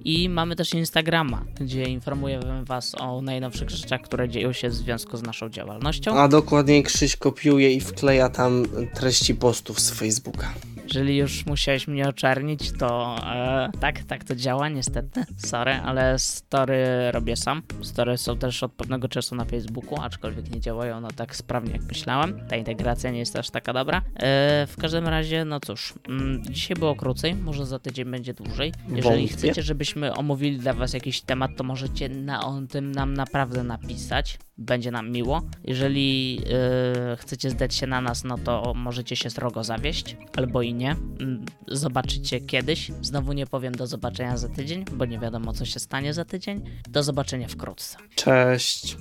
i 0.05 0.29
mamy 0.29 0.57
też 0.57 0.75
Instagrama, 0.75 1.45
gdzie 1.61 1.85
informujemy 1.85 2.65
Was 2.65 2.95
o 2.95 3.23
najnowszych 3.23 3.71
rzeczach, 3.71 4.01
które 4.01 4.29
dzieją 4.29 4.53
się 4.53 4.69
w 4.69 4.75
związku 4.75 5.17
z 5.17 5.23
naszą 5.23 5.49
działalnością. 5.49 6.19
A 6.19 6.29
dokładniej 6.29 6.83
Krzyś 6.83 7.17
kopiuje 7.17 7.73
i 7.73 7.81
wkleja 7.81 8.29
tam 8.29 8.67
treści 8.95 9.35
postów 9.35 9.81
z 9.81 9.91
Facebooka. 9.91 10.55
Jeżeli 10.95 11.17
już 11.17 11.47
musiałeś 11.47 11.89
mnie 11.89 12.09
oczernić, 12.09 12.73
to 12.79 13.17
e, 13.27 13.71
tak, 13.81 14.05
tak 14.05 14.25
to 14.25 14.37
działa, 14.37 14.69
niestety. 14.69 15.25
Sorry, 15.37 15.73
ale 15.73 16.19
story 16.19 16.85
robię 17.13 17.37
sam. 17.37 17.63
Story 17.83 18.19
są 18.19 18.39
też 18.39 18.63
od 18.63 18.73
pewnego 18.73 19.09
czasu 19.09 19.35
na 19.35 19.45
Facebooku, 19.45 20.01
aczkolwiek 20.01 20.51
nie 20.51 20.61
działają 20.61 20.97
one 20.97 21.09
tak 21.17 21.37
sprawnie, 21.37 21.73
jak 21.73 21.83
myślałem. 21.83 22.41
Ta 22.49 22.57
integracja 22.57 23.11
nie 23.11 23.19
jest 23.19 23.37
aż 23.37 23.51
taka 23.51 23.73
dobra. 23.73 23.99
E, 23.99 24.67
w 24.67 24.77
każdym 24.81 25.09
razie, 25.09 25.45
no 25.45 25.61
cóż, 25.61 25.95
mm, 26.09 26.43
dzisiaj 26.45 26.77
było 26.77 26.97
krócej, 26.97 27.35
może 27.35 27.67
za 27.67 27.79
tydzień 27.79 28.11
będzie 28.11 28.35
dłużej. 28.35 28.70
Jeżeli 28.89 29.29
chcecie, 29.29 29.63
żebyśmy 29.63 30.15
omówili 30.15 30.59
dla 30.59 30.73
Was 30.73 30.93
jakiś 30.93 31.21
temat, 31.21 31.51
to 31.57 31.65
możecie 31.65 32.09
na, 32.09 32.47
o 32.47 32.61
tym 32.69 32.93
nam 32.93 33.15
naprawdę 33.15 33.65
napisać. 33.65 34.39
Będzie 34.59 34.91
nam 34.91 35.11
miło. 35.11 35.43
Jeżeli 35.65 36.41
e, 37.13 37.17
chcecie 37.17 37.51
zdać 37.51 37.75
się 37.75 37.87
na 37.87 38.01
nas, 38.01 38.25
no 38.25 38.39
to 38.39 38.73
możecie 38.77 39.17
się 39.17 39.31
srogo 39.31 39.65
zawieść, 39.65 40.17
albo 40.37 40.63
i 40.63 40.75
nie. 40.75 40.91
Mm, 40.91 41.45
Zobaczycie 41.69 42.41
kiedyś. 42.41 42.93
Znowu 43.03 43.33
nie 43.33 43.47
powiem 43.47 43.75
do 43.75 43.87
zobaczenia 43.87 44.37
za 44.37 44.49
tydzień, 44.49 44.85
bo 44.93 45.05
nie 45.05 45.19
wiadomo, 45.19 45.53
co 45.53 45.65
się 45.65 45.81
stanie 45.81 46.15
za 46.15 46.25
tydzień. 46.25 46.63
Do 46.89 47.03
zobaczenia 47.03 47.49
wkrótce. 47.49 47.97
Cześć. 48.15 48.97